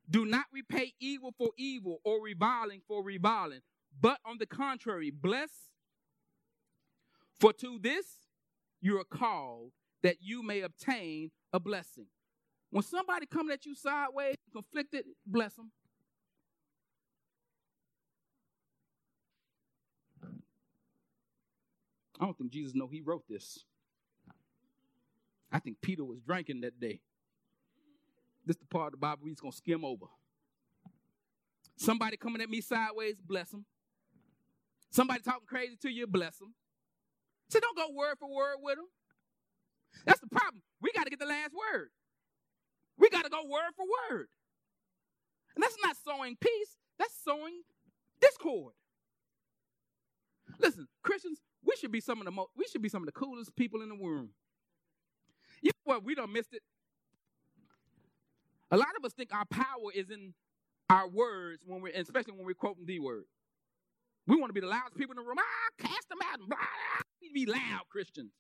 Do 0.08 0.24
not 0.24 0.46
repay 0.54 0.94
evil 1.00 1.34
for 1.36 1.50
evil 1.58 2.00
or 2.04 2.22
reviling 2.22 2.82
for 2.88 3.04
reviling, 3.04 3.62
but 4.00 4.20
on 4.24 4.38
the 4.38 4.46
contrary, 4.46 5.10
bless 5.10 5.50
for 7.44 7.52
to 7.52 7.78
this 7.78 8.06
you 8.80 8.98
are 8.98 9.04
called 9.04 9.74
that 10.02 10.16
you 10.22 10.42
may 10.42 10.62
obtain 10.62 11.30
a 11.52 11.60
blessing. 11.60 12.06
When 12.70 12.84
somebody 12.84 13.26
coming 13.26 13.52
at 13.52 13.66
you 13.66 13.76
sideways, 13.76 14.38
conflicted, 14.54 15.04
bless 15.28 15.56
them. 15.56 15.70
I 22.18 22.26
don't 22.26 22.38
think 22.38 22.52
Jesus 22.52 22.74
know 22.76 22.88
he 22.88 23.02
wrote 23.02 23.28
this. 23.28 23.66
I 25.52 25.60
think 25.60 25.82
Peter 25.82 26.06
was 26.06 26.22
drinking 26.22 26.62
that 26.62 26.80
day. 26.80 27.02
This 28.46 28.56
is 28.56 28.62
the 28.62 28.68
part 28.68 28.88
of 28.88 28.92
the 28.94 28.98
Bible 28.98 29.28
he's 29.28 29.42
gonna 29.42 29.52
skim 29.52 29.84
over. 29.84 30.06
Somebody 31.76 32.16
coming 32.16 32.42
at 32.42 32.50
me 32.50 32.62
sideways, 32.62 33.16
bless 33.20 33.50
them. 33.50 33.66
Somebody 34.92 35.20
talking 35.22 35.46
crazy 35.46 35.76
to 35.82 35.90
you, 35.90 36.08
bless 36.08 36.38
them. 36.38 36.54
So 37.54 37.60
don't 37.60 37.78
go 37.78 37.94
word 37.94 38.16
for 38.20 38.28
word 38.34 38.56
with 38.64 38.78
them. 38.78 38.88
That's 40.08 40.20
the 40.20 40.28
problem. 40.28 40.64
We 40.82 40.92
got 40.92 41.04
to 41.04 41.12
get 41.12 41.20
the 41.20 41.28
last 41.28 41.52
word. 41.54 41.90
We 42.98 43.12
got 43.12 43.26
to 43.26 43.30
go 43.30 43.44
word 43.44 43.74
for 43.76 43.86
word. 43.86 44.28
And 45.56 45.62
that's 45.62 45.78
not 45.84 45.96
sowing 46.04 46.36
peace, 46.42 46.78
that's 46.98 47.14
sowing 47.24 47.62
discord. 48.20 48.74
Listen, 50.58 50.88
Christians, 51.04 51.42
we 51.64 51.76
should 51.80 51.92
be 51.92 52.02
some 52.02 52.18
of 52.18 52.26
the 52.26 52.32
most, 52.32 52.50
we 52.58 52.66
should 52.66 52.82
be 52.82 52.90
some 52.90 53.04
of 53.04 53.06
the 53.06 53.12
coolest 53.12 53.56
people 53.56 53.84
in 53.84 53.90
the 53.90 53.96
room. 53.96 54.30
You 55.62 55.70
know 55.70 55.94
what? 55.94 56.04
We 56.04 56.16
don't 56.16 56.34
missed 56.34 56.54
it. 56.54 56.64
A 58.72 58.78
lot 58.78 58.90
of 58.98 59.06
us 59.06 59.14
think 59.14 59.30
our 59.32 59.46
power 59.46 59.92
is 59.94 60.10
in 60.10 60.34
our 60.90 61.08
words 61.08 61.62
when 61.68 61.82
we're, 61.82 61.94
especially 61.94 62.34
when 62.34 62.48
we're 62.48 62.56
quoting 62.56 62.88
the 62.88 63.00
word. 63.00 63.26
We 64.26 64.38
want 64.38 64.50
to 64.50 64.54
be 64.54 64.62
the 64.62 64.68
loudest 64.68 64.98
people 64.98 65.12
in 65.14 65.18
the 65.18 65.28
room. 65.28 65.38
Ah, 65.40 65.70
cast 65.78 66.08
them 66.10 66.20
out. 66.32 66.40
Blah, 66.48 66.58
We 67.22 67.28
need 67.28 67.46
to 67.46 67.46
be 67.46 67.52
loud 67.52 67.82
Christians. 67.90 68.32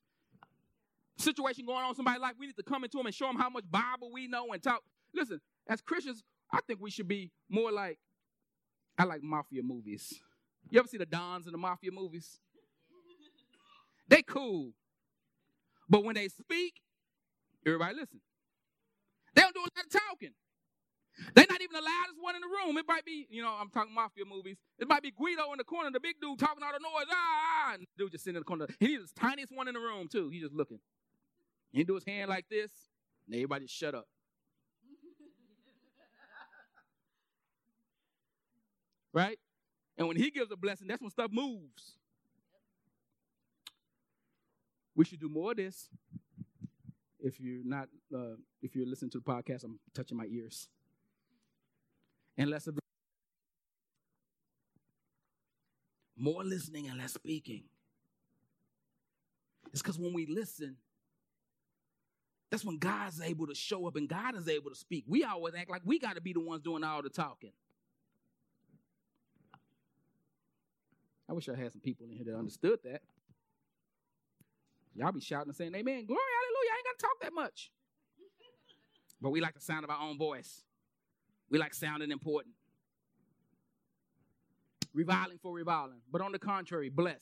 Situation 1.17 1.65
going 1.65 1.84
on 1.84 1.89
in 1.89 1.95
somebody's 1.95 2.21
life, 2.21 2.34
we 2.39 2.47
need 2.47 2.55
to 2.55 2.63
come 2.63 2.84
into 2.84 2.97
them 2.97 3.05
and 3.05 3.13
show 3.15 3.27
them 3.27 3.38
how 3.38 3.49
much 3.49 3.65
Bible 3.69 4.09
we 4.11 4.27
know 4.27 4.51
and 4.51 4.63
talk. 4.63 4.81
Listen, 5.13 5.39
as 5.67 5.81
Christians, 5.81 6.23
I 6.51 6.59
think 6.65 6.79
we 6.81 6.89
should 6.89 7.07
be 7.07 7.31
more 7.49 7.71
like, 7.71 7.99
I 8.97 9.03
like 9.03 9.21
mafia 9.21 9.61
movies. 9.63 10.13
You 10.69 10.79
ever 10.79 10.88
see 10.88 10.97
the 10.97 11.05
Dons 11.05 11.45
in 11.45 11.51
the 11.51 11.57
mafia 11.57 11.91
movies? 11.91 12.39
They 14.07 14.21
cool. 14.21 14.71
But 15.89 16.03
when 16.03 16.15
they 16.15 16.27
speak, 16.29 16.73
everybody 17.65 17.95
listen. 17.95 18.21
They 19.36 19.41
don't 19.41 19.53
do 19.53 19.61
a 19.61 19.63
lot 19.63 19.86
of 19.86 19.89
talking. 19.91 20.34
They're 21.36 21.45
not 21.49 21.61
even 21.61 21.74
the 21.74 21.82
loudest 21.82 22.22
one 22.22 22.36
in 22.36 22.41
the 22.41 22.47
room. 22.47 22.78
It 22.78 22.86
might 22.88 23.05
be, 23.05 23.28
you 23.30 23.41
know, 23.41 23.55
I'm 23.59 23.70
talking 23.70 23.93
mafia 23.93 24.26
movies. 24.26 24.57
It 24.80 24.88
might 24.88 25.03
be 25.03 25.11
Guido 25.11 25.51
in 25.51 25.57
the 25.57 25.64
corner, 25.64 25.91
the 25.91 25.99
big 25.99 26.16
dude 26.20 26.39
talking 26.39 26.64
all 26.64 26.72
the 26.72 26.80
noise. 26.80 27.05
Ah, 27.11 27.16
ah, 27.16 27.68
ah. 27.68 27.74
And 27.76 27.86
dude 27.97 28.11
just 28.11 28.24
sitting 28.24 28.38
in 28.38 28.41
the 28.41 28.45
corner. 28.45 28.68
He's 28.80 29.11
the 29.11 29.20
tiniest 29.20 29.51
one 29.53 29.68
in 29.68 29.76
the 29.76 29.80
room, 29.80 30.07
too. 30.07 30.30
He's 30.30 30.41
just 30.41 30.53
looking. 30.53 30.80
He 31.72 31.84
do 31.84 31.95
his 31.95 32.05
hand 32.05 32.30
like 32.30 32.45
this, 32.49 32.72
and 33.26 33.36
everybody 33.36 33.68
shut 33.68 33.95
up. 33.95 34.07
right? 39.14 39.39
And 39.97 40.07
when 40.07 40.18
he 40.18 40.32
gives 40.32 40.51
a 40.51 40.55
blessing, 40.55 40.88
that's 40.88 41.01
when 41.01 41.11
stuff 41.11 41.32
moves. 41.32 41.97
We 44.95 45.05
should 45.05 45.20
do 45.20 45.30
more 45.30 45.51
of 45.51 45.57
this. 45.57 45.89
If 47.20 47.39
you're 47.39 47.64
not, 47.64 47.88
uh, 48.14 48.36
if 48.61 48.76
you're 48.76 48.86
listening 48.86 49.11
to 49.11 49.20
the 49.20 49.24
podcast, 49.24 49.64
I'm 49.64 49.80
touching 49.95 50.18
my 50.18 50.26
ears 50.26 50.68
and 52.38 52.49
less 52.49 52.67
of 52.67 52.77
more 56.15 56.43
listening 56.43 56.88
and 56.88 56.97
less 56.97 57.13
speaking. 57.13 57.63
It's 59.71 59.81
because 59.81 59.97
when 59.97 60.13
we 60.13 60.25
listen, 60.25 60.77
that's 62.51 62.63
when 62.63 62.77
God's 62.77 63.19
able 63.19 63.47
to 63.47 63.55
show 63.55 63.88
up 63.88 63.95
and 63.95 64.07
God 64.07 64.36
is 64.36 64.47
able 64.47 64.69
to 64.69 64.75
speak. 64.75 65.05
We 65.07 65.23
always 65.23 65.55
act 65.55 65.69
like 65.69 65.81
we 65.84 65.97
got 65.99 66.15
to 66.15 66.21
be 66.21 66.34
the 66.34 66.39
ones 66.39 66.61
doing 66.61 66.84
all 66.84 67.01
the 67.01 67.09
talking. 67.09 67.51
I 71.27 71.34
wish 71.34 71.49
I 71.49 71.55
had 71.55 71.71
some 71.71 71.81
people 71.81 72.05
in 72.05 72.11
here 72.11 72.25
that 72.25 72.38
understood 72.38 72.79
that. 72.84 73.01
Y'all 74.95 75.11
be 75.11 75.19
shouting 75.19 75.49
and 75.49 75.55
saying, 75.55 75.73
Amen, 75.73 76.05
glory, 76.05 76.21
hallelujah. 76.39 76.71
I 76.71 76.77
ain't 76.77 76.86
got 76.86 76.99
to 76.99 77.05
talk 77.05 77.21
that 77.21 77.34
much. 77.34 77.71
But 79.19 79.31
we 79.31 79.41
like 79.41 79.55
the 79.55 79.61
sound 79.61 79.84
of 79.84 79.89
our 79.89 79.99
own 79.99 80.17
voice. 80.17 80.63
We 81.54 81.60
like 81.60 81.76
sounding 81.76 82.10
important. 82.10 82.56
Reviling 84.91 85.38
for 85.38 85.54
reviling, 85.54 86.01
but 86.12 86.20
on 86.20 86.32
the 86.32 86.39
contrary, 86.39 86.89
bless. 86.89 87.22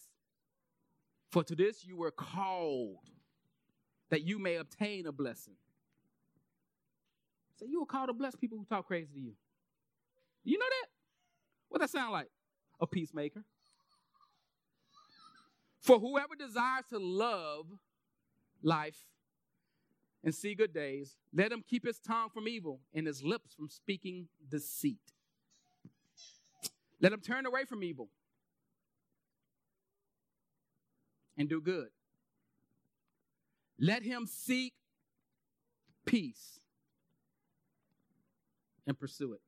For 1.32 1.44
to 1.44 1.54
this 1.54 1.84
you 1.86 1.98
were 1.98 2.12
called, 2.12 3.00
that 4.10 4.22
you 4.22 4.40
may 4.40 4.56
obtain 4.56 5.06
a 5.06 5.12
blessing. 5.12 5.56
So 7.58 7.66
you 7.66 7.82
were 7.82 7.86
called 7.86 8.08
to 8.08 8.14
bless 8.14 8.34
people 8.38 8.58
who 8.58 8.64
talk 8.64 8.88
crazy 8.88 9.12
to 9.14 9.20
you. 9.20 9.34
You 10.46 10.58
know 10.58 10.66
that? 10.66 10.88
What 11.68 11.82
that 11.82 11.90
sound 11.90 12.14
like? 12.14 12.30
A 12.80 12.88
peacemaker. 12.88 13.44
For 15.82 16.00
whoever 16.00 16.36
desires 16.40 16.86
to 16.92 17.00
love 17.00 17.66
life 18.64 19.04
and 20.24 20.34
see 20.34 20.56
good 20.56 20.74
days, 20.74 21.16
let 21.34 21.52
him 21.52 21.64
keep 21.68 21.86
his 21.86 22.00
tongue 22.00 22.30
from 22.30 22.48
evil 22.48 22.80
and 22.94 23.08
his 23.08 23.24
lips 23.24 23.54
from 23.54 23.70
speaking 23.70 24.28
deceit. 24.50 25.00
Let 27.00 27.12
him 27.12 27.22
turn 27.22 27.46
away 27.46 27.66
from 27.66 27.84
evil 27.84 28.10
and 31.38 31.50
do 31.50 31.60
good. 31.60 31.88
Let 33.80 34.04
him 34.04 34.28
seek 34.28 34.74
peace 36.06 36.60
and 38.86 39.00
pursue 39.00 39.34
it. 39.34 39.42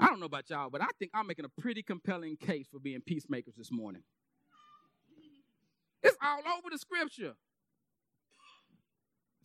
I 0.00 0.06
don't 0.06 0.18
know 0.18 0.26
about 0.26 0.50
y'all, 0.50 0.68
but 0.68 0.82
I 0.82 0.88
think 0.98 1.12
I'm 1.14 1.28
making 1.28 1.44
a 1.44 1.60
pretty 1.60 1.82
compelling 1.84 2.36
case 2.36 2.66
for 2.72 2.80
being 2.80 3.00
peacemakers 3.00 3.54
this 3.56 3.70
morning. 3.70 4.02
It's 6.02 6.16
oh, 6.22 6.26
all 6.26 6.58
over 6.58 6.70
the 6.70 6.78
scripture. 6.78 7.34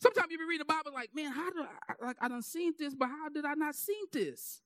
Sometimes 0.00 0.28
you 0.30 0.38
be 0.38 0.44
reading 0.44 0.64
the 0.66 0.72
Bible 0.72 0.92
like, 0.94 1.10
man, 1.14 1.32
how 1.32 1.50
do 1.50 1.62
I 1.62 2.04
like 2.04 2.16
I 2.20 2.28
done 2.28 2.42
seen 2.42 2.72
this, 2.78 2.94
but 2.94 3.08
how 3.08 3.28
did 3.28 3.44
I 3.44 3.54
not 3.54 3.74
seen 3.74 4.04
this? 4.12 4.62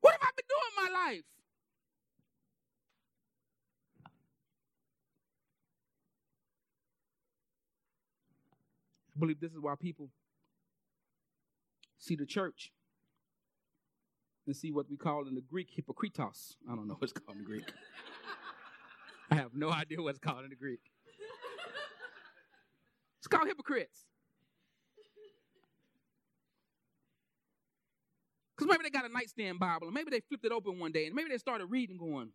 What 0.00 0.12
have 0.12 0.22
I 0.22 0.30
been 0.36 0.44
doing 0.48 0.86
in 0.86 0.92
my 0.92 1.06
life? 1.06 1.24
I 9.16 9.18
believe 9.18 9.40
this 9.40 9.52
is 9.52 9.58
why 9.60 9.74
people 9.80 10.10
see 11.98 12.14
the 12.14 12.24
church 12.24 12.70
and 14.48 14.56
see 14.56 14.72
what 14.72 14.90
we 14.90 14.96
call 14.96 15.28
in 15.28 15.34
the 15.34 15.42
Greek 15.42 15.68
hypocritos. 15.76 16.56
I 16.68 16.74
don't 16.74 16.88
know 16.88 16.96
what's 16.98 17.12
called 17.12 17.36
in 17.36 17.44
Greek. 17.44 17.70
I 19.30 19.34
have 19.34 19.54
no 19.54 19.70
idea 19.70 20.00
what's 20.00 20.18
called 20.18 20.42
in 20.42 20.50
the 20.50 20.56
Greek. 20.56 20.80
It's 23.18 23.28
called 23.28 23.46
hypocrites. 23.46 24.06
Because 28.56 28.70
maybe 28.70 28.84
they 28.84 28.90
got 28.90 29.04
a 29.04 29.12
nightstand 29.12 29.58
Bible, 29.60 29.86
and 29.86 29.94
maybe 29.94 30.10
they 30.10 30.20
flipped 30.20 30.44
it 30.44 30.50
open 30.50 30.78
one 30.80 30.92
day, 30.92 31.06
and 31.06 31.14
maybe 31.14 31.28
they 31.28 31.38
started 31.38 31.66
reading, 31.66 31.98
going, 31.98 32.32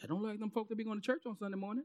"That 0.00 0.08
don't 0.08 0.22
look 0.22 0.30
like 0.30 0.38
them 0.38 0.50
folks 0.50 0.68
that 0.68 0.76
be 0.76 0.84
going 0.84 1.00
to 1.00 1.04
church 1.04 1.26
on 1.26 1.36
Sunday 1.36 1.58
morning. 1.58 1.84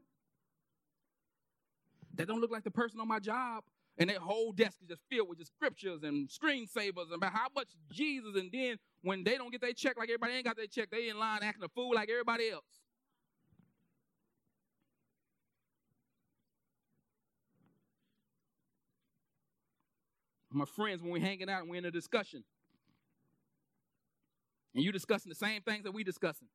That 2.14 2.28
don't 2.28 2.40
look 2.40 2.50
like 2.50 2.64
the 2.64 2.70
person 2.70 3.00
on 3.00 3.08
my 3.08 3.18
job 3.18 3.64
and 3.98 4.08
their 4.08 4.20
whole 4.20 4.52
desk 4.52 4.78
is 4.80 4.88
just 4.88 5.02
filled 5.10 5.28
with 5.28 5.38
just 5.38 5.52
scriptures 5.52 6.04
and 6.04 6.28
screensavers 6.28 7.12
about 7.12 7.32
how 7.32 7.48
much 7.54 7.68
Jesus. 7.90 8.36
And 8.36 8.50
then 8.52 8.76
when 9.02 9.24
they 9.24 9.36
don't 9.36 9.50
get 9.50 9.60
their 9.60 9.72
check 9.72 9.98
like 9.98 10.08
everybody 10.08 10.34
ain't 10.34 10.44
got 10.44 10.56
their 10.56 10.66
check, 10.66 10.90
they 10.90 11.08
in 11.08 11.18
line 11.18 11.40
acting 11.42 11.64
a 11.64 11.68
fool 11.68 11.94
like 11.94 12.08
everybody 12.08 12.48
else. 12.50 12.64
My 20.50 20.64
friends, 20.64 21.02
when 21.02 21.12
we're 21.12 21.20
hanging 21.20 21.50
out 21.50 21.62
and 21.62 21.70
we're 21.70 21.76
in 21.76 21.84
a 21.84 21.90
discussion, 21.90 22.42
and 24.74 24.82
you 24.82 24.92
discussing 24.92 25.28
the 25.28 25.34
same 25.34 25.60
things 25.62 25.84
that 25.84 25.92
we 25.92 26.04
discussing, 26.04 26.48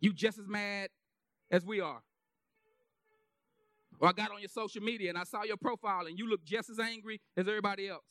you 0.00 0.12
just 0.12 0.38
as 0.38 0.48
mad 0.48 0.88
as 1.50 1.64
we 1.64 1.80
are. 1.80 2.02
Or 4.00 4.08
I 4.08 4.12
got 4.12 4.30
on 4.30 4.40
your 4.40 4.48
social 4.48 4.82
media 4.82 5.08
and 5.08 5.18
I 5.18 5.24
saw 5.24 5.42
your 5.42 5.56
profile 5.56 6.06
and 6.06 6.18
you 6.18 6.28
look 6.28 6.44
just 6.44 6.70
as 6.70 6.78
angry 6.78 7.20
as 7.36 7.48
everybody 7.48 7.88
else. 7.88 8.04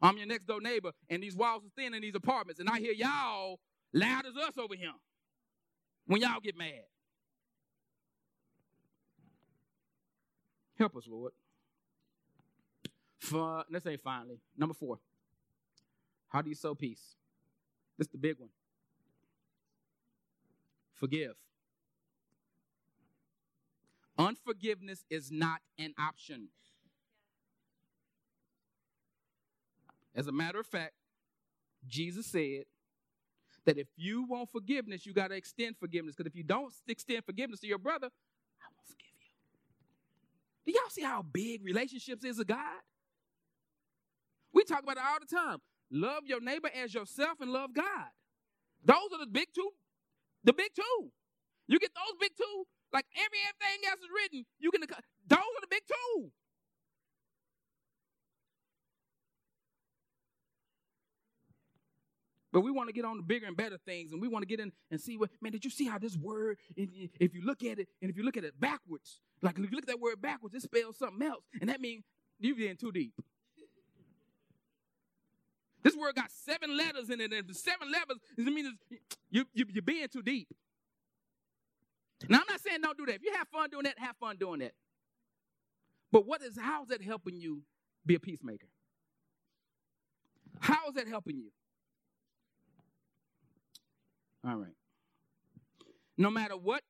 I'm 0.00 0.16
your 0.16 0.26
next 0.26 0.46
door 0.46 0.60
neighbor 0.60 0.92
and 1.08 1.22
these 1.22 1.36
walls 1.36 1.64
are 1.64 1.70
thin 1.76 1.94
in 1.94 2.02
these 2.02 2.14
apartments 2.14 2.60
and 2.60 2.68
I 2.68 2.78
hear 2.78 2.92
y'all 2.92 3.58
loud 3.92 4.26
as 4.26 4.36
us 4.36 4.58
over 4.58 4.74
here 4.74 4.92
when 6.06 6.20
y'all 6.20 6.40
get 6.40 6.56
mad. 6.56 6.84
Help 10.78 10.96
us, 10.96 11.08
Lord. 11.08 11.32
For, 13.18 13.64
let's 13.68 13.84
say 13.84 13.96
finally, 13.96 14.38
number 14.56 14.74
four. 14.74 14.98
How 16.28 16.40
do 16.42 16.48
you 16.48 16.54
sow 16.54 16.74
peace? 16.74 17.16
This 17.96 18.06
is 18.06 18.12
the 18.12 18.18
big 18.18 18.38
one. 18.38 18.50
Forgive. 20.94 21.34
Unforgiveness 24.18 25.04
is 25.08 25.30
not 25.30 25.60
an 25.78 25.94
option. 25.98 26.48
As 30.14 30.26
a 30.26 30.32
matter 30.32 30.58
of 30.58 30.66
fact, 30.66 30.94
Jesus 31.86 32.26
said 32.26 32.64
that 33.64 33.78
if 33.78 33.86
you 33.96 34.24
want 34.24 34.50
forgiveness, 34.50 35.06
you 35.06 35.12
got 35.12 35.28
to 35.28 35.36
extend 35.36 35.76
forgiveness. 35.78 36.16
Because 36.16 36.28
if 36.28 36.36
you 36.36 36.42
don't 36.42 36.72
extend 36.88 37.24
forgiveness 37.24 37.60
to 37.60 37.68
your 37.68 37.78
brother, 37.78 38.08
I 38.60 38.66
won't 38.76 38.88
forgive 38.88 39.14
you. 39.20 40.72
Do 40.72 40.72
y'all 40.72 40.90
see 40.90 41.02
how 41.02 41.22
big 41.22 41.64
relationships 41.64 42.24
is 42.24 42.40
of 42.40 42.48
God? 42.48 42.80
We 44.52 44.64
talk 44.64 44.82
about 44.82 44.96
it 44.96 45.02
all 45.06 45.18
the 45.20 45.36
time. 45.36 45.58
Love 45.90 46.24
your 46.26 46.40
neighbor 46.40 46.70
as 46.74 46.92
yourself 46.92 47.40
and 47.40 47.52
love 47.52 47.72
God. 47.72 48.08
Those 48.84 49.12
are 49.12 49.20
the 49.20 49.30
big 49.30 49.48
two. 49.54 49.70
The 50.44 50.52
big 50.52 50.70
two. 50.74 51.10
You 51.68 51.78
get 51.78 51.90
those 51.94 52.16
big 52.20 52.32
two, 52.36 52.64
like 52.92 53.06
every 53.14 53.38
everything 53.48 53.88
else 53.88 54.00
is 54.00 54.08
written, 54.14 54.44
you 54.58 54.70
can 54.70 54.80
those 54.80 55.38
are 55.38 55.60
the 55.60 55.66
big 55.70 55.82
two. 55.86 56.30
But 62.50 62.62
we 62.62 62.70
want 62.70 62.88
to 62.88 62.94
get 62.94 63.04
on 63.04 63.18
the 63.18 63.22
bigger 63.22 63.46
and 63.46 63.56
better 63.56 63.76
things, 63.76 64.12
and 64.12 64.22
we 64.22 64.28
want 64.28 64.42
to 64.42 64.46
get 64.46 64.58
in 64.58 64.72
and 64.90 65.00
see 65.00 65.18
what 65.18 65.30
man. 65.40 65.52
Did 65.52 65.64
you 65.64 65.70
see 65.70 65.86
how 65.86 65.98
this 65.98 66.16
word? 66.16 66.56
If 66.76 67.34
you 67.34 67.42
look 67.44 67.62
at 67.62 67.78
it, 67.78 67.88
and 68.00 68.10
if 68.10 68.16
you 68.16 68.22
look 68.22 68.36
at 68.36 68.44
it 68.44 68.58
backwards, 68.58 69.20
like 69.42 69.58
if 69.58 69.70
you 69.70 69.76
look 69.76 69.84
at 69.84 69.88
that 69.88 70.00
word 70.00 70.22
backwards, 70.22 70.54
it 70.54 70.62
spells 70.62 70.96
something 70.96 71.26
else, 71.26 71.44
and 71.60 71.68
that 71.68 71.80
means 71.80 72.04
you're 72.38 72.56
getting 72.56 72.76
too 72.76 72.92
deep. 72.92 73.12
This 75.82 75.94
word 75.94 76.14
got 76.14 76.30
seven 76.30 76.76
letters 76.76 77.10
in 77.10 77.20
it, 77.20 77.32
and 77.32 77.54
seven 77.54 77.92
letters 77.92 78.16
it 78.36 78.44
means 78.44 78.72
you, 79.30 79.44
you, 79.52 79.66
you're 79.68 79.82
being 79.82 80.08
too 80.08 80.22
deep. 80.22 80.48
Now, 82.26 82.38
I'm 82.38 82.44
not 82.48 82.60
saying 82.60 82.80
don't 82.82 82.98
do 82.98 83.06
that. 83.06 83.16
If 83.16 83.22
you 83.22 83.32
have 83.34 83.46
fun 83.48 83.70
doing 83.70 83.84
that, 83.84 83.98
have 83.98 84.16
fun 84.16 84.36
doing 84.36 84.60
that. 84.60 84.72
But 86.10 86.26
what 86.26 86.42
is 86.42 86.58
how 86.58 86.82
is 86.82 86.88
that 86.88 87.02
helping 87.02 87.36
you 87.36 87.62
be 88.04 88.14
a 88.14 88.20
peacemaker? 88.20 88.66
How 90.60 90.88
is 90.88 90.94
that 90.94 91.06
helping 91.06 91.36
you? 91.36 91.50
All 94.46 94.56
right. 94.56 94.74
No 96.16 96.30
matter 96.30 96.56
what 96.56 96.82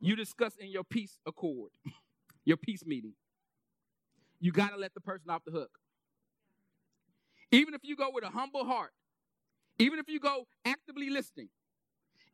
you 0.00 0.16
discuss 0.16 0.56
in 0.56 0.70
your 0.70 0.84
peace 0.84 1.18
accord, 1.26 1.70
your 2.44 2.56
peace 2.56 2.84
meeting, 2.84 3.12
you 4.40 4.52
got 4.52 4.70
to 4.70 4.76
let 4.76 4.94
the 4.94 5.00
person 5.00 5.30
off 5.30 5.42
the 5.44 5.52
hook. 5.52 5.78
Even 7.52 7.74
if 7.74 7.80
you 7.84 7.96
go 7.96 8.10
with 8.12 8.24
a 8.24 8.30
humble 8.30 8.64
heart, 8.64 8.92
even 9.78 9.98
if 9.98 10.08
you 10.08 10.18
go 10.18 10.46
actively 10.64 11.10
listening, 11.10 11.48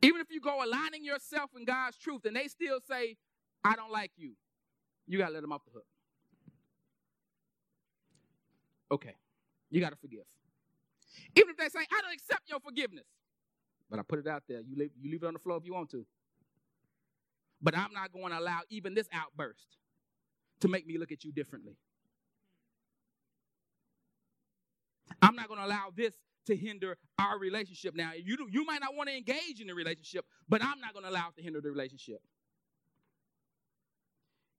even 0.03 0.19
if 0.19 0.27
you 0.29 0.41
go 0.41 0.63
aligning 0.63 1.03
yourself 1.03 1.51
in 1.57 1.63
God's 1.65 1.97
truth 1.97 2.25
and 2.25 2.35
they 2.35 2.47
still 2.47 2.79
say, 2.87 3.15
I 3.63 3.75
don't 3.75 3.91
like 3.91 4.11
you, 4.17 4.33
you 5.07 5.17
got 5.17 5.27
to 5.27 5.33
let 5.33 5.41
them 5.41 5.53
off 5.53 5.63
the 5.65 5.71
hook. 5.71 5.85
Okay, 8.91 9.15
you 9.71 9.79
got 9.79 9.91
to 9.91 9.95
forgive. 9.95 10.25
Even 11.35 11.51
if 11.51 11.57
they 11.57 11.69
say, 11.69 11.85
I 11.91 12.01
don't 12.01 12.13
accept 12.13 12.49
your 12.49 12.59
forgiveness, 12.59 13.05
but 13.89 13.97
I 13.97 14.03
put 14.03 14.19
it 14.19 14.27
out 14.27 14.43
there. 14.47 14.59
You 14.59 14.75
leave, 14.75 14.91
you 15.01 15.09
leave 15.09 15.23
it 15.23 15.27
on 15.27 15.33
the 15.33 15.39
floor 15.39 15.57
if 15.57 15.65
you 15.65 15.73
want 15.73 15.89
to. 15.91 16.05
But 17.61 17.77
I'm 17.77 17.93
not 17.93 18.11
going 18.11 18.31
to 18.31 18.39
allow 18.39 18.59
even 18.69 18.93
this 18.93 19.07
outburst 19.13 19.77
to 20.59 20.67
make 20.67 20.85
me 20.85 20.97
look 20.97 21.11
at 21.11 21.23
you 21.23 21.31
differently. 21.31 21.77
I'm 25.21 25.35
not 25.35 25.47
going 25.47 25.59
to 25.59 25.65
allow 25.65 25.91
this 25.95 26.13
to 26.45 26.55
hinder 26.55 26.97
our 27.19 27.39
relationship. 27.39 27.95
Now, 27.95 28.11
you 28.13 28.37
do, 28.37 28.47
you 28.51 28.65
might 28.65 28.81
not 28.81 28.95
want 28.95 29.09
to 29.09 29.15
engage 29.15 29.59
in 29.61 29.67
the 29.67 29.73
relationship, 29.73 30.25
but 30.47 30.63
I'm 30.63 30.79
not 30.79 30.93
going 30.93 31.05
to 31.05 31.11
allow 31.11 31.29
it 31.29 31.35
to 31.37 31.41
hinder 31.41 31.61
the 31.61 31.71
relationship. 31.71 32.21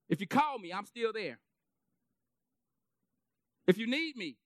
If 0.09 0.21
you 0.21 0.27
call 0.27 0.59
me, 0.59 0.73
I'm 0.73 0.87
still 0.87 1.13
there. 1.13 1.39
If 3.67 3.79
you 3.79 3.87
need 3.87 4.17
me, 4.17 4.37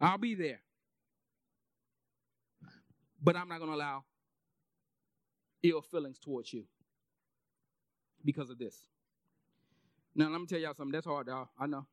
I'll 0.00 0.18
be 0.18 0.34
there. 0.34 0.60
But 3.22 3.36
I'm 3.36 3.48
not 3.48 3.58
going 3.58 3.70
to 3.70 3.76
allow 3.76 4.04
ill 5.62 5.82
feelings 5.82 6.18
towards 6.18 6.52
you 6.52 6.64
because 8.24 8.50
of 8.50 8.58
this. 8.58 8.76
Now, 10.14 10.28
let 10.28 10.40
me 10.40 10.46
tell 10.46 10.58
y'all 10.58 10.74
something. 10.74 10.92
That's 10.92 11.06
hard, 11.06 11.26
y'all. 11.26 11.48
I 11.58 11.66
know. 11.66 11.86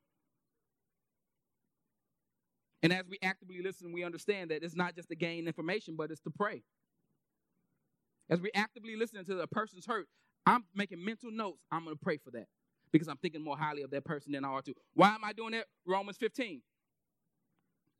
And 2.84 2.92
as 2.92 3.08
we 3.08 3.18
actively 3.22 3.62
listen, 3.62 3.92
we 3.92 4.04
understand 4.04 4.52
that 4.52 4.64
it's 4.64 4.76
not 4.76 4.96
just 4.96 5.10
to 5.10 5.16
gain 5.16 5.48
information, 5.48 5.96
but 5.96 6.12
it's 6.12 6.22
to 6.22 6.32
pray. 6.32 6.64
As 8.30 8.42
we 8.42 8.50
actively 8.56 8.96
listen 8.96 9.24
to 9.26 9.36
the 9.36 9.48
person's 9.48 9.86
hurt, 9.86 10.08
I'm 10.46 10.64
making 10.74 11.04
mental 11.04 11.32
notes. 11.32 11.62
I'm 11.72 11.84
going 11.84 11.96
to 11.96 12.04
pray 12.04 12.18
for 12.18 12.32
that 12.32 12.48
because 12.92 13.08
I'm 13.08 13.18
thinking 13.18 13.44
more 13.44 13.58
highly 13.58 13.84
of 13.84 13.92
that 13.92 14.06
person 14.06 14.32
than 14.32 14.44
I 14.44 14.50
ought 14.50 14.66
to. 14.66 14.74
Why 14.94 15.14
am 15.14 15.24
I 15.24 15.34
doing 15.34 15.52
that? 15.52 15.66
Romans 15.86 16.18
15. 16.18 16.62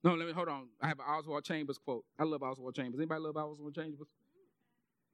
No, 0.04 0.16
let 0.16 0.26
me 0.26 0.34
hold 0.34 0.48
on. 0.48 0.70
I 0.82 0.88
have 0.88 1.00
an 1.00 1.06
Oswald 1.08 1.44
Chambers 1.44 1.78
quote. 1.78 2.04
I 2.18 2.24
love 2.24 2.42
Oswald 2.42 2.76
Chambers. 2.76 3.00
Anybody 3.00 3.22
love 3.22 3.38
Oswald 3.38 3.76
Chambers? 3.76 4.00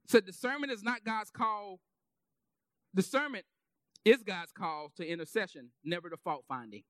So 0.07 0.21
discernment 0.21 0.71
is 0.71 0.81
not 0.81 1.03
God's 1.03 1.29
call. 1.29 1.79
Discernment 2.95 3.45
is 4.05 4.23
God's 4.23 4.53
call 4.53 4.91
to 4.95 5.05
intercession, 5.05 5.71
never 5.83 6.09
to 6.09 6.15
fault 6.15 6.45
finding. 6.47 6.83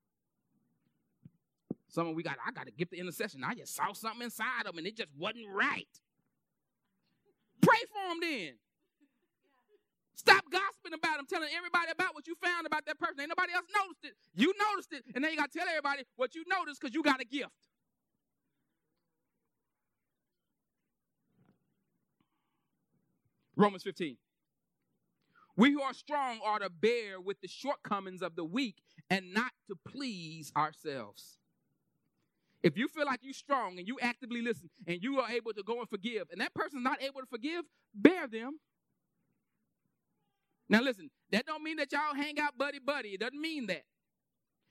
Someone 1.89 2.15
we 2.15 2.23
got, 2.23 2.37
I 2.45 2.51
got 2.51 2.65
to 2.65 2.71
get 2.71 2.91
the 2.91 2.97
intercession. 2.97 3.43
I 3.43 3.53
just 3.55 3.75
saw 3.75 3.93
something 3.93 4.23
inside 4.23 4.65
them 4.65 4.77
and 4.77 4.85
it 4.85 4.97
just 4.97 5.09
wasn't 5.17 5.47
right. 5.53 5.87
Pray 7.61 7.79
for 7.91 8.09
them 8.09 8.19
then. 8.21 8.53
Stop 10.15 10.43
gossiping 10.51 10.93
about 10.93 11.17
them, 11.17 11.25
telling 11.29 11.49
everybody 11.55 11.91
about 11.91 12.15
what 12.15 12.27
you 12.27 12.35
found 12.43 12.65
about 12.65 12.85
that 12.87 12.99
person. 12.99 13.21
Ain't 13.21 13.29
nobody 13.29 13.53
else 13.53 13.65
noticed 13.73 14.03
it. 14.03 14.13
You 14.35 14.53
noticed 14.71 14.91
it, 14.91 15.03
and 15.15 15.23
then 15.23 15.31
you 15.31 15.37
got 15.37 15.51
to 15.51 15.59
tell 15.59 15.67
everybody 15.67 16.03
what 16.15 16.35
you 16.35 16.43
noticed 16.49 16.81
because 16.81 16.93
you 16.93 17.03
got 17.03 17.21
a 17.21 17.25
gift. 17.25 17.51
Romans 23.55 23.83
15. 23.83 24.17
We 25.55 25.71
who 25.71 25.81
are 25.81 25.93
strong 25.93 26.39
are 26.43 26.59
to 26.59 26.69
bear 26.69 27.19
with 27.19 27.41
the 27.41 27.47
shortcomings 27.47 28.21
of 28.21 28.35
the 28.35 28.45
weak 28.45 28.77
and 29.09 29.33
not 29.33 29.51
to 29.67 29.75
please 29.87 30.51
ourselves. 30.55 31.36
If 32.63 32.77
you 32.77 32.87
feel 32.87 33.05
like 33.05 33.19
you're 33.21 33.33
strong 33.33 33.77
and 33.77 33.87
you 33.87 33.97
actively 34.01 34.41
listen 34.41 34.69
and 34.87 35.01
you 35.01 35.19
are 35.19 35.29
able 35.29 35.53
to 35.53 35.63
go 35.63 35.79
and 35.79 35.89
forgive, 35.89 36.27
and 36.31 36.41
that 36.41 36.53
person's 36.53 36.83
not 36.83 37.01
able 37.01 37.21
to 37.21 37.27
forgive, 37.27 37.63
bear 37.93 38.27
them. 38.27 38.59
Now 40.69 40.81
listen, 40.81 41.09
that 41.31 41.45
don't 41.45 41.63
mean 41.63 41.77
that 41.77 41.91
y'all 41.91 42.15
hang 42.15 42.39
out 42.39 42.57
buddy 42.57 42.79
buddy. 42.79 43.09
It 43.09 43.19
doesn't 43.19 43.39
mean 43.39 43.67
that. 43.67 43.83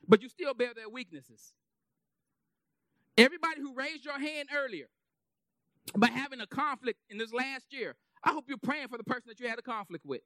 But 0.06 0.22
you 0.22 0.28
still 0.28 0.52
bear 0.52 0.74
their 0.74 0.88
weaknesses. 0.88 1.54
Everybody 3.16 3.60
who 3.60 3.74
raised 3.74 4.04
your 4.04 4.18
hand 4.18 4.48
earlier 4.54 4.88
by 5.96 6.08
having 6.08 6.40
a 6.40 6.46
conflict 6.46 7.00
in 7.08 7.18
this 7.18 7.32
last 7.32 7.66
year, 7.70 7.94
I 8.22 8.32
hope 8.32 8.44
you're 8.48 8.58
praying 8.58 8.88
for 8.88 8.98
the 8.98 9.04
person 9.04 9.24
that 9.28 9.40
you 9.40 9.48
had 9.48 9.58
a 9.58 9.62
conflict 9.62 10.04
with. 10.04 10.22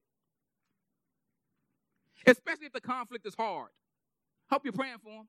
Especially 2.26 2.66
if 2.66 2.72
the 2.72 2.80
conflict 2.80 3.26
is 3.26 3.34
hard. 3.34 3.70
Hope 4.50 4.64
you're 4.64 4.72
praying 4.72 4.98
for 5.02 5.10
them. 5.10 5.28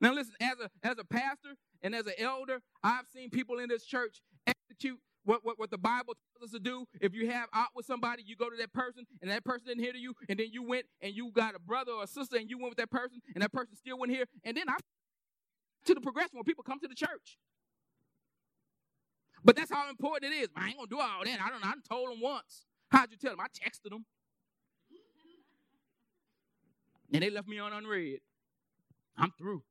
Now 0.00 0.12
listen, 0.12 0.34
as 0.40 0.54
a 0.62 0.70
as 0.86 0.98
a 0.98 1.04
pastor 1.04 1.56
and 1.82 1.94
as 1.94 2.06
an 2.06 2.14
elder, 2.18 2.60
I've 2.82 3.06
seen 3.12 3.30
people 3.30 3.58
in 3.58 3.68
this 3.68 3.84
church 3.84 4.20
execute 4.46 4.98
what, 5.24 5.44
what, 5.44 5.58
what 5.58 5.70
the 5.70 5.78
Bible 5.78 6.14
tells 6.38 6.50
us 6.50 6.52
to 6.52 6.60
do. 6.60 6.86
If 7.00 7.12
you 7.12 7.28
have 7.30 7.48
out 7.52 7.70
with 7.74 7.84
somebody, 7.84 8.22
you 8.24 8.36
go 8.36 8.48
to 8.48 8.56
that 8.58 8.72
person 8.72 9.04
and 9.20 9.30
that 9.30 9.44
person 9.44 9.66
didn't 9.66 9.82
hear 9.82 9.92
to 9.92 9.98
you, 9.98 10.14
and 10.28 10.38
then 10.38 10.48
you 10.52 10.62
went 10.62 10.86
and 11.02 11.14
you 11.14 11.32
got 11.32 11.54
a 11.54 11.58
brother 11.58 11.92
or 11.92 12.04
a 12.04 12.06
sister 12.06 12.36
and 12.36 12.48
you 12.48 12.58
went 12.58 12.70
with 12.70 12.78
that 12.78 12.90
person, 12.90 13.20
and 13.34 13.42
that 13.42 13.52
person 13.52 13.74
still 13.74 13.98
went 13.98 14.12
here. 14.12 14.26
And 14.44 14.56
then 14.56 14.68
I 14.68 14.76
to 15.86 15.94
the 15.94 16.00
progression 16.00 16.30
where 16.32 16.44
people 16.44 16.64
come 16.64 16.80
to 16.80 16.88
the 16.88 16.94
church. 16.94 17.38
But 19.44 19.56
that's 19.56 19.70
how 19.70 19.88
important 19.88 20.32
it 20.32 20.36
is. 20.36 20.48
I 20.56 20.68
ain't 20.68 20.76
gonna 20.76 20.88
do 20.88 21.00
all 21.00 21.24
that. 21.24 21.40
I 21.40 21.50
don't. 21.50 21.64
I 21.64 21.72
told 21.88 22.10
them 22.10 22.20
once. 22.20 22.66
How'd 22.90 23.10
you 23.10 23.16
tell 23.16 23.32
them? 23.32 23.40
I 23.40 23.46
texted 23.46 23.90
them. 23.90 24.04
And 27.12 27.22
they 27.22 27.30
left 27.30 27.46
me 27.46 27.58
on 27.58 27.72
unread. 27.72 28.18
I'm 29.16 29.32
through. 29.38 29.62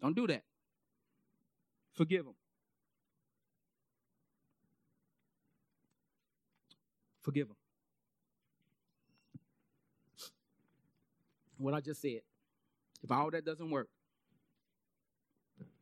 Don't 0.00 0.14
do 0.14 0.26
that. 0.26 0.42
Forgive 1.94 2.24
them. 2.24 2.34
Forgive 7.22 7.48
them. 7.48 7.56
What 11.58 11.74
I 11.74 11.80
just 11.80 12.02
said. 12.02 12.20
If 13.02 13.10
all 13.10 13.30
that 13.30 13.44
doesn't 13.44 13.70
work, 13.70 13.88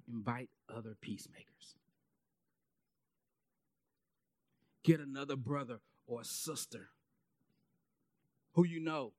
invite 0.09 0.51
other 0.75 0.95
peacemakers. 1.01 1.77
Get 4.83 5.01
another 5.01 5.37
brother 5.37 5.79
or 6.07 6.23
sister 6.25 6.89
who 8.53 8.65
you 8.65 8.81
know 8.81 9.13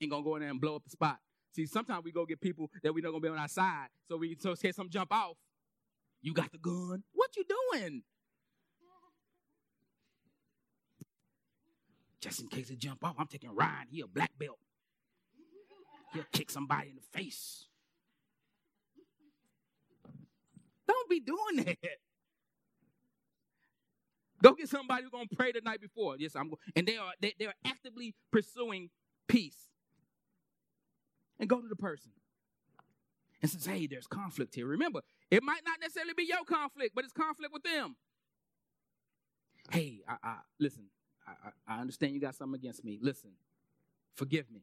ain't 0.00 0.10
gonna 0.10 0.24
go 0.24 0.36
in 0.36 0.40
there 0.40 0.50
and 0.50 0.60
blow 0.60 0.76
up 0.76 0.84
the 0.84 0.90
spot. 0.90 1.18
See, 1.52 1.66
sometimes 1.66 2.04
we 2.04 2.12
go 2.12 2.24
get 2.24 2.40
people 2.40 2.70
that 2.82 2.94
we 2.94 3.02
know 3.02 3.10
gonna 3.10 3.20
be 3.20 3.28
on 3.28 3.38
our 3.38 3.48
side, 3.48 3.88
so 4.08 4.16
we 4.16 4.36
so 4.40 4.54
say 4.54 4.72
some 4.72 4.88
jump 4.88 5.12
off. 5.12 5.36
You 6.22 6.32
got 6.32 6.50
the 6.50 6.58
gun. 6.58 7.02
What 7.12 7.36
you 7.36 7.44
doing? 7.44 8.02
Just 12.20 12.40
in 12.40 12.46
case 12.48 12.70
it 12.70 12.78
jump 12.78 13.04
off, 13.04 13.16
I'm 13.18 13.26
taking 13.26 13.54
Ryan. 13.54 13.88
He 13.90 14.00
a 14.00 14.06
black 14.06 14.30
belt. 14.38 14.58
He'll 16.14 16.24
kick 16.32 16.50
somebody 16.50 16.90
in 16.90 16.96
the 16.96 17.18
face. 17.18 17.66
Don't 20.86 21.10
be 21.10 21.20
doing 21.20 21.56
that. 21.66 21.76
Go 24.42 24.54
get 24.54 24.68
somebody 24.68 25.02
who's 25.02 25.10
gonna 25.10 25.26
pray 25.36 25.52
the 25.52 25.60
night 25.60 25.80
before. 25.80 26.16
Yes, 26.18 26.34
I'm 26.34 26.52
and 26.74 26.86
they 26.86 26.96
are 26.96 27.12
they, 27.20 27.34
they 27.38 27.46
are 27.46 27.54
actively 27.64 28.14
pursuing 28.30 28.90
peace. 29.28 29.71
And 31.38 31.48
go 31.48 31.60
to 31.60 31.68
the 31.68 31.76
person 31.76 32.12
and 33.40 33.50
says, 33.50 33.66
hey, 33.66 33.86
there's 33.86 34.06
conflict 34.06 34.54
here. 34.54 34.66
Remember, 34.66 35.00
it 35.30 35.42
might 35.42 35.62
not 35.66 35.80
necessarily 35.80 36.14
be 36.16 36.24
your 36.24 36.44
conflict, 36.44 36.94
but 36.94 37.04
it's 37.04 37.12
conflict 37.12 37.52
with 37.52 37.64
them. 37.64 37.96
Hey, 39.70 40.00
I, 40.08 40.16
I 40.22 40.36
listen, 40.60 40.84
I, 41.26 41.74
I 41.74 41.80
understand 41.80 42.14
you 42.14 42.20
got 42.20 42.34
something 42.34 42.58
against 42.58 42.84
me. 42.84 42.98
Listen, 43.00 43.30
forgive 44.14 44.50
me. 44.50 44.62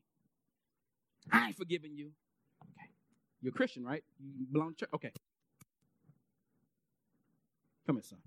I 1.32 1.48
ain't 1.48 1.58
forgiving 1.58 1.96
you. 1.96 2.12
Okay. 2.64 2.90
You're 3.42 3.52
a 3.52 3.54
Christian, 3.54 3.84
right? 3.84 4.04
You 4.20 4.46
belong 4.52 4.72
to 4.72 4.76
church? 4.78 4.90
Okay. 4.94 5.12
Come 7.86 7.98
here, 7.98 8.04
son. 8.04 8.20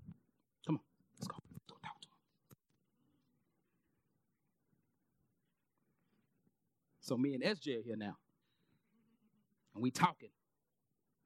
Come 0.65 0.75
on. 0.75 0.81
Let's 1.17 1.27
go. 1.27 1.37
Go 1.69 1.75
talk 1.83 2.01
to 2.01 2.07
him. 2.07 2.13
So 7.01 7.17
me 7.17 7.33
and 7.33 7.43
SJ 7.43 7.79
are 7.79 7.83
here 7.83 7.95
now. 7.95 8.17
And 9.73 9.83
we 9.83 9.91
talking 9.91 10.29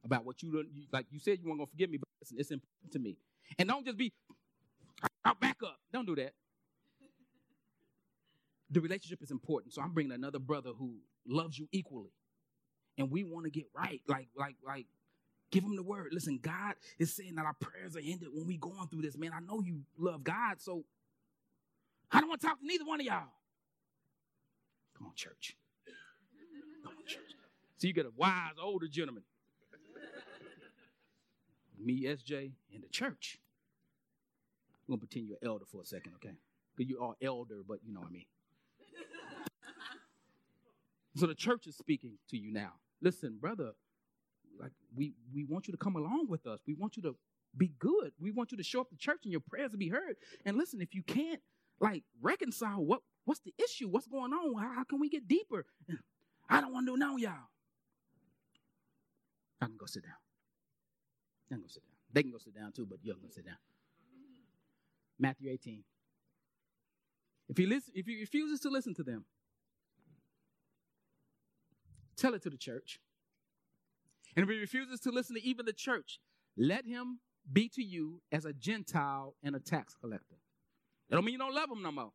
about 0.04 0.26
what 0.26 0.42
you 0.42 0.64
like 0.92 1.08
you 1.10 1.20
said 1.20 1.40
you 1.40 1.48
weren't 1.48 1.60
gonna 1.60 1.68
forgive 1.68 1.90
me, 1.90 1.98
but 1.98 2.08
listen, 2.22 2.38
it's 2.40 2.52
important 2.52 2.92
to 2.94 3.00
me. 3.00 3.18
And 3.58 3.68
don't 3.68 3.86
just 3.86 3.98
be 3.98 4.14
I'll 5.26 5.36
back 5.36 5.58
up. 5.64 5.78
Don't 5.92 6.06
do 6.06 6.16
that. 6.16 6.34
The 8.70 8.82
relationship 8.82 9.22
is 9.22 9.32
important. 9.32 9.74
So 9.74 9.82
I'm 9.82 9.94
bringing 9.94 10.12
another 10.12 10.40
brother 10.40 10.72
who 10.78 10.96
loves 11.26 11.58
you 11.58 11.68
equally. 11.72 12.12
And 12.98 13.12
we 13.12 13.24
want 13.24 13.46
to 13.46 13.52
get 13.52 13.66
right. 13.76 14.02
Like, 14.08 14.28
like, 14.36 14.56
like, 14.66 14.88
Give 15.52 15.64
him 15.64 15.76
the 15.76 15.84
word. 15.84 16.10
Listen, 16.12 16.40
God 16.42 16.76
is 17.00 17.16
saying 17.16 17.36
that 17.36 17.46
our 17.46 17.54
prayers 17.54 17.96
are 17.96 18.02
hindered 18.02 18.30
when 18.34 18.46
we 18.46 18.58
going 18.58 18.88
through 18.90 19.04
this. 19.04 19.18
Man, 19.18 19.32
I 19.34 19.40
know 19.40 19.62
you 19.62 19.82
love 19.98 20.24
God, 20.24 20.62
so 20.62 20.84
I 22.12 22.20
don't 22.20 22.30
want 22.30 22.42
to 22.42 22.48
talk 22.48 22.60
to 22.60 22.66
neither 22.66 22.84
one 22.86 23.00
of 23.00 23.06
y'all. 23.06 23.32
Come 24.98 25.08
on, 25.08 25.14
church. 25.16 25.56
So 27.78 27.88
you 27.88 27.94
get 27.94 28.06
a 28.06 28.12
wise 28.16 28.54
older 28.62 28.88
gentleman. 28.88 29.24
Me, 31.80 32.04
SJ, 32.06 32.52
and 32.74 32.84
the 32.84 32.90
church. 32.90 33.38
I'm 34.88 34.94
gonna 34.94 35.00
pretend 35.00 35.28
you're 35.28 35.38
elder 35.44 35.66
for 35.66 35.82
a 35.82 35.86
second, 35.86 36.14
okay? 36.16 36.36
Because 36.76 36.90
you 36.90 37.00
are 37.00 37.14
elder, 37.22 37.62
but 37.68 37.80
you 37.86 37.94
know 37.94 38.00
what 38.00 38.10
I 38.10 38.14
mean. 38.14 38.26
so 41.16 41.28
the 41.28 41.36
church 41.36 41.68
is 41.68 41.78
speaking 41.78 42.18
to 42.30 42.38
you 42.38 42.52
now. 42.52 42.74
Listen, 43.00 43.38
brother, 43.40 43.74
like 44.60 44.72
we 44.96 45.14
we 45.32 45.44
want 45.44 45.68
you 45.68 45.72
to 45.72 45.78
come 45.78 45.96
along 45.96 46.28
with 46.30 46.48
us. 46.48 46.62
We 46.66 46.74
want 46.74 46.98
you 46.98 47.04
to 47.04 47.16
be 47.56 47.74
good. 47.78 48.12
We 48.20 48.32
want 48.32 48.52
you 48.52 48.58
to 48.58 48.64
show 48.64 48.82
up 48.82 48.90
to 48.90 48.98
church 48.98 49.20
and 49.24 49.32
your 49.32 49.42
prayers 49.42 49.72
to 49.72 49.78
be 49.78 49.90
heard. 49.90 50.16
And 50.46 50.58
listen, 50.58 50.82
if 50.82 50.96
you 50.96 51.04
can't 51.04 51.42
like 51.80 52.04
reconcile 52.22 52.84
what 52.84 53.02
what's 53.26 53.42
the 53.42 53.54
issue? 53.64 53.88
What's 53.88 54.08
going 54.08 54.34
on? 54.34 54.60
How, 54.60 54.74
how 54.78 54.84
can 54.84 55.00
we 55.00 55.10
get 55.10 55.28
deeper? 55.28 55.66
I 56.50 56.62
don't 56.62 56.74
want 56.74 56.88
to 56.88 56.98
know 56.98 57.12
now, 57.12 57.18
y'all. 57.18 57.50
I 59.62 59.66
can 59.66 59.78
go 59.78 59.86
sit 59.86 60.04
down. 60.04 60.14
I 61.50 61.56
can 61.56 61.62
go 61.62 61.68
sit 61.68 61.84
down. 61.84 61.96
They 62.14 62.24
can 62.24 62.32
go 62.32 62.38
sit 62.38 62.56
down 62.56 62.72
too, 62.72 62.86
but 62.86 63.00
you're 63.02 63.16
gonna 63.16 63.32
sit 63.32 63.46
down. 63.46 63.58
Matthew 65.20 65.50
18. 65.52 65.84
If 67.50 67.58
he 67.58 67.66
listen, 67.66 67.94
if 67.96 68.06
he 68.06 68.20
refuses 68.20 68.60
to 68.62 68.70
listen 68.70 68.94
to 68.96 69.04
them, 69.04 69.26
tell 72.16 72.34
it 72.34 72.42
to 72.44 72.50
the 72.50 72.58
church. 72.58 73.00
And 74.36 74.44
if 74.44 74.50
he 74.50 74.60
refuses 74.60 75.00
to 75.02 75.12
listen 75.12 75.36
to 75.36 75.44
even 75.44 75.66
the 75.66 75.74
church, 75.74 76.20
let 76.58 76.86
him 76.86 77.20
be 77.52 77.70
to 77.70 77.84
you 77.84 78.22
as 78.32 78.46
a 78.46 78.54
Gentile 78.54 79.36
and 79.44 79.56
a 79.56 79.60
tax 79.60 79.96
collector. 80.00 80.36
That 81.10 81.16
don't 81.16 81.26
mean 81.26 81.34
you 81.34 81.40
don't 81.40 81.56
love 81.56 81.70
them 81.70 81.82
no 81.82 81.92
more. 81.92 82.12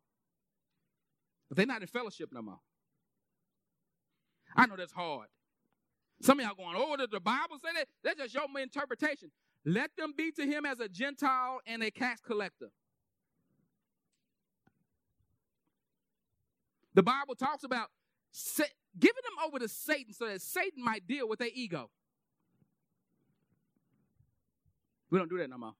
But 1.49 1.57
they're 1.57 1.65
not 1.65 1.81
in 1.81 1.87
fellowship 1.87 2.29
no 2.31 2.41
more. 2.41 2.59
I 4.55 4.67
know 4.67 4.75
that's 4.77 4.93
hard. 4.93 5.27
Some 6.23 6.39
of 6.39 6.45
y'all 6.45 6.55
going, 6.55 6.75
oh, 6.77 6.95
does 6.95 7.09
the 7.11 7.19
Bible 7.19 7.57
say 7.61 7.69
that? 7.75 7.87
That's 8.01 8.17
just 8.17 8.33
your 8.33 8.45
interpretation. 8.61 9.29
Let 9.65 9.91
them 9.97 10.13
be 10.15 10.31
to 10.31 10.45
him 10.45 10.65
as 10.65 10.79
a 10.79 10.87
Gentile 10.87 11.59
and 11.67 11.83
a 11.83 11.91
tax 11.91 12.21
collector. 12.21 12.69
The 16.93 17.03
Bible 17.03 17.35
talks 17.35 17.65
about 17.65 17.89
giving 18.97 19.21
them 19.23 19.45
over 19.45 19.59
to 19.59 19.67
Satan 19.67 20.13
so 20.13 20.27
that 20.27 20.41
Satan 20.41 20.81
might 20.81 21.05
deal 21.05 21.27
with 21.27 21.39
their 21.39 21.49
ego. 21.53 21.89
We 25.09 25.19
don't 25.19 25.29
do 25.29 25.37
that 25.39 25.49
no 25.49 25.57
more. 25.57 25.73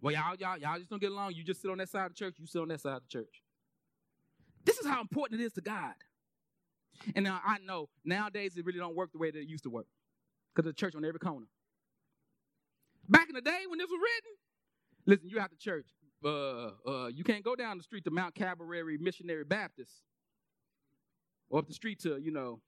Well, 0.00 0.14
y'all, 0.14 0.36
y'all, 0.38 0.56
y'all 0.56 0.78
just 0.78 0.88
don't 0.88 1.02
get 1.02 1.12
along. 1.12 1.34
You 1.34 1.44
just 1.44 1.60
sit 1.60 1.70
on 1.70 1.78
that 1.78 1.90
side 1.90 2.06
of 2.06 2.12
the 2.12 2.18
church. 2.18 2.36
You 2.38 2.46
sit 2.46 2.62
on 2.62 2.68
that 2.68 2.80
side 2.80 2.96
of 2.96 3.02
the 3.02 3.08
church. 3.08 3.42
This 4.64 4.78
is 4.78 4.86
how 4.86 5.02
important 5.02 5.42
it 5.42 5.44
is 5.44 5.52
to 5.52 5.60
God. 5.60 5.94
And 7.14 7.24
now 7.24 7.40
I 7.44 7.58
know 7.58 7.88
nowadays 8.04 8.56
it 8.56 8.64
really 8.64 8.78
don't 8.78 8.96
work 8.96 9.12
the 9.12 9.18
way 9.18 9.30
that 9.30 9.38
it 9.38 9.48
used 9.48 9.64
to 9.64 9.70
work 9.70 9.86
because 10.54 10.68
the 10.68 10.72
church 10.72 10.94
on 10.94 11.04
every 11.04 11.18
corner. 11.18 11.46
Back 13.08 13.28
in 13.28 13.34
the 13.34 13.40
day 13.40 13.62
when 13.68 13.78
this 13.78 13.88
was 13.88 14.00
written, 14.00 14.36
listen, 15.06 15.28
you 15.28 15.38
have 15.38 15.50
to 15.50 15.56
church. 15.56 15.86
Uh, 16.24 16.70
uh, 16.86 17.06
you 17.08 17.22
can't 17.24 17.44
go 17.44 17.54
down 17.54 17.76
the 17.76 17.82
street 17.82 18.04
to 18.04 18.10
Mount 18.10 18.34
Calvary 18.34 18.96
Missionary 18.98 19.44
Baptist 19.44 19.92
or 21.50 21.58
up 21.58 21.68
the 21.68 21.74
street 21.74 22.00
to, 22.00 22.18
you 22.18 22.30
know, 22.30 22.60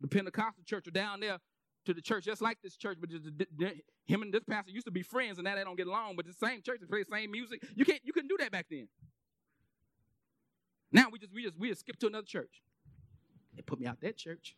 the 0.00 0.08
Pentecostal 0.08 0.64
church 0.64 0.86
or 0.88 0.90
down 0.90 1.20
there 1.20 1.38
to 1.84 1.94
the 1.94 2.00
church 2.00 2.24
just 2.24 2.42
like 2.42 2.58
this 2.62 2.76
church, 2.76 2.98
but 3.00 3.10
just, 3.10 3.26
him 4.06 4.22
and 4.22 4.32
this 4.32 4.44
pastor 4.44 4.72
used 4.72 4.86
to 4.86 4.90
be 4.90 5.02
friends, 5.02 5.38
and 5.38 5.44
now 5.44 5.54
they 5.54 5.64
don't 5.64 5.76
get 5.76 5.86
along. 5.86 6.16
But 6.16 6.26
the 6.26 6.32
same 6.32 6.62
church, 6.62 6.80
they 6.80 6.86
play 6.86 7.02
the 7.02 7.16
same 7.16 7.30
music. 7.30 7.62
You 7.74 7.84
can't, 7.84 8.00
you 8.04 8.12
couldn't 8.12 8.28
do 8.28 8.36
that 8.40 8.50
back 8.50 8.66
then. 8.70 8.88
Now 10.92 11.06
we 11.10 11.18
just, 11.18 11.32
we 11.32 11.42
just, 11.44 11.58
we 11.58 11.68
just 11.68 11.80
skip 11.80 11.98
to 11.98 12.06
another 12.06 12.26
church. 12.26 12.62
They 13.56 13.62
put 13.62 13.80
me 13.80 13.86
out 13.86 14.00
that 14.02 14.16
church. 14.16 14.54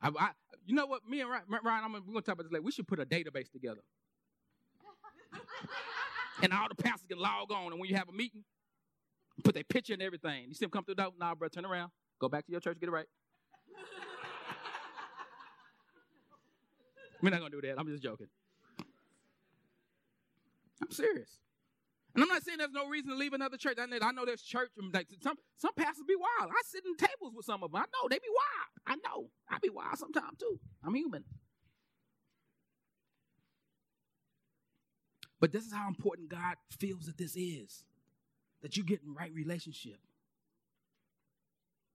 I, 0.00 0.10
I, 0.18 0.30
you 0.66 0.74
know 0.74 0.86
what? 0.86 1.08
Me 1.08 1.20
and 1.20 1.30
Ryan, 1.30 1.44
Ryan 1.62 1.84
I'm, 1.84 1.92
we're 1.92 2.00
gonna 2.00 2.22
talk 2.22 2.34
about 2.34 2.44
this 2.44 2.52
later. 2.52 2.62
We 2.62 2.72
should 2.72 2.88
put 2.88 3.00
a 3.00 3.06
database 3.06 3.50
together, 3.50 3.80
and 6.42 6.52
all 6.52 6.68
the 6.68 6.74
pastors 6.74 7.06
can 7.08 7.18
log 7.18 7.50
on. 7.52 7.72
And 7.72 7.80
when 7.80 7.88
you 7.90 7.96
have 7.96 8.08
a 8.08 8.12
meeting, 8.12 8.44
put 9.44 9.54
their 9.54 9.64
picture 9.64 9.92
and 9.92 10.02
everything. 10.02 10.46
You 10.48 10.54
see 10.54 10.64
them 10.64 10.70
come 10.70 10.84
through 10.84 10.96
the 10.96 11.02
door. 11.02 11.12
Nah, 11.18 11.34
bro, 11.34 11.48
turn 11.48 11.64
around. 11.64 11.90
Go 12.20 12.28
back 12.28 12.46
to 12.46 12.52
your 12.52 12.60
church. 12.60 12.78
Get 12.80 12.88
it 12.88 12.92
right. 12.92 13.06
We're 17.20 17.30
not 17.30 17.38
gonna 17.38 17.50
do 17.50 17.60
that. 17.62 17.78
I'm 17.78 17.86
just 17.86 18.02
joking. 18.02 18.26
I'm 20.80 20.90
serious. 20.90 21.38
And 22.14 22.22
I'm 22.22 22.28
not 22.28 22.42
saying 22.42 22.58
there's 22.58 22.72
no 22.72 22.88
reason 22.88 23.10
to 23.10 23.16
leave 23.16 23.32
another 23.32 23.56
church. 23.56 23.78
I 23.80 23.86
know, 23.86 23.98
I 24.02 24.12
know 24.12 24.26
there's 24.26 24.42
church, 24.42 24.68
like 24.92 25.08
some 25.22 25.36
some 25.56 25.72
pastors 25.74 26.04
be 26.06 26.14
wild. 26.14 26.50
I 26.50 26.60
sit 26.66 26.84
in 26.84 26.94
tables 26.96 27.32
with 27.34 27.46
some 27.46 27.62
of 27.62 27.72
them. 27.72 27.80
I 27.80 27.84
know 27.86 28.08
they 28.08 28.18
be 28.18 28.28
wild. 28.28 28.70
I 28.86 29.08
know. 29.08 29.30
I 29.48 29.58
be 29.62 29.70
wild 29.70 29.98
sometimes 29.98 30.38
too. 30.38 30.60
I'm 30.84 30.94
human. 30.94 31.24
But 35.40 35.52
this 35.52 35.64
is 35.64 35.72
how 35.72 35.88
important 35.88 36.28
God 36.28 36.56
feels 36.78 37.06
that 37.06 37.16
this 37.16 37.34
is. 37.34 37.82
That 38.60 38.76
you 38.76 38.84
get 38.84 39.00
in 39.02 39.14
right 39.14 39.32
relationship. 39.34 39.98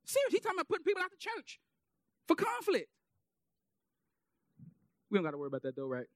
Seriously, 0.03 0.37
he's 0.37 0.41
talking 0.41 0.57
about 0.57 0.67
putting 0.67 0.83
people 0.83 1.01
out 1.01 1.11
the 1.11 1.17
church 1.17 1.59
for 2.27 2.35
conflict. 2.35 2.89
We 5.09 5.17
don't 5.17 5.23
got 5.23 5.31
to 5.31 5.37
worry 5.37 5.47
about 5.47 5.61
that 5.61 5.75
though, 5.75 5.87
right? 5.87 6.07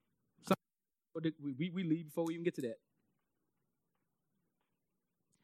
we, 1.41 1.69
we 1.69 1.83
leave 1.83 2.05
before 2.05 2.25
we 2.25 2.33
even 2.33 2.43
get 2.43 2.55
to 2.55 2.61
that. 2.61 2.77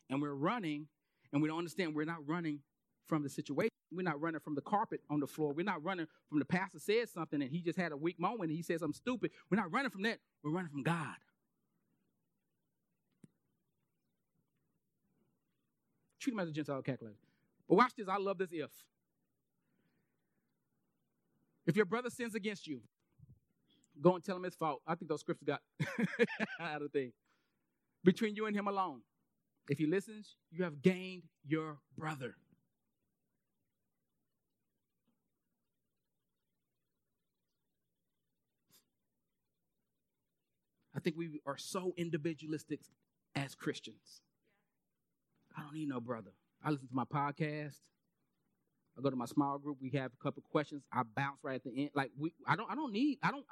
And 0.10 0.22
we're 0.22 0.34
running, 0.34 0.88
and 1.34 1.42
we 1.42 1.50
don't 1.50 1.58
understand 1.58 1.96
we're 1.96 2.06
not 2.06 2.28
running 2.28 2.60
from 3.08 3.24
the 3.24 3.30
situation. 3.30 3.72
We're 3.92 4.04
not 4.04 4.20
running 4.22 4.42
from 4.42 4.56
the 4.56 4.62
carpet 4.62 5.02
on 5.10 5.20
the 5.20 5.28
floor. 5.28 5.54
We're 5.54 5.64
not 5.64 5.84
running 5.84 6.08
from 6.30 6.40
the 6.40 6.46
pastor 6.46 6.80
said 6.80 7.10
something 7.10 7.42
and 7.42 7.50
he 7.50 7.62
just 7.62 7.80
had 7.80 7.92
a 7.92 7.98
weak 7.98 8.20
moment 8.20 8.50
and 8.50 8.58
he 8.58 8.62
says 8.62 8.82
I'm 8.82 8.94
stupid. 8.94 9.32
We're 9.50 9.58
not 9.58 9.72
running 9.72 9.92
from 9.92 10.04
that. 10.04 10.20
We're 10.44 10.52
running 10.52 10.72
from 10.72 10.84
God. 10.84 11.16
Treat 16.20 16.34
him 16.34 16.40
as 16.40 16.50
a 16.50 16.52
Gentile 16.52 16.82
calculator. 16.82 17.18
But 17.70 17.76
watch 17.76 17.94
this. 17.96 18.08
I 18.10 18.18
love 18.18 18.38
this 18.38 18.50
if. 18.52 18.72
If 21.66 21.76
your 21.76 21.86
brother 21.86 22.10
sins 22.10 22.36
against 22.36 22.68
you, 22.68 22.82
go 24.02 24.16
and 24.16 24.24
tell 24.24 24.36
him 24.38 24.44
his 24.44 24.56
fault. 24.56 24.82
I 24.86 24.96
think 24.96 25.10
those 25.10 25.22
scriptures 25.22 25.48
got 25.48 25.62
out 26.60 26.82
of 26.82 26.92
thing. 26.92 27.12
Between 28.04 28.36
you 28.36 28.46
and 28.46 28.56
him 28.56 28.68
alone. 28.68 29.02
If 29.70 29.78
he 29.78 29.86
listens, 29.86 30.36
you 30.50 30.64
have 30.64 30.82
gained 30.82 31.24
your 31.46 31.78
brother. 31.98 32.36
I 40.96 41.00
think 41.00 41.16
we 41.16 41.42
are 41.46 41.58
so 41.58 41.94
individualistic 41.96 42.80
as 43.36 43.54
Christians. 43.54 44.22
I 45.56 45.62
don't 45.62 45.74
need 45.74 45.90
no 45.90 46.00
brother. 46.00 46.32
I 46.64 46.72
listen 46.72 46.88
to 46.88 46.96
my 46.96 47.04
podcast. 47.04 47.76
I 48.98 49.02
go 49.02 49.12
to 49.12 49.16
my 49.16 49.26
small 49.26 49.60
group. 49.60 49.78
We 49.80 49.92
have 49.92 50.12
a 50.20 50.24
couple 50.24 50.42
questions. 50.50 50.82
I 50.92 51.04
bounce 51.04 51.38
right 51.44 51.56
at 51.56 51.64
the 51.64 51.82
end. 51.82 51.92
Like 51.94 52.12
we, 52.18 52.34
I 52.48 52.56
don't, 52.56 52.72
I 52.72 52.74
don't 52.74 52.92
need, 52.92 53.20
I 53.22 53.30
don't, 53.30 53.46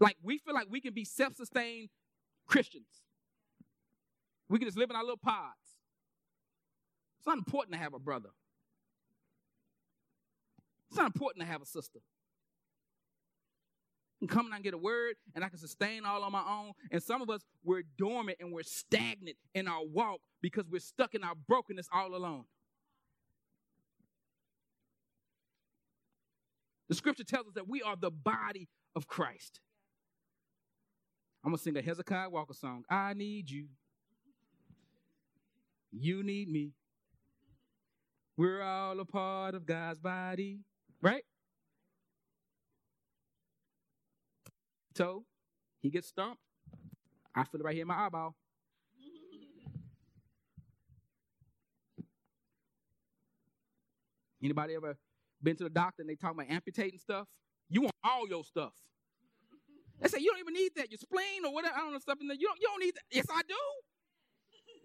like 0.00 0.16
we 0.22 0.36
feel 0.38 0.52
like 0.54 0.66
we 0.68 0.80
can 0.82 0.92
be 0.92 1.04
self-sustained 1.04 1.88
Christians. 2.46 3.00
We 4.48 4.58
can 4.58 4.68
just 4.68 4.78
live 4.78 4.90
in 4.90 4.96
our 4.96 5.02
little 5.02 5.16
pods. 5.16 5.76
It's 7.18 7.26
not 7.26 7.38
important 7.38 7.74
to 7.74 7.78
have 7.78 7.94
a 7.94 7.98
brother. 7.98 8.30
It's 10.88 10.96
not 10.96 11.06
important 11.06 11.44
to 11.44 11.50
have 11.50 11.62
a 11.62 11.66
sister. 11.66 12.00
Can 14.20 14.28
come 14.28 14.46
and 14.46 14.54
i 14.54 14.60
get 14.60 14.72
a 14.72 14.78
word 14.78 15.16
and 15.34 15.44
I 15.44 15.48
can 15.48 15.58
sustain 15.58 16.06
all 16.06 16.22
on 16.22 16.32
my 16.32 16.42
own. 16.48 16.72
And 16.90 17.02
some 17.02 17.20
of 17.20 17.28
us, 17.28 17.42
we're 17.62 17.82
dormant 17.98 18.38
and 18.40 18.52
we're 18.52 18.62
stagnant 18.62 19.36
in 19.54 19.68
our 19.68 19.84
walk 19.84 20.20
because 20.40 20.64
we're 20.70 20.78
stuck 20.78 21.14
in 21.14 21.22
our 21.22 21.34
brokenness 21.34 21.88
all 21.92 22.14
alone. 22.14 22.44
The 26.88 26.94
scripture 26.94 27.24
tells 27.24 27.48
us 27.48 27.54
that 27.54 27.68
we 27.68 27.82
are 27.82 27.96
the 27.96 28.10
body 28.10 28.68
of 28.94 29.06
Christ. 29.06 29.60
I'm 31.44 31.50
going 31.50 31.58
to 31.58 31.62
sing 31.62 31.76
a 31.76 31.82
Hezekiah 31.82 32.30
Walker 32.30 32.54
song. 32.54 32.84
I 32.88 33.12
need 33.14 33.50
you. 33.50 33.66
You 35.98 36.22
need 36.22 36.50
me. 36.50 36.72
We're 38.36 38.62
all 38.62 39.00
a 39.00 39.04
part 39.06 39.54
of 39.54 39.64
God's 39.64 39.98
body, 39.98 40.60
right? 41.00 41.24
So 44.94 45.24
he 45.80 45.88
gets 45.88 46.08
stumped. 46.08 46.40
I 47.34 47.44
feel 47.44 47.60
it 47.60 47.64
right 47.64 47.74
here 47.74 47.82
in 47.82 47.88
my 47.88 48.06
eyeball. 48.06 48.34
Anybody 54.42 54.74
ever 54.74 54.98
been 55.42 55.56
to 55.56 55.64
the 55.64 55.70
doctor 55.70 56.02
and 56.02 56.10
they 56.10 56.14
talk 56.14 56.32
about 56.32 56.46
amputating 56.50 56.98
stuff? 56.98 57.26
You 57.70 57.82
want 57.82 57.94
all 58.04 58.28
your 58.28 58.44
stuff. 58.44 58.72
They 60.00 60.08
say 60.08 60.18
you 60.18 60.30
don't 60.30 60.40
even 60.40 60.54
need 60.54 60.72
that. 60.76 60.90
Your 60.90 60.98
spleen 60.98 61.46
or 61.46 61.54
whatever. 61.54 61.74
I 61.74 61.78
don't 61.80 61.92
know 61.92 61.98
stuff 61.98 62.18
in 62.20 62.28
there. 62.28 62.36
You 62.38 62.48
don't. 62.48 62.60
You 62.60 62.68
don't 62.68 62.80
need 62.80 62.94
that. 62.96 63.04
Yes, 63.10 63.26
I 63.30 63.40
do. 63.48 63.54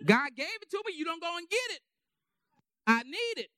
God 0.05 0.29
gave 0.35 0.47
it 0.61 0.69
to 0.71 0.81
me. 0.85 0.93
You 0.95 1.05
don't 1.05 1.21
go 1.21 1.37
and 1.37 1.47
get 1.49 1.59
it. 1.71 1.79
I 2.87 3.03
need 3.03 3.37
it. 3.37 3.49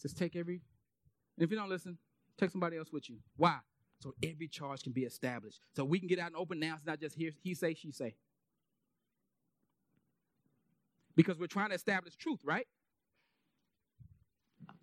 Just 0.00 0.16
take 0.18 0.36
every. 0.36 0.60
If 1.38 1.50
you 1.50 1.56
don't 1.56 1.68
listen, 1.68 1.98
take 2.38 2.50
somebody 2.50 2.76
else 2.76 2.92
with 2.92 3.08
you. 3.08 3.16
Why? 3.36 3.58
So 4.00 4.12
every 4.22 4.46
charge 4.46 4.82
can 4.82 4.92
be 4.92 5.04
established. 5.04 5.60
So 5.74 5.84
we 5.84 5.98
can 5.98 6.06
get 6.06 6.18
out 6.18 6.28
and 6.28 6.36
open 6.36 6.60
now. 6.60 6.74
It's 6.76 6.86
not 6.86 7.00
just 7.00 7.16
here. 7.16 7.32
He 7.42 7.54
say, 7.54 7.74
she 7.74 7.90
say 7.90 8.14
because 11.16 11.38
we're 11.38 11.46
trying 11.46 11.70
to 11.70 11.74
establish 11.74 12.14
truth, 12.14 12.40
right? 12.44 12.66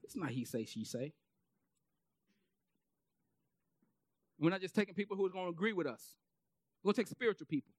It's 0.04 0.16
not 0.16 0.32
he 0.32 0.44
say, 0.44 0.66
she 0.66 0.84
say. 0.84 1.14
We're 4.44 4.50
not 4.50 4.60
just 4.60 4.76
taking 4.76 4.94
people 4.94 5.16
who 5.16 5.26
are 5.26 5.30
going 5.30 5.46
to 5.46 5.52
agree 5.52 5.72
with 5.72 5.88
us. 5.88 6.18
We're 6.84 6.90
going 6.90 6.96
to 6.96 7.02
take 7.02 7.08
spiritual 7.08 7.48
people. 7.50 7.72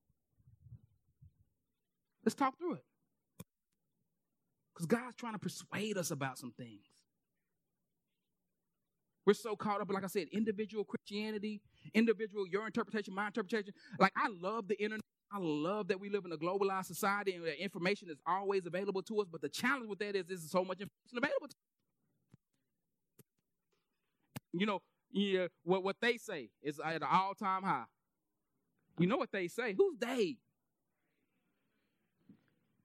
Let's 2.24 2.34
talk 2.34 2.56
through 2.58 2.76
it. 2.76 2.84
Because 4.72 4.86
God's 4.86 5.14
trying 5.14 5.34
to 5.34 5.38
persuade 5.38 5.98
us 5.98 6.10
about 6.10 6.38
some 6.38 6.52
things. 6.56 6.80
We're 9.26 9.34
so 9.34 9.56
caught 9.56 9.82
up, 9.82 9.92
like 9.92 10.04
I 10.04 10.06
said, 10.06 10.28
individual 10.32 10.84
Christianity, 10.84 11.60
individual, 11.92 12.46
your 12.46 12.64
interpretation, 12.64 13.14
my 13.14 13.26
interpretation. 13.26 13.74
Like, 13.98 14.12
I 14.16 14.28
love 14.40 14.66
the 14.66 14.82
internet. 14.82 15.04
I 15.30 15.38
love 15.40 15.88
that 15.88 16.00
we 16.00 16.08
live 16.08 16.24
in 16.24 16.32
a 16.32 16.38
globalized 16.38 16.86
society 16.86 17.34
and 17.34 17.44
that 17.44 17.62
information 17.62 18.08
is 18.08 18.16
always 18.26 18.64
available 18.64 19.02
to 19.02 19.20
us. 19.20 19.26
But 19.30 19.42
the 19.42 19.50
challenge 19.50 19.90
with 19.90 19.98
that 19.98 20.16
is 20.16 20.24
there's 20.28 20.50
so 20.50 20.64
much 20.64 20.80
information 20.80 21.18
available. 21.18 21.48
To 21.48 21.52
us. 21.52 21.52
You 24.54 24.64
know, 24.66 24.80
Yeah, 25.14 25.46
what 25.62 25.84
what 25.84 25.96
they 26.02 26.16
say 26.18 26.50
is 26.60 26.80
at 26.84 26.96
an 26.96 27.08
all 27.08 27.34
time 27.34 27.62
high. 27.62 27.84
You 28.98 29.06
know 29.06 29.16
what 29.16 29.30
they 29.32 29.46
say? 29.48 29.74
Who's 29.78 29.96
they? 29.98 30.38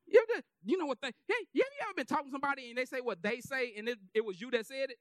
You, 0.08 0.26
ever, 0.32 0.42
you 0.66 0.78
know 0.78 0.86
what 0.86 1.00
they? 1.02 1.10
Hey, 1.28 1.34
have 1.40 1.48
you 1.54 1.64
ever 1.84 1.94
been 1.96 2.06
talking 2.06 2.28
to 2.28 2.32
somebody 2.32 2.70
and 2.70 2.78
they 2.78 2.86
say 2.86 3.02
what 3.02 3.22
they 3.24 3.42
say 3.42 3.74
and 3.78 3.90
it, 3.90 3.98
it 4.14 4.26
was 4.26 4.40
you 4.40 4.52
that 4.52 4.66
said 4.68 4.92
it? 4.92 4.98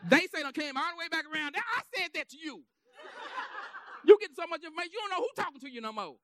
they 0.10 0.20
say 0.34 0.42
I 0.44 0.52
came 0.52 0.76
all 0.76 0.92
the 0.92 0.98
way 0.98 1.08
back 1.10 1.24
around. 1.32 1.56
I 1.56 1.82
said 1.94 2.10
that 2.14 2.28
to 2.30 2.38
you. 2.38 2.62
You 4.04 4.18
get 4.20 4.30
so 4.34 4.46
much 4.48 4.62
information, 4.64 4.92
you 4.92 5.00
don't 5.00 5.10
know 5.10 5.16
who 5.24 5.42
talking 5.42 5.60
to 5.60 5.70
you 5.70 5.80
no 5.82 5.92
more. 5.92 6.16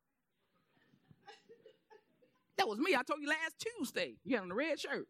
That 2.59 2.69
was 2.69 2.79
me. 2.79 2.95
I 2.95 3.03
told 3.03 3.21
you 3.21 3.29
last 3.29 3.57
Tuesday. 3.79 4.17
You 4.25 4.37
had 4.37 4.43
on 4.43 4.49
the 4.49 4.55
red 4.55 4.81
shirt. 4.81 5.07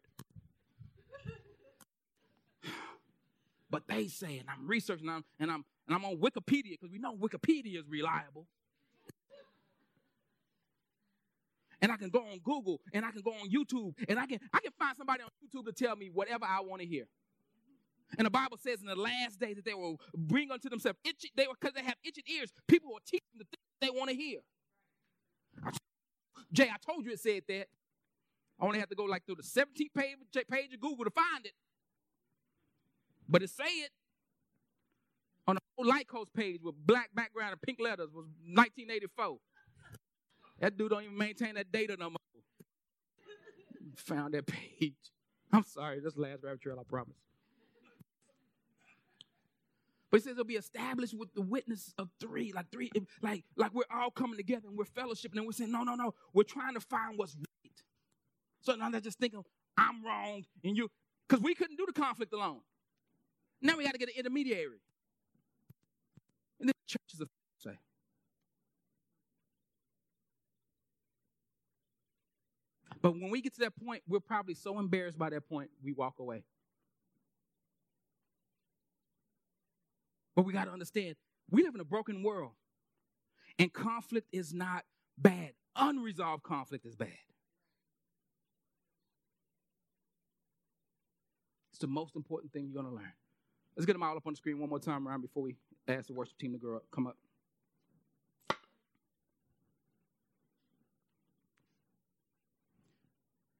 But 3.69 3.87
they 3.87 4.07
say, 4.07 4.37
and 4.37 4.47
I'm 4.49 4.67
researching, 4.67 5.07
and 5.07 5.17
I'm 5.17 5.25
and 5.39 5.51
I'm, 5.51 5.65
and 5.87 5.95
I'm 5.95 6.05
on 6.05 6.17
Wikipedia 6.17 6.71
because 6.71 6.91
we 6.91 6.99
know 6.99 7.15
Wikipedia 7.15 7.77
is 7.79 7.87
reliable. 7.89 8.47
And 11.79 11.91
I 11.91 11.97
can 11.97 12.09
go 12.09 12.19
on 12.19 12.39
Google 12.39 12.81
and 12.91 13.05
I 13.05 13.11
can 13.11 13.21
go 13.21 13.31
on 13.31 13.51
YouTube 13.51 13.93
and 14.09 14.17
I 14.19 14.25
can 14.25 14.39
I 14.51 14.59
can 14.61 14.71
find 14.79 14.97
somebody 14.97 15.21
on 15.21 15.29
YouTube 15.43 15.65
to 15.65 15.71
tell 15.71 15.95
me 15.95 16.09
whatever 16.11 16.45
I 16.45 16.61
want 16.61 16.81
to 16.81 16.87
hear. 16.87 17.05
And 18.17 18.25
the 18.25 18.31
Bible 18.31 18.57
says 18.57 18.81
in 18.81 18.87
the 18.87 18.95
last 18.95 19.39
days 19.39 19.57
that 19.57 19.65
they 19.65 19.73
will 19.73 19.99
bring 20.15 20.49
unto 20.49 20.69
themselves 20.69 20.97
itchy, 21.03 21.31
they 21.35 21.45
were 21.45 21.53
because 21.59 21.75
they 21.75 21.83
have 21.83 21.95
itching 22.03 22.23
ears, 22.35 22.51
people 22.67 22.91
will 22.91 23.01
teach 23.05 23.23
them 23.31 23.39
the 23.39 23.45
things 23.45 23.61
they 23.81 23.99
want 23.99 24.09
to 24.09 24.15
hear. 24.15 24.39
Jay, 26.51 26.69
I 26.69 26.77
told 26.83 27.05
you 27.05 27.11
it 27.11 27.19
said 27.19 27.43
that. 27.47 27.67
I 28.59 28.65
only 28.65 28.79
have 28.79 28.89
to 28.89 28.95
go 28.95 29.03
like 29.03 29.23
through 29.23 29.35
the 29.35 29.43
17th 29.43 29.93
page, 29.95 30.17
page 30.49 30.73
of 30.73 30.79
Google 30.79 31.05
to 31.05 31.11
find 31.11 31.45
it. 31.45 31.53
But 33.29 33.43
it 33.43 33.49
say 33.49 33.65
it 33.65 33.91
on 35.47 35.55
the 35.55 35.61
whole 35.75 35.87
Light 35.87 36.07
Coast 36.07 36.33
page 36.33 36.61
with 36.63 36.75
black 36.85 37.09
background 37.13 37.51
and 37.51 37.61
pink 37.61 37.79
letters 37.81 38.09
was 38.13 38.25
1984. 38.45 39.37
That 40.59 40.77
dude 40.77 40.89
don't 40.89 41.03
even 41.03 41.17
maintain 41.17 41.55
that 41.55 41.71
data 41.71 41.95
no 41.99 42.09
more. 42.09 42.17
Found 43.95 44.33
that 44.33 44.45
page. 44.45 44.95
I'm 45.51 45.63
sorry, 45.63 45.99
the 45.99 46.11
last 46.15 46.43
rabbit 46.43 46.61
trail, 46.61 46.77
I 46.79 46.83
promise. 46.83 47.15
But 50.09 50.21
he 50.21 50.23
says 50.23 50.33
it'll 50.33 50.45
be 50.45 50.55
established 50.55 51.13
with 51.17 51.33
the 51.33 51.41
witness 51.41 51.93
of 51.97 52.09
three, 52.19 52.53
like 52.53 52.71
three, 52.71 52.89
like 53.21 53.43
like 53.57 53.73
we're 53.73 53.83
all 53.93 54.09
coming 54.09 54.37
together 54.37 54.67
and 54.67 54.77
we're 54.77 54.85
fellowshipping 54.85 55.35
and 55.35 55.45
we're 55.45 55.51
saying, 55.51 55.71
no, 55.71 55.83
no, 55.83 55.95
no, 55.95 56.13
we're 56.33 56.43
trying 56.43 56.75
to 56.75 56.79
find 56.79 57.17
what's 57.17 57.35
right. 57.35 57.83
So 58.61 58.75
now 58.75 58.89
they're 58.89 59.01
just 59.01 59.19
thinking, 59.19 59.43
I'm 59.77 60.05
wrong 60.05 60.45
and 60.63 60.77
you, 60.77 60.89
because 61.27 61.43
we 61.43 61.55
couldn't 61.55 61.75
do 61.75 61.85
the 61.85 61.93
conflict 61.93 62.33
alone. 62.33 62.61
Now 63.61 63.77
we 63.77 63.83
got 63.83 63.93
to 63.93 63.97
get 63.97 64.09
an 64.09 64.15
intermediary. 64.17 64.79
And 66.59 66.69
the 66.69 66.73
church 66.85 67.01
is 67.13 67.21
a 67.21 67.25
say. 67.57 67.77
But 73.01 73.13
when 73.13 73.29
we 73.29 73.41
get 73.41 73.53
to 73.55 73.61
that 73.61 73.73
point, 73.83 74.03
we're 74.07 74.19
probably 74.19 74.53
so 74.53 74.79
embarrassed 74.79 75.17
by 75.17 75.29
that 75.29 75.47
point, 75.47 75.69
we 75.83 75.93
walk 75.93 76.19
away. 76.19 76.43
But 80.35 80.45
we 80.45 80.53
got 80.53 80.65
to 80.65 80.71
understand 80.71 81.15
we 81.49 81.63
live 81.63 81.73
in 81.73 81.81
a 81.81 81.85
broken 81.85 82.23
world, 82.23 82.51
and 83.57 83.71
conflict 83.71 84.27
is 84.31 84.53
not 84.53 84.83
bad. 85.17 85.51
Unresolved 85.75 86.43
conflict 86.43 86.85
is 86.85 86.95
bad. 86.95 87.09
It's 91.71 91.79
the 91.79 91.87
most 91.87 92.15
important 92.15 92.51
thing 92.51 92.65
you're 92.65 92.81
going 92.81 92.91
to 92.91 92.95
learn. 92.95 93.13
Let's 93.77 93.85
get 93.85 93.93
them 93.93 94.01
all 94.01 94.17
up 94.17 94.25
on 94.25 94.33
the 94.33 94.37
screen 94.37 94.57
one 94.57 94.69
more 94.69 94.79
time 94.79 95.07
around 95.07 95.21
before 95.21 95.43
we 95.43 95.55
ask 95.87 96.07
the 96.07 96.13
worship 96.13 96.35
team 96.39 96.51
to 96.53 96.57
go 96.57 96.77
up, 96.77 96.83
come 96.91 97.05
up. 97.05 97.15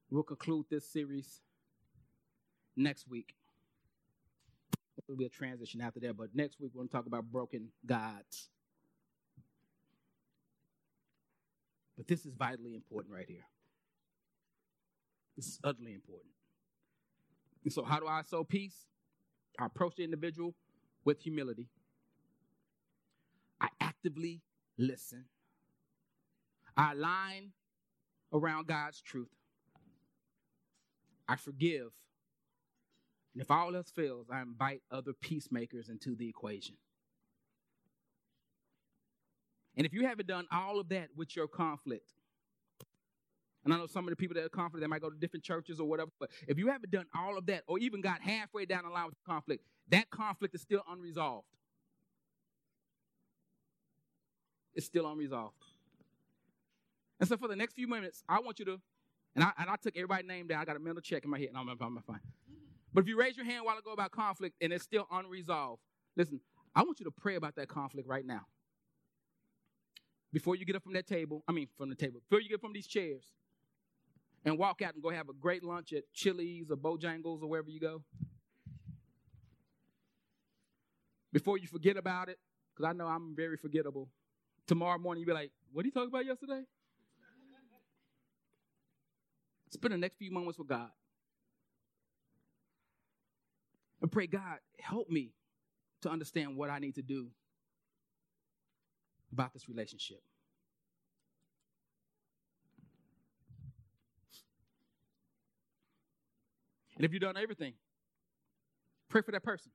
We'll 0.09 0.23
conclude 0.23 0.65
this 0.71 0.91
series 0.91 1.41
next 2.75 3.07
week. 3.07 3.35
There'll 5.05 5.19
be 5.19 5.25
a 5.25 5.29
transition 5.29 5.81
after 5.81 5.99
that, 5.99 6.17
but 6.17 6.29
next 6.33 6.59
week 6.59 6.71
we're 6.73 6.79
going 6.79 6.89
to 6.89 6.93
talk 6.93 7.05
about 7.05 7.31
broken 7.31 7.67
gods. 7.85 8.49
But 11.95 12.07
this 12.07 12.25
is 12.25 12.33
vitally 12.33 12.73
important 12.73 13.13
right 13.13 13.29
here. 13.29 13.45
This 15.35 15.45
is 15.45 15.59
utterly 15.63 15.93
important. 15.93 16.31
And 17.63 17.71
so, 17.71 17.83
how 17.83 17.99
do 17.99 18.07
I 18.07 18.23
sow 18.23 18.43
peace? 18.43 18.87
I 19.59 19.65
approach 19.65 19.95
the 19.95 20.03
individual 20.03 20.53
with 21.03 21.21
humility. 21.21 21.67
I 23.59 23.69
actively 23.81 24.41
listen. 24.77 25.25
I 26.75 26.91
align 26.91 27.51
around 28.31 28.67
God's 28.67 29.01
truth. 29.01 29.29
I 31.27 31.35
forgive. 31.35 31.91
And 33.33 33.41
if 33.41 33.51
all 33.51 33.75
else 33.75 33.91
fails, 33.91 34.27
I 34.31 34.41
invite 34.41 34.81
other 34.91 35.13
peacemakers 35.13 35.89
into 35.89 36.15
the 36.15 36.27
equation. 36.27 36.75
And 39.75 39.85
if 39.85 39.93
you 39.93 40.07
haven't 40.07 40.27
done 40.27 40.47
all 40.51 40.79
of 40.79 40.89
that 40.89 41.09
with 41.15 41.35
your 41.35 41.47
conflict, 41.47 42.13
and 43.67 43.73
I 43.73 43.77
know 43.79 43.85
some 43.85 44.05
of 44.05 44.11
the 44.11 44.15
people 44.15 44.33
that 44.35 44.45
are 44.45 44.49
conflict, 44.49 44.79
they 44.79 44.87
might 44.87 45.01
go 45.01 45.09
to 45.09 45.17
different 45.17 45.43
churches 45.43 45.81
or 45.81 45.89
whatever. 45.89 46.09
But 46.21 46.29
if 46.47 46.57
you 46.57 46.69
haven't 46.69 46.89
done 46.89 47.05
all 47.13 47.37
of 47.37 47.47
that, 47.47 47.63
or 47.67 47.77
even 47.79 47.99
got 47.99 48.21
halfway 48.21 48.65
down 48.65 48.85
the 48.85 48.89
line 48.89 49.07
with 49.07 49.15
the 49.15 49.29
conflict, 49.29 49.61
that 49.89 50.09
conflict 50.09 50.55
is 50.55 50.61
still 50.61 50.83
unresolved. 50.89 51.45
It's 54.73 54.85
still 54.85 55.05
unresolved. 55.05 55.57
And 57.19 57.27
so 57.27 57.35
for 57.35 57.49
the 57.49 57.57
next 57.57 57.73
few 57.73 57.89
minutes, 57.89 58.23
I 58.29 58.39
want 58.39 58.57
you 58.59 58.63
to, 58.63 58.79
and 59.35 59.43
I, 59.43 59.51
and 59.57 59.69
I 59.69 59.75
took 59.75 59.97
everybody's 59.97 60.29
name 60.29 60.47
down. 60.47 60.61
I 60.61 60.63
got 60.65 60.77
a 60.77 60.79
mental 60.79 61.01
check 61.01 61.25
in 61.25 61.29
my 61.29 61.37
head, 61.37 61.49
and 61.49 61.57
I'm, 61.57 61.67
I'm 61.67 62.01
fine. 62.07 62.21
But 62.93 63.01
if 63.01 63.09
you 63.09 63.19
raise 63.19 63.35
your 63.35 63.45
hand 63.45 63.65
while 63.65 63.75
I 63.75 63.81
go 63.83 63.91
about 63.91 64.11
conflict 64.11 64.55
and 64.61 64.71
it's 64.71 64.85
still 64.85 65.07
unresolved, 65.11 65.81
listen, 66.15 66.39
I 66.73 66.83
want 66.83 67.01
you 67.01 67.03
to 67.03 67.11
pray 67.11 67.35
about 67.35 67.57
that 67.57 67.67
conflict 67.67 68.07
right 68.07 68.25
now. 68.25 68.45
Before 70.31 70.55
you 70.55 70.63
get 70.63 70.77
up 70.77 70.83
from 70.83 70.93
that 70.93 71.05
table, 71.05 71.43
I 71.49 71.51
mean, 71.51 71.67
from 71.77 71.89
the 71.89 71.95
table, 71.95 72.21
before 72.29 72.39
you 72.39 72.47
get 72.47 72.61
from 72.61 72.71
these 72.71 72.87
chairs, 72.87 73.33
and 74.47 74.57
walk 74.57 74.81
out 74.81 74.93
and 74.93 75.03
go 75.03 75.09
have 75.09 75.27
a 75.27 75.33
great 75.33 75.61
lunch 75.61 75.91
at 75.91 76.03
Chili's 76.13 76.71
or 76.71 76.77
Bojangles 76.77 77.43
or 77.43 77.47
wherever 77.47 77.69
you 77.69 77.81
go? 77.81 78.01
Before 81.33 81.57
you 81.57 81.67
forget 81.67 81.97
about 81.97 82.29
it, 82.29 82.39
because 82.73 82.89
I 82.89 82.93
know 82.93 83.07
I'm 83.07 83.35
very 83.35 83.57
forgettable. 83.57 84.07
Tomorrow 84.65 84.99
morning, 84.99 85.21
you'll 85.21 85.27
be 85.27 85.33
like, 85.33 85.51
what 85.73 85.83
did 85.83 85.93
you 85.93 85.99
talk 85.99 86.07
about 86.07 86.25
yesterday? 86.25 86.61
Spend 89.69 89.93
the 89.93 89.97
next 89.97 90.15
few 90.15 90.31
moments 90.31 90.57
with 90.57 90.69
God. 90.69 90.89
And 94.01 94.09
pray, 94.09 94.27
God, 94.27 94.59
help 94.79 95.09
me 95.09 95.33
to 96.03 96.09
understand 96.09 96.55
what 96.55 96.69
I 96.69 96.79
need 96.79 96.95
to 96.95 97.01
do 97.01 97.27
about 99.33 99.51
this 99.51 99.67
relationship. 99.67 100.21
And 106.97 107.05
if 107.05 107.13
you've 107.13 107.21
done 107.21 107.37
everything, 107.37 107.73
pray 109.09 109.21
for 109.21 109.31
that 109.31 109.43
person. 109.43 109.71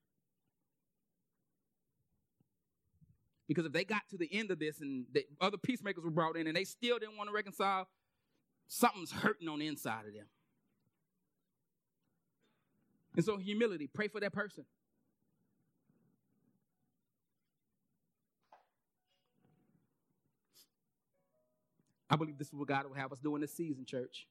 Because 3.47 3.64
if 3.64 3.73
they 3.73 3.85
got 3.85 4.03
to 4.11 4.16
the 4.16 4.29
end 4.33 4.51
of 4.51 4.59
this 4.59 4.81
and 4.81 5.07
the 5.12 5.25
other 5.41 5.57
peacemakers 5.57 6.03
were 6.03 6.11
brought 6.11 6.37
in 6.37 6.47
and 6.47 6.57
they 6.57 6.64
still 6.64 6.99
didn't 6.99 7.16
want 7.16 7.29
to 7.29 7.35
reconcile, 7.35 7.87
something's 8.66 9.12
hurting 9.12 9.49
on 9.49 9.61
the 9.61 9.66
inside 9.66 10.07
of 10.07 10.14
them. 10.14 10.27
And 13.14 13.25
so, 13.25 13.37
humility, 13.37 13.89
pray 13.93 14.09
for 14.09 14.20
that 14.20 14.33
person. 14.33 14.64
I 22.09 22.16
believe 22.16 22.39
this 22.39 22.49
is 22.49 22.55
what 22.55 22.68
God 22.68 22.87
will 22.87 22.95
have 22.95 23.12
us 23.12 23.18
do 23.20 23.35
in 23.37 23.43
this 23.43 23.55
season, 23.55 23.85
church. 23.85 24.27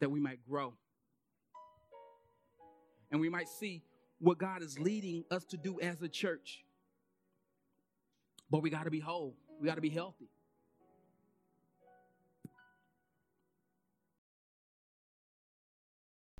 That 0.00 0.10
we 0.10 0.20
might 0.20 0.38
grow. 0.48 0.74
And 3.10 3.20
we 3.20 3.28
might 3.28 3.48
see 3.48 3.82
what 4.18 4.38
God 4.38 4.62
is 4.62 4.78
leading 4.78 5.24
us 5.30 5.44
to 5.46 5.56
do 5.56 5.80
as 5.80 6.00
a 6.02 6.08
church. 6.08 6.64
But 8.50 8.62
we 8.62 8.70
got 8.70 8.84
to 8.84 8.90
be 8.90 9.00
whole, 9.00 9.36
we 9.60 9.68
got 9.68 9.76
to 9.76 9.80
be 9.80 9.90
healthy. 9.90 10.28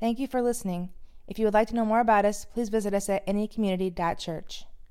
Thank 0.01 0.19
you 0.19 0.27
for 0.27 0.43
listening. 0.43 0.91
If 1.27 1.39
you 1.39 1.47
would 1.47 1.55
like 1.55 1.69
to 1.69 1.75
know 1.75 1.87
more 1.87 2.01
about 2.01 2.25
us, 2.25 2.45
please 2.45 2.69
visit 2.69 2.93
us 2.93 3.09
at 3.09 3.27
anycommunity.church. 3.27 4.67